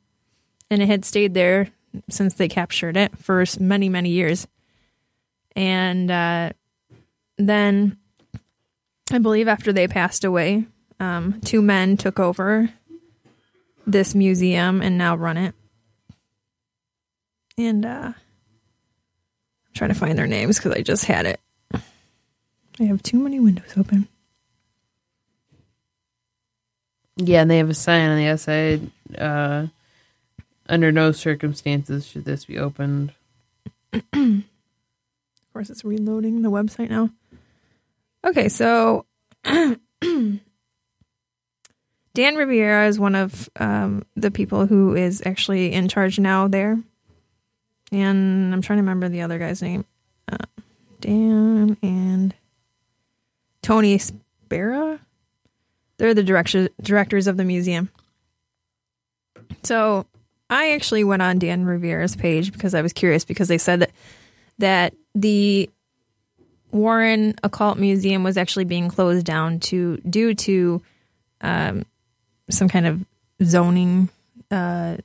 [0.71, 1.69] and it had stayed there
[2.09, 4.47] since they captured it for many many years.
[5.55, 6.51] And uh,
[7.37, 7.97] then,
[9.11, 10.65] I believe after they passed away,
[10.99, 12.69] um, two men took over
[13.85, 15.55] this museum and now run it.
[17.57, 21.39] And uh, I'm trying to find their names because I just had it.
[22.79, 24.07] I have too many windows open.
[27.17, 28.91] Yeah, and they have a sign on the outside.
[29.17, 29.67] Uh,
[30.69, 33.13] under no circumstances should this be opened.
[33.93, 34.43] Of
[35.53, 37.09] course, it's reloading the website now.
[38.23, 39.05] Okay, so
[39.43, 39.79] Dan
[42.17, 46.77] Rivera is one of um, the people who is actually in charge now there.
[47.91, 49.85] And I'm trying to remember the other guy's name.
[50.31, 50.37] Uh,
[50.99, 52.35] Dan and
[53.67, 54.97] Tony Spera.
[55.97, 57.89] They're the director, directors of the museum.
[59.63, 60.05] So
[60.49, 63.91] I actually went on Dan Rivera's page because I was curious because they said that
[64.59, 65.69] that the
[66.71, 70.81] Warren Occult Museum was actually being closed down to due to
[71.41, 71.85] um,
[72.49, 73.05] some kind of
[73.43, 74.07] zoning.
[74.49, 74.95] Uh,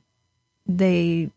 [0.65, 1.29] they,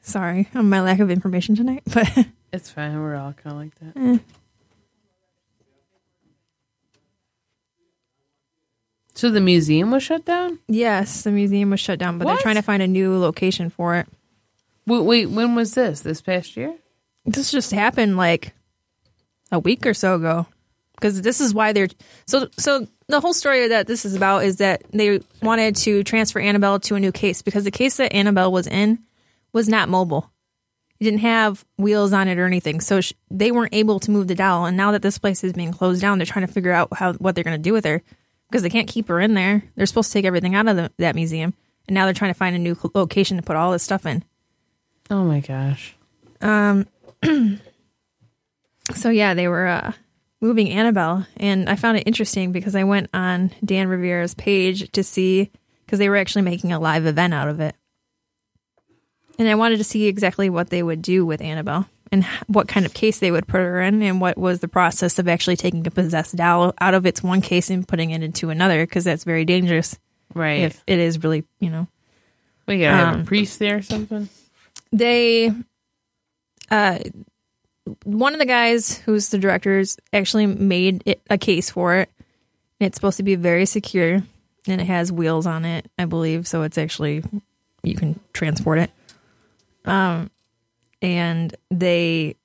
[0.00, 2.08] sorry, on my lack of information tonight, but
[2.54, 2.98] It's fine.
[2.98, 4.00] We're all kind of like that.
[4.00, 4.18] Eh.
[9.16, 10.58] So the museum was shut down.
[10.68, 12.18] yes, the museum was shut down.
[12.18, 12.34] But What?
[12.34, 14.06] they're trying to find a new location for it.
[14.86, 16.00] Wait, wait, when was this?
[16.02, 16.74] This past year?
[17.24, 18.52] This just happened like
[19.50, 20.46] a week or so ago.
[20.94, 21.88] Because this is why they're
[22.26, 26.38] so so the whole story that this is about is that they wanted to transfer
[26.38, 28.98] Annabelle to a new case because the case that Annabelle was in
[29.52, 30.30] was not mobile.
[31.00, 34.28] It didn't have wheels on it or anything, so sh- they weren't able to move
[34.28, 34.64] the doll.
[34.64, 37.12] And now that this place is being closed down, they're trying to figure out how
[37.14, 38.02] what they're going to do with her
[38.50, 39.62] because they can't keep her in there.
[39.74, 41.54] They're supposed to take everything out of the, that museum,
[41.86, 44.24] and now they're trying to find a new location to put all this stuff in.
[45.10, 45.94] Oh my gosh.
[46.40, 46.86] Um,
[48.94, 49.92] so yeah, they were uh,
[50.40, 55.02] moving Annabelle, and I found it interesting because I went on Dan Rivera's page to
[55.02, 55.50] see
[55.84, 57.74] because they were actually making a live event out of it,
[59.38, 62.86] and I wanted to see exactly what they would do with Annabelle and what kind
[62.86, 65.86] of case they would put her in, and what was the process of actually taking
[65.86, 69.24] a possessed doll out of its one case and putting it into another because that's
[69.24, 69.98] very dangerous
[70.34, 70.60] Right.
[70.62, 71.88] if it is really you know
[72.66, 74.28] we gotta have um, a priest there or something.
[74.92, 75.52] they
[76.70, 76.98] uh
[78.04, 82.10] one of the guys who's the directors actually made it a case for it.
[82.80, 84.22] And it's supposed to be very secure,
[84.66, 86.46] and it has wheels on it, I believe.
[86.48, 87.22] So it's actually
[87.82, 88.90] you can transport it.
[89.84, 90.30] Um,
[91.02, 92.36] and they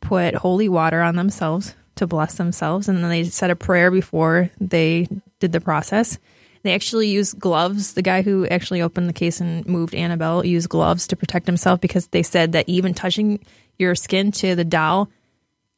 [0.00, 4.50] put holy water on themselves to bless themselves, and then they said a prayer before
[4.60, 5.08] they
[5.40, 6.18] did the process.
[6.62, 7.94] They actually used gloves.
[7.94, 11.80] The guy who actually opened the case and moved Annabelle used gloves to protect himself
[11.80, 13.44] because they said that even touching
[13.78, 15.08] your skin to the doll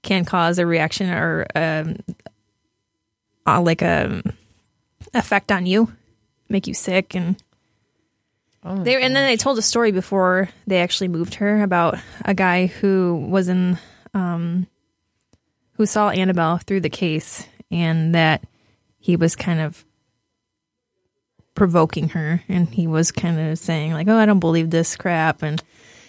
[0.03, 1.97] can cause a reaction or um,
[3.47, 4.23] uh, like a
[5.15, 5.93] effect on you,
[6.49, 7.37] make you sick, and
[8.65, 12.67] they and then they told a story before they actually moved her about a guy
[12.67, 13.79] who was in
[14.15, 14.67] um,
[15.75, 18.43] who saw Annabelle through the case and that
[18.99, 19.85] he was kind of
[21.55, 25.43] provoking her and he was kind of saying like oh i don't believe this crap
[25.43, 25.61] and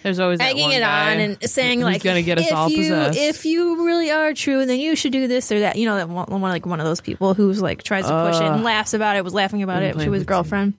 [0.04, 3.18] There's always egging it on and saying like gonna get us if all you, possessed.
[3.18, 5.74] if you really are true then you should do this or that.
[5.74, 8.46] You know that one, like one of those people who's like tries to push it
[8.46, 9.96] and laughs about it was laughing about it.
[9.96, 10.74] Was with girlfriend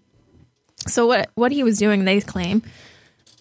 [0.87, 2.61] so what what he was doing they claim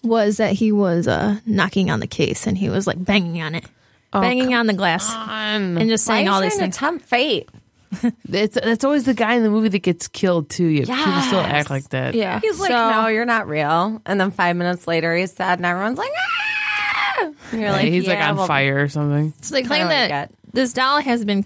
[0.03, 3.55] was that he was uh knocking on the case and he was like banging on
[3.55, 3.65] it
[4.11, 5.77] banging on the glass on.
[5.77, 7.49] and just saying are you all these trying things to tempt fate?
[8.31, 10.65] It's that's always the guy in the movie that gets killed too.
[10.65, 11.51] You people still Yes.
[11.51, 12.13] act like that.
[12.13, 14.01] yeah He's like, So- no, you're not real.
[14.05, 17.31] And then five minutes later, he's sad, and everyone's like, ah!
[17.51, 19.33] And you're like, he's like on well, fire or something.
[19.41, 20.35] So they claim Kinda like that that.
[20.53, 21.43] this doll has been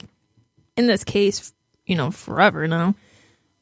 [0.78, 1.52] in this case,
[1.88, 2.94] you know, forever now.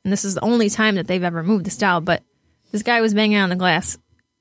[0.04, 2.02] And this is the only time that they've ever moved the doll.
[2.02, 2.24] But
[2.72, 3.98] this guy was banging on the glass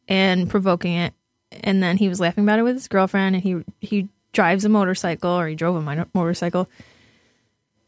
[0.09, 1.15] and provoking it.
[1.63, 3.37] And then he was laughing about it with his girlfriend.
[3.37, 6.69] And he he drives a motorcycle, or he drove a motorcycle.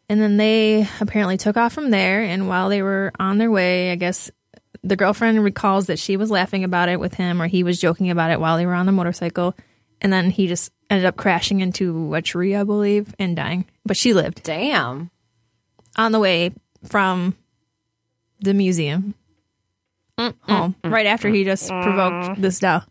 [0.08, 2.22] And then they apparently took off from there.
[2.22, 4.30] And while they were on their way, I guess
[4.82, 8.10] the girlfriend recalls that she was laughing about it with him, or he was joking
[8.10, 9.54] about it while they were on the motorcycle.
[10.02, 13.64] And then he just ended up crashing into a tree, I believe, and dying.
[13.86, 15.10] But she lived Damn.
[15.96, 16.52] on the way
[16.84, 17.34] from
[18.44, 19.14] the museum
[20.18, 22.82] home oh, right after he just provoked this doll.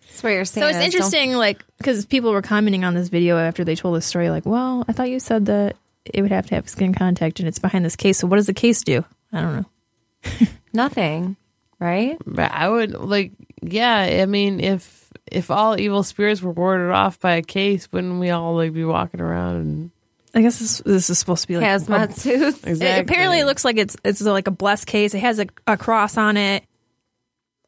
[0.00, 0.64] That's what you're saying.
[0.64, 3.96] So it's is interesting, like, because people were commenting on this video after they told
[3.96, 6.94] this story, like, well, I thought you said that it would have to have skin
[6.94, 8.18] contact and it's behind this case.
[8.18, 9.04] So what does the case do?
[9.32, 10.46] I don't know.
[10.72, 11.36] Nothing,
[11.78, 12.16] right?
[12.26, 13.96] But I would like, yeah.
[14.22, 18.30] I mean, if if all evil spirits were warded off by a case, wouldn't we
[18.30, 19.56] all like be walking around?
[19.56, 19.90] And,
[20.34, 22.64] I guess this, this is supposed to be like Hazmat suits.
[22.64, 22.86] exactly.
[22.86, 25.14] It, apparently, it looks like it's it's like a blessed case.
[25.14, 26.64] It has a, a cross on it,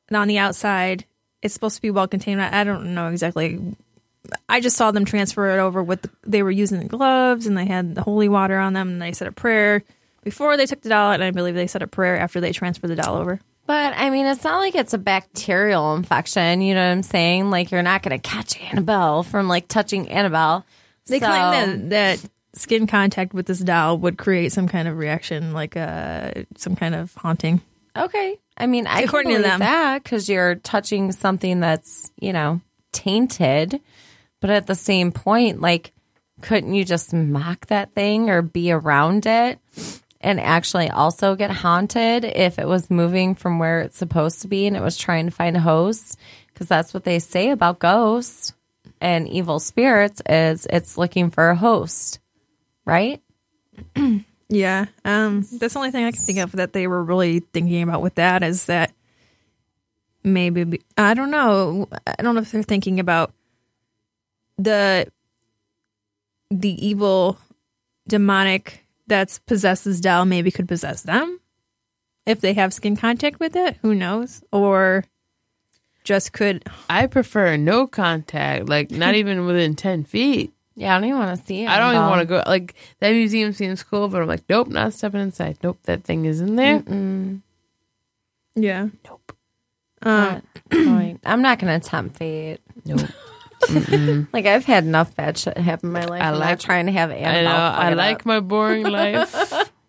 [0.09, 1.05] and on the outside,
[1.43, 2.41] it's supposed to be well contained.
[2.43, 3.77] I, I don't know exactly.
[4.49, 6.03] I just saw them transfer it over with.
[6.03, 9.03] The, they were using the gloves, and they had the holy water on them, and
[9.03, 9.83] they said a prayer
[10.23, 12.89] before they took the doll, and I believe they said a prayer after they transferred
[12.89, 13.39] the doll over.
[13.67, 16.63] But I mean, it's not like it's a bacterial infection.
[16.63, 17.51] You know what I'm saying?
[17.51, 20.65] Like you're not going to catch Annabelle from like touching Annabelle.
[21.07, 24.97] They So- claim that that skin contact with this doll would create some kind of
[24.97, 27.61] reaction, like uh, some kind of haunting.
[27.97, 28.39] Okay.
[28.57, 29.61] I mean, I According can believe them.
[29.61, 32.61] that because you're touching something that's, you know,
[32.93, 33.81] tainted.
[34.41, 35.93] But at the same point, like,
[36.43, 39.59] couldn't you just mock that thing or be around it
[40.21, 44.67] and actually also get haunted if it was moving from where it's supposed to be
[44.67, 46.19] and it was trying to find a host?
[46.53, 48.53] Because that's what they say about ghosts
[49.01, 52.21] and evil spirits is it's looking for a host,
[52.85, 53.21] right?
[54.49, 54.87] Yeah.
[55.05, 58.03] Um that's the only thing I can think of that they were really thinking about
[58.03, 58.93] with that is that
[60.23, 61.89] maybe be- I don't know.
[62.07, 63.33] I don't know if they're thinking about
[64.59, 65.07] the
[66.51, 67.39] the evil
[68.07, 71.41] demonic that possesses Dell maybe could possess them
[72.27, 74.43] if they have skin contact with it, who knows?
[74.51, 75.05] Or
[76.05, 80.54] just could I prefer no contact, like not even within ten feet.
[80.77, 81.69] Yeah, I don't even want to see it.
[81.69, 82.43] I don't even want to go.
[82.47, 85.59] Like that museum seems cool, but I'm like, nope, not stepping inside.
[85.63, 86.83] Nope, that thing is in there.
[88.57, 88.89] Yeah.
[89.05, 89.33] Nope,
[90.03, 91.21] Um Point.
[91.25, 92.61] I'm not going to tempt fate.
[92.85, 93.01] nope.
[94.33, 96.21] Like I've had enough bad shit happen in my life.
[96.23, 97.51] I I'm like- not trying to have I know.
[97.51, 98.27] I like up.
[98.27, 99.33] my boring life.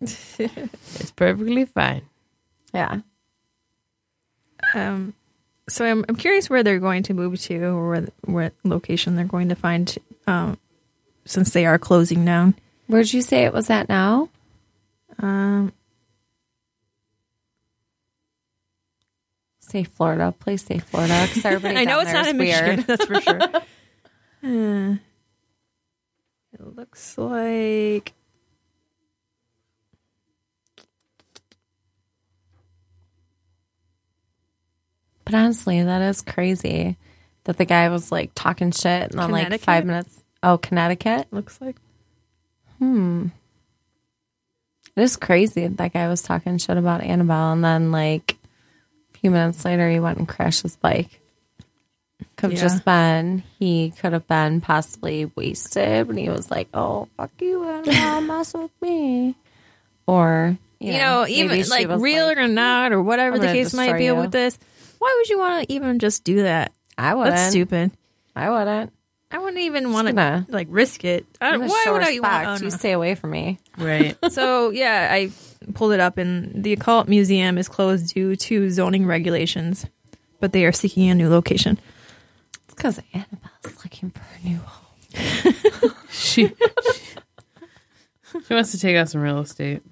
[0.00, 2.02] it's perfectly fine.
[2.72, 3.00] Yeah.
[4.74, 5.14] Um,
[5.68, 9.24] so I'm I'm curious where they're going to move to, or where what location they're
[9.26, 9.94] going to find,
[10.26, 10.58] um,
[11.26, 12.54] since they are closing down.
[12.86, 14.28] Where'd you say it was at now?
[15.18, 15.72] Um,
[19.60, 20.32] Say Florida.
[20.38, 21.26] Please say Florida.
[21.28, 22.76] Because everybody I know it's not in weird.
[22.78, 23.40] Michigan, that's for sure.
[24.42, 24.94] Uh,
[26.52, 28.12] it looks like
[35.24, 36.96] But honestly, that is crazy
[37.44, 40.22] that the guy was like talking shit and then like five minutes.
[40.46, 41.26] Oh, Connecticut.
[41.32, 41.74] Looks like.
[42.78, 43.26] Hmm.
[44.94, 45.66] It is crazy.
[45.66, 48.36] That guy was talking shit about Annabelle, and then like
[49.14, 51.20] a few minutes later, he went and crashed his bike.
[52.36, 52.62] Could have Yeah.
[52.68, 57.68] just been he could have been possibly wasted, but he was like, "Oh fuck you,
[57.68, 59.34] Annabelle, mess with me,"
[60.06, 63.74] or you, You know, maybe even like real like, or not, or whatever the case
[63.74, 64.14] might be you.
[64.14, 64.58] with this.
[64.98, 66.72] Why would you want to even just do that?
[66.96, 67.34] I wouldn't.
[67.36, 67.90] That's stupid.
[68.34, 68.92] I wouldn't.
[69.30, 71.26] I wouldn't even want to gonna- like risk it.
[71.40, 72.22] I don't, why would I respect.
[72.22, 72.46] want?
[72.46, 73.58] Oh, you Oh, stay away from me.
[73.76, 74.16] Right.
[74.30, 75.30] so yeah, I
[75.74, 79.86] pulled it up, and the occult museum is closed due to zoning regulations,
[80.40, 81.78] but they are seeking a new location.
[82.66, 85.92] It's because Annabelle's looking for a new home.
[86.10, 86.52] she
[88.46, 89.82] she wants to take out some real estate.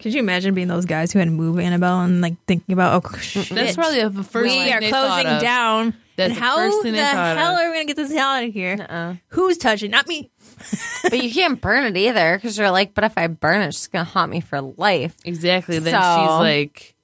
[0.00, 3.02] Could you imagine being those guys who had to move Annabelle and like thinking about
[3.04, 5.40] oh shit, That's probably the first we thing are they thought closing of.
[5.40, 5.94] down.
[6.16, 7.60] That's and the how first thing the they thought hell of.
[7.60, 8.86] are we gonna get this hell out of here?
[8.88, 9.90] Uh, Who's touching?
[9.90, 10.30] Not me.
[11.02, 13.88] but you can't burn it either because you're like, but if I burn it, it's
[13.88, 15.16] gonna haunt me for life.
[15.24, 15.78] Exactly.
[15.80, 16.94] Then So- she's like,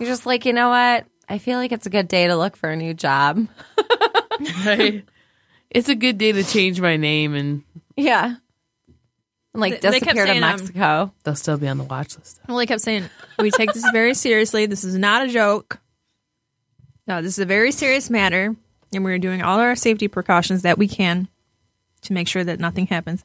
[0.00, 1.06] You're just like, you know what?
[1.28, 3.46] I feel like it's a good day to look for a new job.
[4.66, 5.04] right?
[5.70, 7.62] It's a good day to change my name, and
[7.96, 8.34] Yeah.
[9.54, 11.14] And like They- they kept disappear to saying, um, Mexico.
[11.22, 12.40] they'll still be on the watch list.
[12.48, 13.08] Well, they kept saying
[13.38, 14.66] we take this very seriously.
[14.66, 15.78] This is not a joke.
[17.06, 18.56] No, this is a very serious matter,
[18.92, 21.28] and we're doing all our safety precautions that we can
[22.02, 23.24] to make sure that nothing happens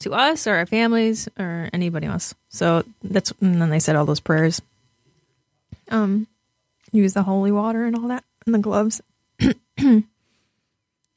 [0.00, 2.34] to us or our families or anybody else.
[2.48, 4.60] So that's and then they said all those prayers.
[5.88, 6.26] Um,
[6.90, 9.00] use the holy water and all that and the gloves,
[9.78, 10.04] and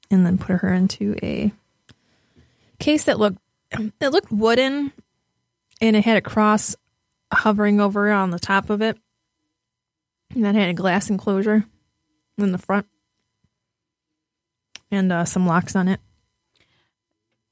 [0.09, 1.51] then put her into a
[2.77, 3.39] case that looked
[3.99, 4.91] it looked wooden
[5.81, 6.75] and it had a cross
[7.31, 8.97] hovering over on the top of it.
[10.35, 11.65] And that had a glass enclosure
[12.43, 12.85] in the front.
[14.91, 15.99] And uh, some locks on it.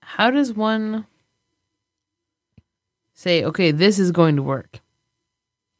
[0.02, 1.06] How does one
[3.14, 4.80] say, okay, this is going to work?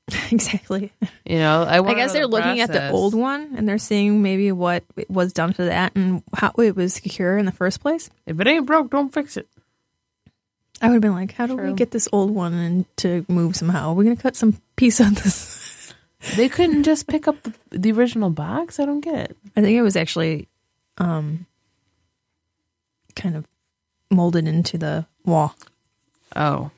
[0.32, 0.94] exactly.
[1.26, 4.22] You know, I, I guess they're the looking at the old one and they're seeing
[4.22, 8.10] maybe what was done to that and how it was secure in the first place.
[8.26, 9.48] If it ain't broke, don't fix it.
[10.82, 13.56] I would have been like, how do we get this old one and to move
[13.56, 13.94] somehow?
[13.94, 15.57] We're going to cut some piece of this.
[16.36, 18.80] They couldn't just pick up the, the original box.
[18.80, 19.38] I don't get it.
[19.56, 20.48] I think it was actually
[20.98, 21.46] um,
[23.16, 23.46] kind of
[24.10, 25.56] molded into the wall.
[26.36, 26.72] Oh,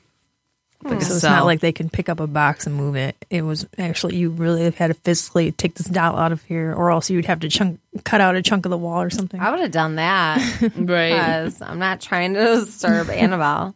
[0.82, 3.14] like so it's not like they can pick up a box and move it.
[3.28, 6.90] It was actually you really had to physically take this doll out of here, or
[6.90, 9.40] else you'd have to chunk cut out a chunk of the wall or something.
[9.40, 10.38] I would have done that
[10.76, 13.74] right, because I'm not trying to disturb Annabelle.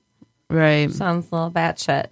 [0.49, 0.91] right.
[0.91, 2.07] Sounds a little batshit.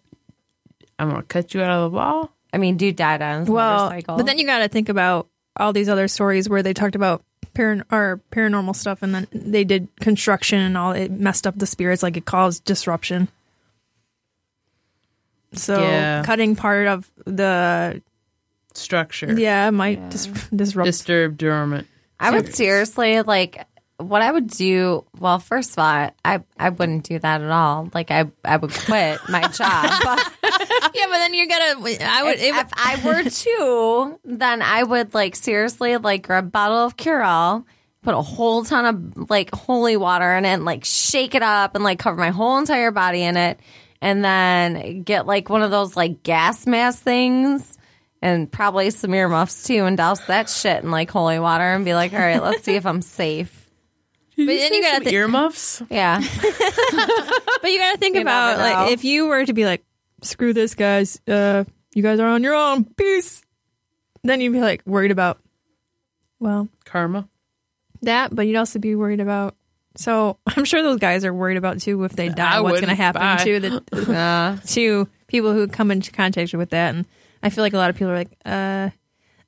[0.99, 2.31] I'm gonna cut you out of the wall.
[2.53, 4.17] I mean, dude died on his well, motorcycle.
[4.17, 7.23] but then you got to think about all these other stories where they talked about
[7.55, 10.93] paran- or paranormal stuff, and then they did construction and all.
[10.93, 13.29] It messed up the spirits, like it caused disruption.
[15.55, 16.23] So Yeah.
[16.25, 18.03] cutting part of the
[18.75, 19.39] Structure.
[19.39, 20.27] yeah might dis-
[20.57, 20.87] disrupt.
[20.87, 21.87] Disturbed dormant.
[22.19, 23.67] I would seriously like
[24.03, 25.05] what I would do.
[25.19, 27.89] Well, first of all, I I wouldn't do that at all.
[27.95, 30.19] Like I I would quit my job.
[30.95, 31.81] Yeah, but then you're gonna.
[32.03, 32.39] I would.
[32.39, 36.97] if, if I were to, then I would like seriously like grab a bottle of
[36.97, 37.65] Curel,
[38.03, 38.85] put a whole ton
[39.17, 42.31] of like holy water in it, and like shake it up and like cover my
[42.31, 43.61] whole entire body in it,
[44.03, 47.79] and then get like one of those like gas mask things.
[48.21, 51.95] And probably some earmuffs too, and douse that shit in like holy water, and be
[51.95, 53.62] like, "All right, let's see if I'm safe."
[54.37, 55.83] But then you gotta some earmuffs.
[55.91, 56.19] Yeah,
[57.63, 59.85] But you got to think You about like if you were to be like,
[60.23, 61.21] screw this, guys.
[61.29, 61.65] Uh,
[61.95, 62.85] you guys are on your own.
[62.85, 63.43] Peace.
[64.25, 65.39] Then you'd be like worried about,
[66.41, 67.29] well, Karma.
[68.03, 69.55] that, but you'd also be worried about.
[69.97, 72.89] So I'm sure those guys are worried about too if they die, I what's going
[72.89, 73.45] to happen Bye.
[73.45, 76.95] to the uh, to people who come into contact with that.
[76.95, 77.05] And
[77.43, 78.89] I feel like a lot of people are like, uh,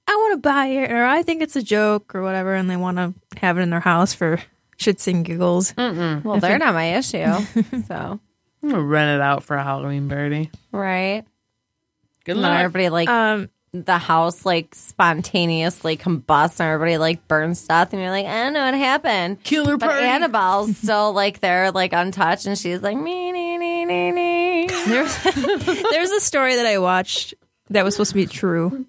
[0.07, 2.77] I want to buy it, or I think it's a joke, or whatever, and they
[2.77, 4.39] want to have it in their house for
[4.79, 5.75] shits and giggles.
[5.77, 7.25] well, they're not my issue.
[7.87, 8.21] So
[8.63, 10.51] I'm gonna rent it out for a Halloween party.
[10.73, 11.25] right,
[12.25, 12.61] Good and then luck.
[12.61, 18.11] everybody like Um, the house like spontaneously combusts and everybody like burns stuff and you're
[18.11, 19.43] like, I don't know what happened.
[19.43, 20.07] Killer But party.
[20.07, 24.67] Annabelle's still like there, like untouched, and she's like me nee nee nee nee.
[24.69, 25.23] There's
[25.91, 27.35] there's a story that I watched
[27.71, 28.87] that was supposed to be true,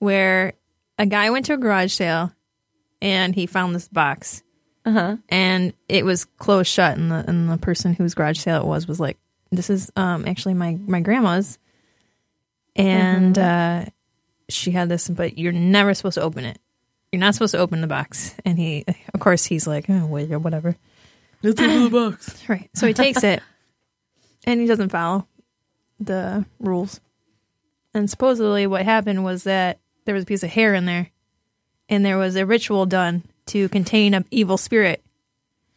[0.00, 0.52] where
[0.98, 2.32] a guy went to a garage sale
[3.02, 4.42] and he found this box,
[4.86, 5.16] Uh-huh.
[5.30, 8.86] and it was closed shut, and the and the person whose garage sale it was
[8.86, 9.16] was like,
[9.50, 11.58] "This is um actually my my grandma's,"
[12.76, 13.86] and uh,
[14.48, 16.58] she had this, but you're never supposed to open it.
[17.12, 18.34] you're not supposed to open the box.
[18.44, 18.84] And he,
[19.14, 20.76] of course, he's like, oh, wait, whatever.
[21.42, 22.42] Let's open the box.
[22.48, 22.68] Right.
[22.74, 23.42] So he takes it
[24.44, 25.26] and he doesn't follow
[26.00, 27.00] the rules.
[27.94, 31.10] And supposedly what happened was that there was a piece of hair in there
[31.88, 35.02] and there was a ritual done to contain an evil spirit.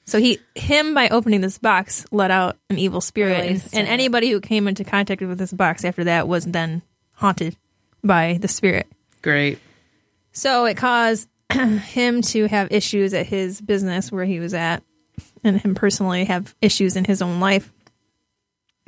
[0.06, 4.32] So he him by opening this box let out an evil spirit and, and anybody
[4.32, 6.82] who came into contact with this box after that was then
[7.16, 7.58] haunted
[8.04, 8.88] by the spirit.
[9.22, 9.60] Great.
[10.32, 14.84] So it caused him to have issues at his business where he was at,
[15.44, 17.72] and him personally have issues in his own life.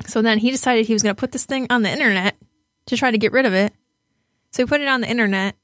[0.08, 2.36] So then he decided he was going to put this thing on the internet
[2.86, 3.74] to try to get rid of it.
[4.52, 5.56] So he put it on the internet,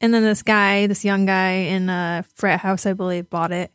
[0.00, 3.70] and then this guy, this young guy in a frat house, I believe, bought it.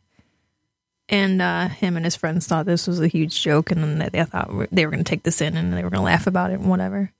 [1.08, 4.08] And uh, him and his friends thought this was a huge joke, and then they,
[4.08, 6.26] they thought they were going to take this in and they were going to laugh
[6.26, 7.12] about it and whatever.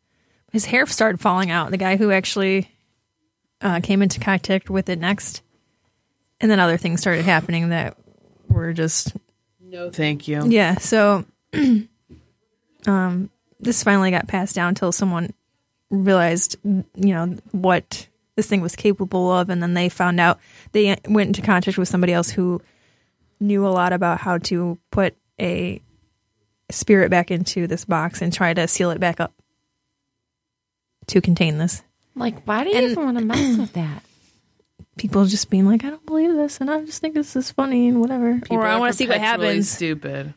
[0.53, 1.71] His hair started falling out.
[1.71, 2.71] The guy who actually
[3.61, 5.43] uh, came into contact with it next,
[6.41, 7.99] and then other things started happening that
[8.49, 9.15] were just
[9.61, 10.49] No, thank you.
[10.49, 10.79] yeah.
[10.79, 11.27] So,
[12.87, 15.35] um, this finally got passed down until someone
[15.91, 20.39] realized, you know, what this thing was capable of, and then they found out
[20.73, 22.61] they went into contact with somebody else who
[23.41, 25.81] knew a lot about how to put a
[26.71, 29.33] spirit back into this box and try to seal it back up
[31.09, 31.83] to contain this.
[32.17, 34.03] Like, why do you And- even want to mess with that?
[34.97, 37.89] people just being like, I don't believe this, and I just think this is funny
[37.89, 38.35] and whatever.
[38.35, 39.69] People or I are want to see what happens.
[39.69, 40.33] Stupid.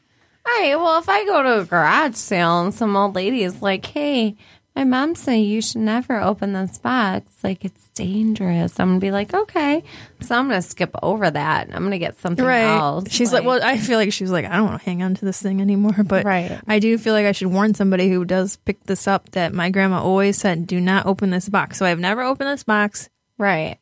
[0.48, 0.76] All right.
[0.76, 4.36] Well, if I go to a garage sale and some old lady is like, "Hey,
[4.78, 7.32] my mom said you should never open this box.
[7.44, 9.84] Like it's dangerous." I'm gonna be like, "Okay."
[10.22, 11.70] So I'm gonna skip over that.
[11.74, 12.62] I'm gonna get something Right.
[12.78, 13.12] else.
[13.12, 15.26] She's like, well, I feel like she's like, I don't want to hang on to
[15.26, 16.04] this thing anymore.
[16.06, 16.60] But Right.
[16.68, 19.70] I do feel like I should warn somebody who does pick this up that my
[19.70, 21.78] grandma always said, do not open this box.
[21.78, 23.10] So I've never opened this box.
[23.38, 23.78] right.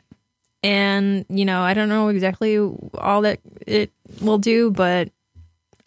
[0.64, 5.10] And, you know, I don't know exactly all that it will do, but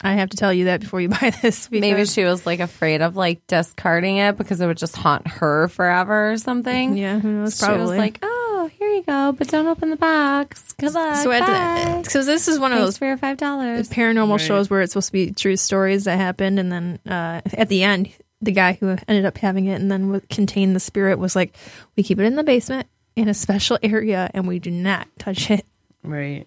[0.01, 1.71] I have to tell you that before you buy this.
[1.71, 5.69] Maybe she was like afraid of like discarding it because it would just haunt her
[5.69, 6.97] forever or something.
[6.97, 7.59] yeah, who knows?
[7.59, 7.81] She Probably.
[7.83, 10.73] was like, "Oh, here you go, but don't open the box.
[10.79, 11.17] Good luck.
[11.17, 11.39] so, Bye.
[11.39, 14.41] at the, so this is one of Thanks those for your five dollars." paranormal Right.
[14.41, 17.83] shows where it's supposed to be true stories that happened, and then uh, at the
[17.83, 18.11] end,
[18.41, 21.57] the guy who ended up having it and then would contain the spirit was like,
[21.97, 25.51] "We keep it in the basement in a special area, and we do not touch
[25.51, 25.67] it."
[26.05, 26.47] Right.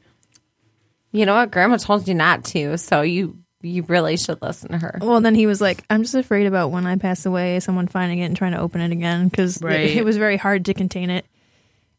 [1.12, 1.52] You know what?
[1.52, 4.98] Grandma told you not to, so you you really should listen to her.
[5.02, 8.20] Well, then he was like, "I'm just afraid about when I pass away, someone finding
[8.20, 9.82] it and trying to open it again because Right.
[9.86, 11.26] it, it was very hard to contain it."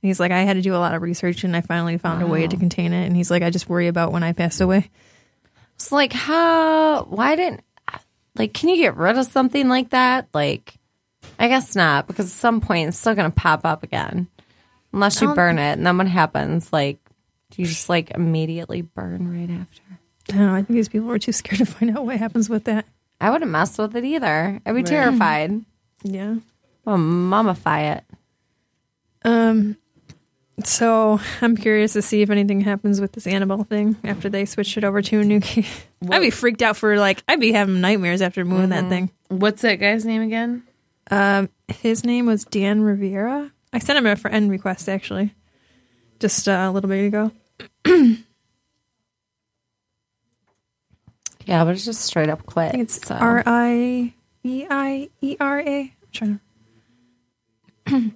[0.03, 2.23] And he's like, "I had to do a lot of research, and I finally found
[2.23, 4.61] a way to contain it." And he's like, "I just worry about when I pass
[4.61, 4.91] away."
[5.77, 7.05] It's like how?
[7.05, 7.63] Why didn't?
[8.35, 10.29] Like, can you get rid of something like that?
[10.33, 10.75] Like,
[11.39, 14.27] I guess not, because at some point it's still gonna pop up again,
[14.93, 15.73] unless you um, burn it.
[15.73, 16.73] And then what happens?
[16.73, 16.99] Like,
[17.51, 19.83] do you just like immediately burn right after?
[20.31, 20.55] I don't know.
[20.55, 22.87] I think these people were too scared to find out what happens with that.
[23.21, 24.61] I wouldn't mess with it either.
[24.65, 25.65] I'd be terrified.
[26.03, 26.37] Yeah.
[26.85, 28.05] Well, mummify it.
[29.25, 29.77] Um.
[30.65, 34.77] So I'm curious to see if anything happens with this Annabelle thing after they switch
[34.77, 35.67] it over to a new key.
[36.11, 39.11] I'd be freaked out for like I'd be having nightmares after moving that thing.
[39.29, 40.63] What's that guy's name again?
[41.11, 43.51] Um, his name was Dan Rivera.
[43.73, 45.35] I sent him a friend request actually,
[46.21, 47.33] just uh, a little bit ago.
[51.47, 52.69] Yeah, but it's just straight up quit.
[52.69, 53.15] I think it's so.
[53.15, 55.81] R I V I E R A.
[55.81, 56.41] I'm trying
[57.87, 58.13] to.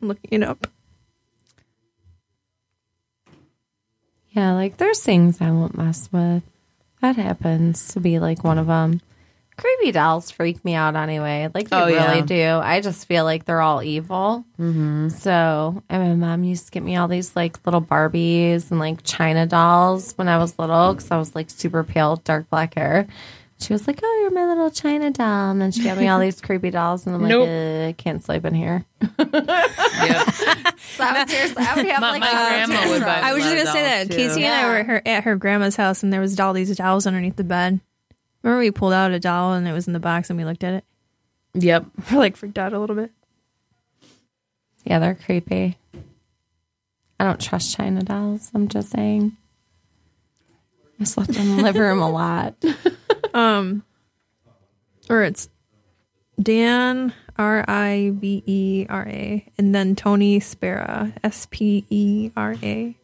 [0.00, 0.66] Looking it up.
[4.30, 6.42] Yeah, like there's things I won't mess with.
[7.00, 9.00] That happens to be like one of them.
[9.58, 11.48] Creepy dolls freak me out anyway.
[11.54, 12.20] Like they Oh, really yeah.
[12.22, 12.50] do.
[12.62, 14.44] I just feel like they're all evil.
[14.60, 15.08] Mm-hmm.
[15.08, 19.02] So, and my mom used to get me all these like little Barbies and like
[19.02, 23.06] China dolls when I was little because I was like super pale, dark black hair.
[23.58, 26.20] She was like, "Oh, you're my little China doll," and then she got me all
[26.20, 27.48] these creepy dolls, and I'm like, Nope.
[27.48, 29.18] uh, "I can't sleep in here." Yep.
[30.78, 33.32] So I would seriously, I would have My- like my a grandma would buy I
[33.32, 34.46] was just gonna say that dolls, Casey too.
[34.46, 37.06] and I were at her, at her grandma's house, and there was all these dolls
[37.06, 37.80] underneath the bed.
[38.46, 40.62] Remember we pulled out a doll and it was in the box, and we looked
[40.62, 40.84] at it.
[41.54, 41.86] Yep.
[42.12, 43.10] We're like freaked out a little bit.
[44.84, 45.76] Yeah, they're creepy.
[47.18, 48.52] I don't trust China dolls.
[48.54, 49.36] I'm just saying.
[51.00, 52.54] I slept in the living room a lot.
[53.34, 53.84] Um,
[55.10, 55.50] or it's
[56.40, 62.56] Dan R I V E R A, and then Tony Spera S P E R
[62.62, 62.96] A.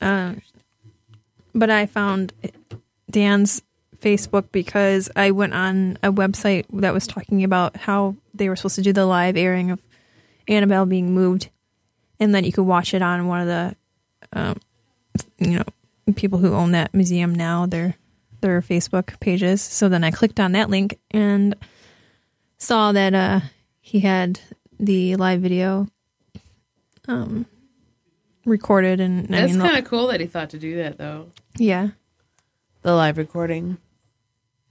[0.00, 0.40] Um,
[1.54, 2.32] but I found
[3.10, 3.62] Dan's
[4.00, 8.74] Facebook because I went on a website that was talking about how they were supposed
[8.76, 9.80] to do the live airing of
[10.46, 11.48] Annabelle being moved,
[12.20, 13.76] and then you could watch it on one of the,
[14.32, 14.60] um,
[15.38, 15.64] you know,
[16.16, 17.96] people who own that museum now their
[18.40, 19.62] their Facebook pages.
[19.62, 21.54] So then I clicked on that link and
[22.58, 23.40] saw that uh,
[23.80, 24.40] he had
[24.78, 25.88] the live video
[27.08, 27.46] um,
[28.44, 31.30] recorded, and I That's kind of cool that he thought to do that though.
[31.56, 31.88] Yeah.
[32.82, 33.78] The live recording.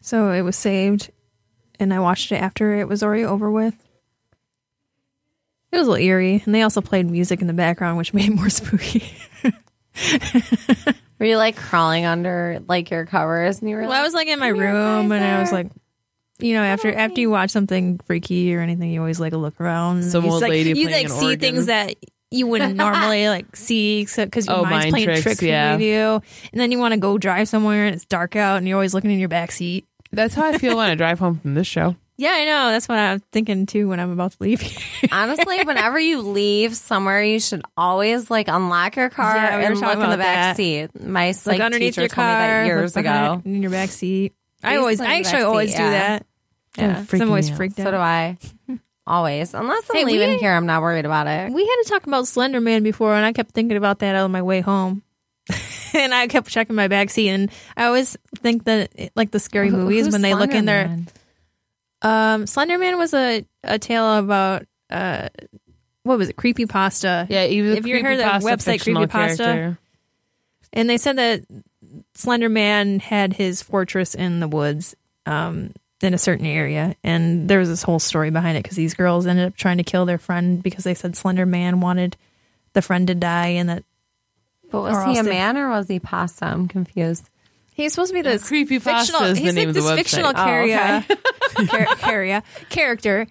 [0.02, 1.12] So it was saved,
[1.80, 3.74] and I watched it after it was already over with.
[5.72, 8.30] It was a little eerie, and they also played music in the background, which made
[8.30, 9.04] it more spooky.
[11.20, 14.14] Were you like crawling under like your covers and you were well, like, I was
[14.14, 15.68] like in my room, and I was like,
[16.40, 20.02] you know, after after you watch something freaky or anything, you always like look around.
[20.02, 21.40] and Some you old like, lady you like an see organ.
[21.40, 21.96] things that
[22.34, 25.74] you wouldn't normally like see, except because your Oh, mind's mind playing tricks, tricks, yeah.
[25.74, 28.68] with you, and then you want to go drive somewhere and it's dark out, and
[28.68, 29.86] you're always looking in your back seat.
[30.12, 31.96] That's how I feel when I drive home from this show.
[32.16, 32.70] Yeah, I know.
[32.70, 34.62] That's what I'm thinking too when I'm about to leave.
[35.12, 39.80] Honestly, whenever you leave somewhere, you should always like unlock your car Yeah, we and
[39.80, 40.56] talking look in the about back that.
[40.58, 41.02] seat.
[41.04, 43.42] My Look psych underneath teacher your told me that car, years ago.
[43.44, 44.34] in your back seat.
[44.64, 45.90] I always, I actually always seat, do yeah.
[45.90, 46.26] that.
[46.78, 47.02] Yeah.
[47.04, 47.58] freaking I'm always me out.
[47.58, 48.38] freaked So do I.
[49.06, 51.52] Always, unless I'm Hey, we- leaving here, I'm not worried about it.
[51.52, 54.32] We had to talk about Slender Man before, and I kept thinking about that on
[54.32, 55.04] my way home.
[55.94, 59.40] and I kept checking my back seat, and I always think that, it- like the
[59.40, 60.86] scary Who- movies, when they look in there.
[60.88, 61.08] Slenderman?
[62.02, 65.30] Um, Slender Man was a a tale about uh,
[66.04, 66.36] what was it?
[66.36, 67.26] Creepy pasta.
[67.30, 69.78] Yeah, even If you heard that website creepy pasta,
[70.74, 71.44] and they said that
[72.14, 75.74] Slender Man had his fortress in the woods, um,
[76.04, 79.26] in a certain area, and there was this whole story behind it because these girls
[79.28, 82.18] ended up trying to kill their friend because they said Slender Man wanted
[82.74, 83.84] the friend to die, and that
[84.72, 86.46] But was he a they- man or was he pasta?
[86.46, 87.30] I'm confused.
[87.74, 89.24] he's supposed to be this creepy fictional.
[89.24, 89.96] is the he's name like of the this website.
[89.98, 91.06] fictional Oh, carrier,
[91.68, 93.28] char- carrier character,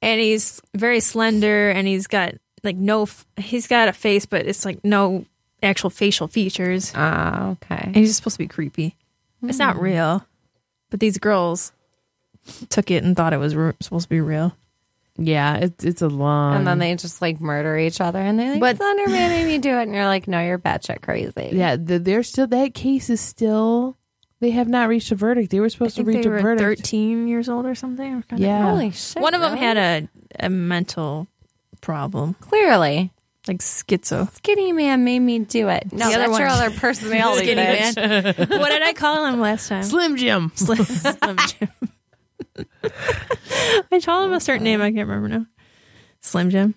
[0.00, 2.34] and he's very slender, and he's got
[2.64, 5.24] like no, f- he's got a face, but it's like no
[5.62, 6.92] actual facial features.
[6.94, 7.80] Ah, okay.
[7.84, 8.96] And he's just supposed to be creepy.
[9.44, 9.82] It's not Hmm.
[9.82, 10.26] real,
[10.90, 11.72] but these girls
[12.70, 14.56] took it and thought it was re- supposed to be real.
[15.18, 16.56] Yeah, it's it's a long.
[16.56, 19.58] And then they just like murder each other, and they like, But- Slenderman made me
[19.58, 21.50] do it, and you're like, no, you're batshit crazy.
[21.52, 23.96] yeah, the, they're still that case is still.
[24.40, 25.50] They have not reached a verdict.
[25.52, 26.80] They were I supposed to think reach they a were verdict.
[26.80, 28.14] thirteen years old or something.
[28.16, 28.70] or kinda- Yeah.
[28.70, 29.22] Holy shit!
[29.22, 29.64] one of them really?
[29.64, 30.08] had a
[30.46, 31.28] a mental
[31.80, 33.12] problem, clearly.
[33.46, 34.28] like schizo.
[34.32, 35.92] Skinny man made me do it.
[35.92, 37.44] No, The other that's one- your other personality.
[37.44, 37.96] Skinny bitch.
[38.48, 38.58] man.
[38.60, 39.82] what did I call him last time?
[39.84, 40.50] Slim Jim.
[40.54, 41.68] Slim, Slim Jim.
[43.92, 44.80] I told him a certain name.
[44.80, 45.46] I can't remember now.
[46.20, 46.74] Slim Jim.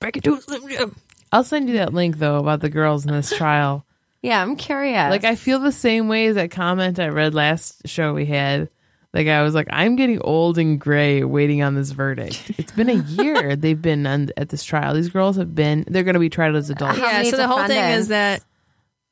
[0.00, 0.96] Break it to a Slim Jim.
[1.32, 3.84] I'll send you that link though about the girls in this trial.
[4.22, 5.10] Yeah, I'm curious.
[5.10, 8.68] Like I feel the same way as that comment I read last show we had.
[9.14, 12.52] Like I was like, I'm getting old and gray waiting on this verdict.
[12.58, 14.94] It's been a year they've been on, at this trial.
[14.94, 15.84] These girls have been.
[15.88, 16.98] They're going to be tried as adults.
[16.98, 17.12] How yeah.
[17.18, 18.02] many So the whole thing defendants?
[18.02, 18.44] is that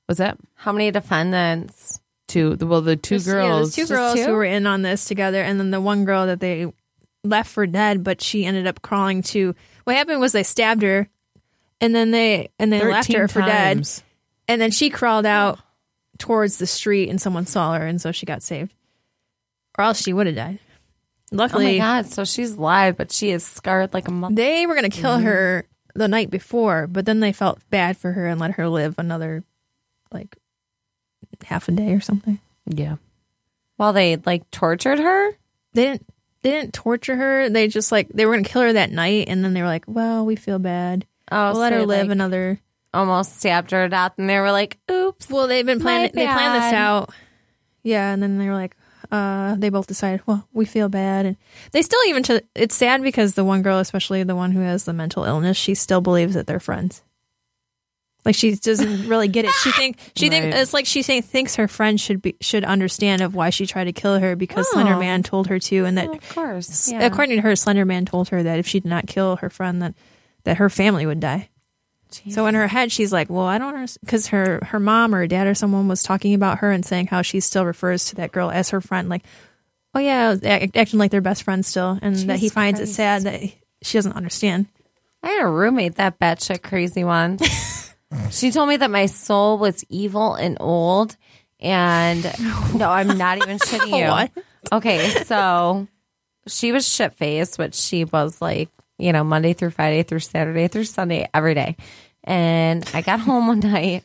[0.06, 0.38] What's that?
[0.54, 2.00] how many defendants?
[2.28, 2.56] Two.
[2.56, 3.74] The, well, the two There's- yeah, girls.
[3.74, 4.24] there's two Just girls two?
[4.26, 6.72] who were in on this together, and then the one girl that they
[7.24, 9.54] left for dead, but she ended up crawling to.
[9.84, 11.08] What happened was they stabbed her,
[11.80, 13.88] and then they and they left 13 her for dead,
[14.48, 15.60] and then she crawled out
[16.18, 18.72] towards the street, and someone saw her, and so she got saved,
[19.78, 20.58] or else she would have died.
[21.32, 22.06] Oh my Luckily, god!
[22.06, 24.34] So she's alive but she is scarred like a mother.
[24.34, 25.26] they were going to kill Mm-hmm.
[25.26, 28.94] her the night before, but then they felt bad for her and let her live
[28.98, 29.42] another
[30.12, 30.36] like
[31.44, 32.38] half a day or something.
[32.66, 32.96] Yeah.
[33.76, 35.32] While they like tortured her.
[35.74, 36.06] they didn't
[36.42, 37.48] they didn't torture her.
[37.48, 39.84] They just like they were gonna kill her that night, and then they were like,
[39.86, 41.06] "Well, we feel bad.
[41.30, 42.60] Oh, We'll so let her they, live like, another."
[42.94, 46.12] almost stabbed her to death, and they were like, "Oops." Well, they've been planning.
[46.14, 47.10] My They planned this out.
[47.82, 48.74] Yeah, and then they were like,
[49.12, 51.36] uh, they both decided, well, we feel bad, and
[51.72, 52.22] they still even.
[52.24, 55.56] To, it's sad because the one girl, especially the one who has the mental illness,
[55.56, 57.02] she still believes that they're friends.
[58.26, 59.52] Like she doesn't really get it.
[59.62, 63.22] She think she think it's like she think, thinks her friend should be should understand
[63.22, 64.98] of why she tried to kill her because Slender Oh.
[64.98, 66.90] Man told her to, and that Well, of course.
[66.90, 67.06] Yeah.
[67.06, 69.80] According to her, Slender Man told her that if she did not kill her friend,
[69.80, 69.94] that
[70.42, 71.50] that her family would die.
[72.30, 75.26] So in her head, she's like, "Well, I don't understand," because her her mom or
[75.28, 78.32] dad or someone was talking about her and saying how she still refers to that
[78.32, 79.24] girl as her friend, like,
[79.94, 80.34] "Oh yeah,"
[80.74, 83.40] acting like they're best friends still, and that he finds it sad that
[83.82, 84.66] she doesn't understand.
[85.22, 87.42] I had a roommate that batshit crazy once.
[88.30, 91.16] she told me that my soul was evil and old.
[91.60, 92.24] And
[92.74, 94.08] no, I'm not even shitting you.
[94.08, 94.30] What?
[94.72, 95.86] Okay, so
[96.46, 98.68] she was shit faced, which she was like,
[98.98, 101.76] you know, Monday through Friday through Saturday through Sunday every day.
[102.24, 104.04] And I got home one night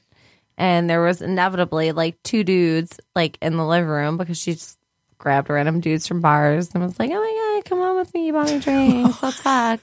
[0.58, 4.78] and there was inevitably like two dudes like in the living room because she just
[5.18, 8.28] grabbed random dudes from bars and was like, "Oh my god, come on with me,
[8.28, 9.80] you bought me drinks, let's fuck."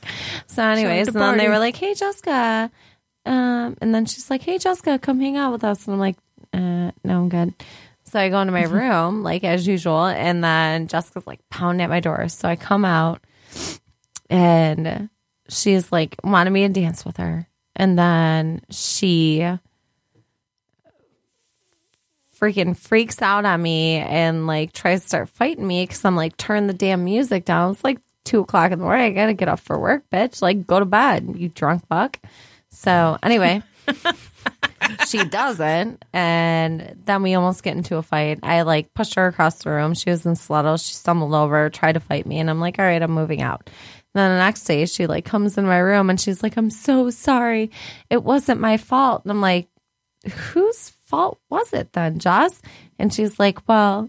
[0.47, 2.71] So, anyways, and then they were like, "Hey, Jessica,"
[3.27, 6.17] um, and then she's like, "Hey, Jessica, come hang out with us," and I'm like,
[6.53, 7.55] uh, "No, I'm good."
[8.05, 11.91] So I go into my room like as usual, and then Jessica's like pounding at
[11.91, 12.29] my door.
[12.29, 13.21] So I come out,
[14.31, 15.11] and
[15.49, 17.47] she's like wanted me to dance with her,
[17.77, 19.47] and then she
[22.39, 26.37] freaking freaks out on me and like tries to start fighting me because I'm like,
[26.37, 27.73] turn the damn music down.
[27.73, 29.07] It's like two o'clock in the morning.
[29.07, 30.41] I gotta get up for work, bitch.
[30.43, 32.19] Like, go to bed, you drunk fuck.
[32.79, 33.61] So anyway,
[35.09, 38.39] she doesn't, and then we almost get into a fight.
[38.45, 39.95] I like pushed her across the room.
[39.95, 40.87] She was in sluddles.
[40.87, 43.63] She stumbled over, tried to fight me, and I'm like, all right, I'm moving out.
[43.67, 43.75] And
[44.15, 47.11] then the next day, she like comes in my room and she's like, I'm so
[47.11, 47.73] sorry.
[48.11, 49.23] It wasn't my fault.
[49.25, 49.67] And I'm like,
[50.53, 52.63] whose fault was it then, Joss?
[52.97, 54.09] And she's like, well,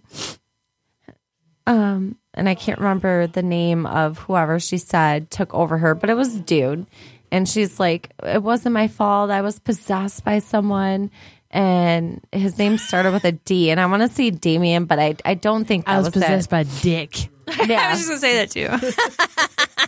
[1.65, 6.11] um, and I can't remember the name of whoever she said took over her, but
[6.11, 6.85] it was dude.
[7.31, 9.29] And she's like, it wasn't my fault.
[9.29, 11.11] I was possessed by someone.
[11.51, 13.71] And his name started with a D.
[13.71, 16.13] And I want to say Damien, but I, I don't think that I was, was,
[16.13, 16.51] possessed it.
[16.51, 17.29] by Dick.
[17.65, 17.87] Yeah.
[17.87, 18.67] I was just gonna say that too.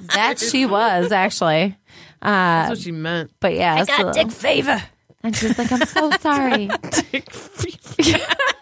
[0.16, 1.78] that she was actually.
[2.20, 3.32] That's um, what she meant.
[3.40, 4.82] But yeah, I got so- Dick favor.
[5.22, 6.72] and she's like, I'm so sorry.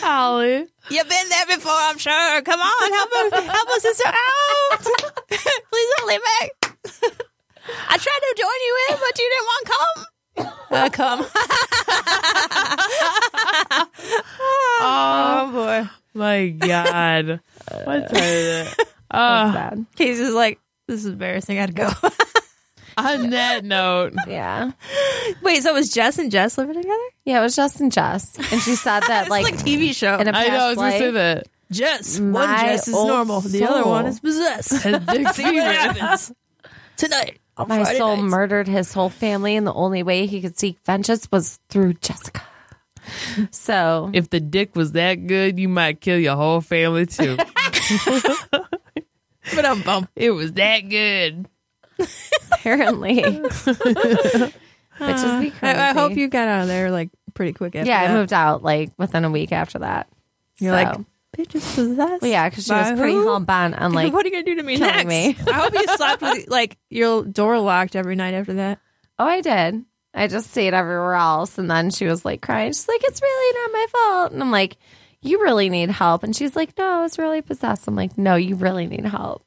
[0.00, 0.66] Holly.
[0.90, 2.42] You've been there before, I'm sure.
[2.42, 4.80] Come on, help us, help us sister out.
[5.28, 6.50] Please don't leave me.
[7.88, 10.04] I tried to join you in, but you didn't want to come.
[10.70, 11.20] Uh, come.
[14.80, 15.88] oh boy.
[16.14, 17.40] My God.
[17.84, 18.76] What's that?
[19.10, 19.86] Bad.
[19.96, 21.58] Casey's like, this is embarrassing.
[21.58, 21.90] I gotta go.
[22.96, 24.72] on that note, Yeah.
[25.42, 26.96] Wait, so it was Jess and Jess living together?
[27.24, 28.36] Yeah, it was just and Jess.
[28.52, 30.18] And she said that It's like, like, TV show.
[30.18, 31.48] in a I know I was past going to say that.
[31.70, 33.26] Jess, one one My Jess Jess is is old normal.
[33.26, 33.40] normal.
[33.50, 33.90] The The other other soul.
[33.92, 34.86] one one is is possessed.
[34.86, 36.32] And Dick See what happens
[36.96, 37.40] tonight.
[37.56, 38.30] On my Friday soul nights.
[38.30, 42.42] murdered his whole family, and the only way he could seek vengeance was through Jessica.
[43.50, 47.36] So If the dick was that good, you might kill your whole family too.
[49.54, 50.08] But I'm bummed.
[50.16, 51.46] it was that good.
[52.52, 53.22] Apparently,
[54.98, 55.78] bitches be crazy.
[55.78, 58.32] I, I hope you got out of there like pretty quick after Yeah, I moved
[58.32, 60.08] out like within a week after that.
[60.58, 60.98] You're So- like,
[61.36, 62.22] bitch is possessed.
[62.22, 63.26] Well, yeah, because she was pretty who?
[63.26, 65.06] hell bent on like, what are you gonna do to me next?
[65.06, 65.36] me.
[65.46, 68.78] I hope you slept with like your door locked every night after that.
[69.18, 69.84] oh, I did.
[70.16, 72.68] I just stayed everywhere else, and then she was like crying.
[72.70, 74.76] She's like, "It's really not my fault," and I'm like,
[75.22, 78.36] "You really need help," and she's like, "No, I was really possessed." I'm like, "No,
[78.36, 79.44] you really need help."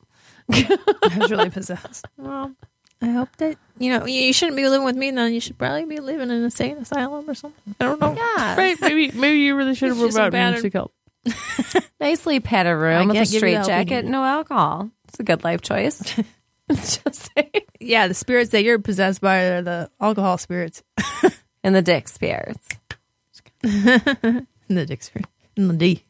[0.52, 2.06] I was really possessed.
[2.18, 2.54] Well,
[3.02, 5.12] I hope that you know you, you shouldn't be living with me.
[5.12, 7.76] Then you should probably be living in a insane asylum or something.
[7.80, 8.14] I don't know.
[8.16, 8.80] Yeah, Right?
[8.82, 10.56] Maybe maybe you really should have She's brought battered.
[10.64, 10.94] music help.
[12.00, 14.12] nicely padded room I with a can't give you straight help you jacket, need.
[14.12, 14.90] no alcohol.
[15.10, 16.16] It's a good life choice.
[16.72, 17.52] just saying.
[17.80, 20.84] Yeah, the spirits that you're possessed by are the alcohol spirits
[21.64, 22.68] And the dick spirits.
[23.64, 26.04] and the dick spirit and the D.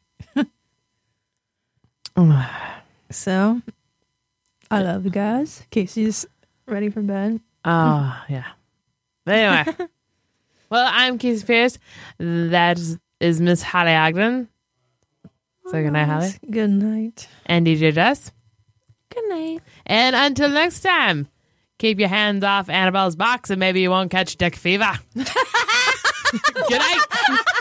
[3.10, 3.62] So,
[4.70, 5.64] I love you guys.
[5.70, 6.26] Casey's
[6.68, 7.40] ready for bed.
[7.64, 8.46] Oh, yeah.
[9.26, 9.78] But anyway.
[10.70, 11.80] well, I'm Casey Pierce.
[12.18, 14.50] That is, is Miss Holly Ogden.
[15.68, 16.32] So oh, good night, Holly.
[16.50, 17.28] Good night.
[17.46, 18.32] And DJ Jess.
[19.14, 19.60] Good night.
[19.86, 21.28] And until next time,
[21.78, 24.92] keep your hands off Annabelle's box and maybe you won't catch dick fever.
[25.16, 25.28] good
[26.72, 27.06] night.